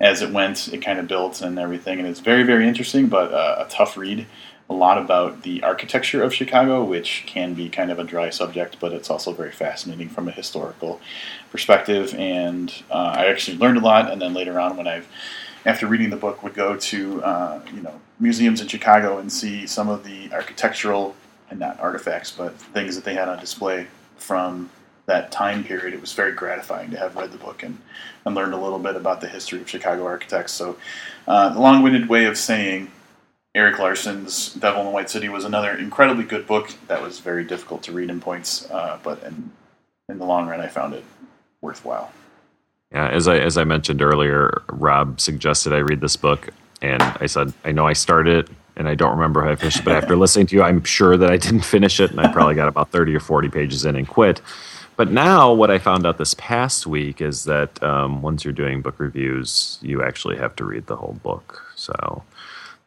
as 0.01 0.21
it 0.21 0.31
went, 0.31 0.71
it 0.73 0.79
kind 0.79 0.99
of 0.99 1.07
built 1.07 1.41
and 1.41 1.59
everything, 1.59 1.99
and 1.99 2.07
it's 2.07 2.19
very 2.19 2.43
very 2.43 2.67
interesting, 2.67 3.07
but 3.07 3.33
uh, 3.33 3.65
a 3.65 3.69
tough 3.69 3.97
read 3.97 4.27
a 4.69 4.73
lot 4.73 4.97
about 4.99 5.41
the 5.41 5.63
architecture 5.63 6.21
of 6.21 6.33
Chicago, 6.33 6.83
which 6.83 7.23
can 7.25 7.55
be 7.55 7.69
kind 7.69 7.91
of 7.91 7.97
a 7.97 8.03
dry 8.03 8.29
subject, 8.29 8.77
but 8.79 8.93
it's 8.93 9.09
also 9.09 9.33
very 9.33 9.51
fascinating 9.51 10.09
from 10.09 10.27
a 10.27 10.31
historical 10.31 11.01
perspective. 11.51 12.13
And 12.13 12.71
uh, 12.91 13.15
I 13.17 13.25
actually 13.25 13.57
learned 13.57 13.77
a 13.77 13.81
lot. 13.81 14.11
And 14.11 14.21
then 14.21 14.33
later 14.33 14.59
on, 14.59 14.77
when 14.77 14.87
I've 14.87 15.07
after 15.65 15.87
reading 15.87 16.09
the 16.09 16.17
book, 16.17 16.41
would 16.43 16.53
go 16.53 16.77
to 16.77 17.23
uh, 17.23 17.61
you 17.73 17.81
know 17.81 17.99
museums 18.19 18.61
in 18.61 18.67
Chicago 18.67 19.17
and 19.17 19.31
see 19.31 19.65
some 19.65 19.89
of 19.89 20.03
the 20.03 20.31
architectural 20.31 21.15
and 21.49 21.59
not 21.59 21.79
artifacts, 21.79 22.31
but 22.31 22.55
things 22.59 22.95
that 22.95 23.03
they 23.03 23.15
had 23.15 23.27
on 23.27 23.39
display 23.39 23.87
from 24.17 24.69
that 25.07 25.31
time 25.31 25.63
period. 25.63 25.93
It 25.93 26.01
was 26.01 26.13
very 26.13 26.31
gratifying 26.31 26.91
to 26.91 26.97
have 26.97 27.15
read 27.15 27.31
the 27.31 27.37
book 27.37 27.63
and, 27.63 27.79
and 28.25 28.35
learned 28.35 28.53
a 28.53 28.57
little 28.57 28.77
bit 28.77 28.95
about 28.95 29.21
the 29.21 29.27
history 29.27 29.59
of 29.59 29.67
Chicago 29.67 30.05
architects. 30.05 30.53
So, 30.53 30.77
uh, 31.27 31.49
the 31.49 31.59
long-winded 31.59 32.07
way 32.07 32.25
of 32.25 32.37
saying 32.37 32.91
Erik 33.55 33.79
Larson's 33.79 34.53
Devil 34.53 34.81
in 34.81 34.87
the 34.87 34.91
White 34.91 35.09
City 35.09 35.27
was 35.27 35.43
another 35.43 35.71
incredibly 35.71 36.23
good 36.23 36.45
book 36.45 36.71
that 36.87 37.01
was 37.01 37.19
very 37.19 37.43
difficult 37.43 37.81
to 37.83 37.91
read 37.91 38.09
in 38.09 38.19
points, 38.21 38.69
uh, 38.69 38.99
but 39.01 39.23
in, 39.23 39.51
in 40.07 40.19
the 40.19 40.25
long 40.25 40.47
run, 40.47 40.61
I 40.61 40.67
found 40.67 40.93
it 40.93 41.03
worthwhile. 41.61 42.11
Yeah, 42.91 43.09
as 43.09 43.27
I 43.27 43.37
as 43.37 43.57
I 43.57 43.63
mentioned 43.63 44.01
earlier, 44.01 44.63
Rob 44.69 45.19
suggested 45.19 45.73
I 45.73 45.79
read 45.79 46.01
this 46.01 46.15
book, 46.15 46.49
and 46.81 47.01
I 47.01 47.25
said 47.27 47.53
I 47.63 47.71
know 47.71 47.85
I 47.87 47.93
started 47.93 48.45
it, 48.45 48.55
and 48.75 48.87
I 48.87 48.95
don't 48.95 49.11
remember 49.11 49.43
how 49.43 49.51
I 49.51 49.55
finished 49.55 49.79
it. 49.79 49.85
But 49.85 49.95
after 49.95 50.15
listening 50.17 50.47
to 50.47 50.55
you, 50.55 50.63
I'm 50.63 50.83
sure 50.83 51.15
that 51.17 51.29
I 51.31 51.37
didn't 51.37 51.61
finish 51.61 51.99
it, 51.99 52.11
and 52.11 52.19
I 52.19 52.31
probably 52.31 52.55
got 52.55 52.67
about 52.67 52.89
thirty 52.89 53.15
or 53.15 53.19
forty 53.19 53.49
pages 53.49 53.85
in 53.85 53.95
and 53.95 54.07
quit. 54.07 54.41
But 54.95 55.11
now, 55.11 55.53
what 55.53 55.71
I 55.71 55.77
found 55.77 56.05
out 56.05 56.17
this 56.17 56.33
past 56.33 56.85
week 56.85 57.21
is 57.21 57.45
that 57.45 57.81
um, 57.81 58.21
once 58.21 58.43
you're 58.43 58.53
doing 58.53 58.81
book 58.81 58.99
reviews, 58.99 59.77
you 59.81 60.03
actually 60.03 60.37
have 60.37 60.55
to 60.57 60.65
read 60.65 60.87
the 60.87 60.97
whole 60.97 61.17
book. 61.23 61.63
So 61.75 62.23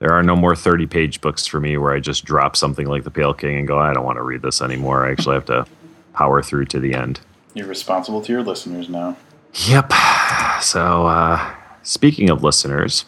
there 0.03 0.11
are 0.15 0.23
no 0.25 0.35
more 0.35 0.57
30 0.57 0.89
page 0.89 1.21
books 1.21 1.47
for 1.47 1.61
me 1.61 1.77
where 1.77 1.93
I 1.93 2.01
just 2.01 2.25
drop 2.25 2.57
something 2.57 2.89
like 2.89 3.05
The 3.05 3.11
Pale 3.13 3.35
King 3.35 3.59
and 3.59 3.69
go, 3.69 3.79
I 3.79 3.93
don't 3.93 4.05
want 4.05 4.17
to 4.17 4.23
read 4.23 4.43
this 4.43 4.61
anymore. 4.61 5.07
I 5.07 5.13
actually 5.13 5.35
have 5.35 5.45
to 5.45 5.65
power 6.13 6.43
through 6.43 6.65
to 6.67 6.81
the 6.81 6.93
end. 6.93 7.21
You're 7.55 7.69
responsible 7.69 8.21
to 8.23 8.33
your 8.33 8.43
listeners 8.43 8.89
now. 8.89 9.17
Yep. 9.69 9.93
So, 10.61 11.07
uh, 11.07 11.55
speaking 11.85 12.31
of 12.31 12.43
listeners, 12.43 13.05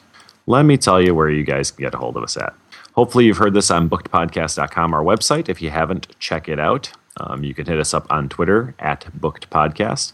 let 0.47 0.63
me 0.63 0.77
tell 0.77 1.03
you 1.03 1.17
where 1.17 1.29
you 1.29 1.43
guys 1.43 1.73
can 1.73 1.83
get 1.83 1.95
a 1.95 1.99
hold 1.99 2.17
of 2.17 2.23
us 2.23 2.37
at. 2.37 2.55
Hopefully, 2.93 3.25
you've 3.25 3.39
heard 3.39 3.55
this 3.55 3.73
on 3.73 3.91
bookedpodcast.com, 3.91 4.95
our 4.95 5.03
website. 5.03 5.49
If 5.49 5.61
you 5.61 5.71
haven't, 5.71 6.17
check 6.21 6.49
it 6.49 6.61
out. 6.61 6.93
Um, 7.17 7.43
you 7.43 7.55
can 7.55 7.67
hit 7.67 7.81
us 7.81 7.93
up 7.93 8.07
on 8.09 8.29
Twitter 8.29 8.73
at 8.79 9.09
bookedpodcast. 9.19 10.13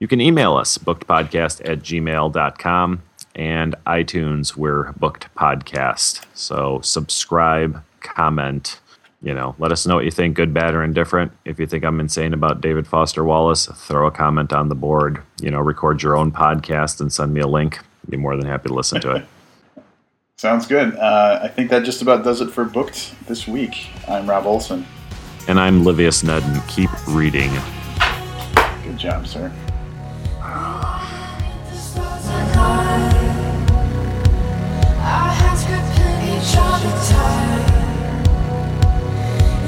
You 0.00 0.08
can 0.08 0.20
email 0.20 0.56
us, 0.56 0.76
bookedpodcast 0.76 1.68
at 1.70 1.78
gmail.com 1.78 3.02
and 3.36 3.74
iTunes, 3.86 4.56
we're 4.56 4.92
booked 4.92 5.32
podcast. 5.36 6.24
So 6.34 6.80
subscribe, 6.82 7.82
comment, 8.00 8.80
you 9.22 9.34
know, 9.34 9.54
let 9.58 9.72
us 9.72 9.86
know 9.86 9.96
what 9.96 10.04
you 10.04 10.10
think, 10.10 10.36
good, 10.36 10.52
bad, 10.52 10.74
or 10.74 10.82
indifferent. 10.82 11.32
If 11.44 11.60
you 11.60 11.66
think 11.66 11.84
I'm 11.84 12.00
insane 12.00 12.32
about 12.32 12.60
David 12.60 12.86
Foster 12.86 13.24
Wallace, 13.24 13.66
throw 13.66 14.06
a 14.06 14.10
comment 14.10 14.52
on 14.52 14.68
the 14.68 14.74
board. 14.74 15.22
You 15.40 15.50
know, 15.50 15.60
record 15.60 16.02
your 16.02 16.16
own 16.16 16.32
podcast 16.32 17.00
and 17.00 17.12
send 17.12 17.32
me 17.32 17.40
a 17.40 17.46
link. 17.46 17.78
I'd 17.78 18.10
be 18.10 18.16
more 18.16 18.36
than 18.36 18.46
happy 18.46 18.68
to 18.68 18.74
listen 18.74 19.00
to 19.02 19.16
it. 19.16 19.26
Sounds 20.36 20.66
good. 20.66 20.94
Uh, 20.96 21.40
I 21.42 21.48
think 21.48 21.70
that 21.70 21.84
just 21.84 22.02
about 22.02 22.22
does 22.22 22.40
it 22.40 22.50
for 22.50 22.64
Booked 22.64 23.14
this 23.26 23.46
week. 23.46 23.88
I'm 24.06 24.28
Rob 24.28 24.44
Olson. 24.44 24.86
And 25.48 25.58
I'm 25.58 25.82
Livius 25.84 26.22
Nedden. 26.22 26.66
Keep 26.68 26.90
reading. 27.08 27.50
Good 28.84 28.98
job, 28.98 29.26
sir. 29.26 29.52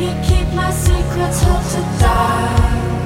You 0.00 0.10
keep 0.22 0.48
my 0.54 0.70
secrets, 0.70 1.42
hope 1.42 1.64
to 1.72 1.80
die. 1.98 2.97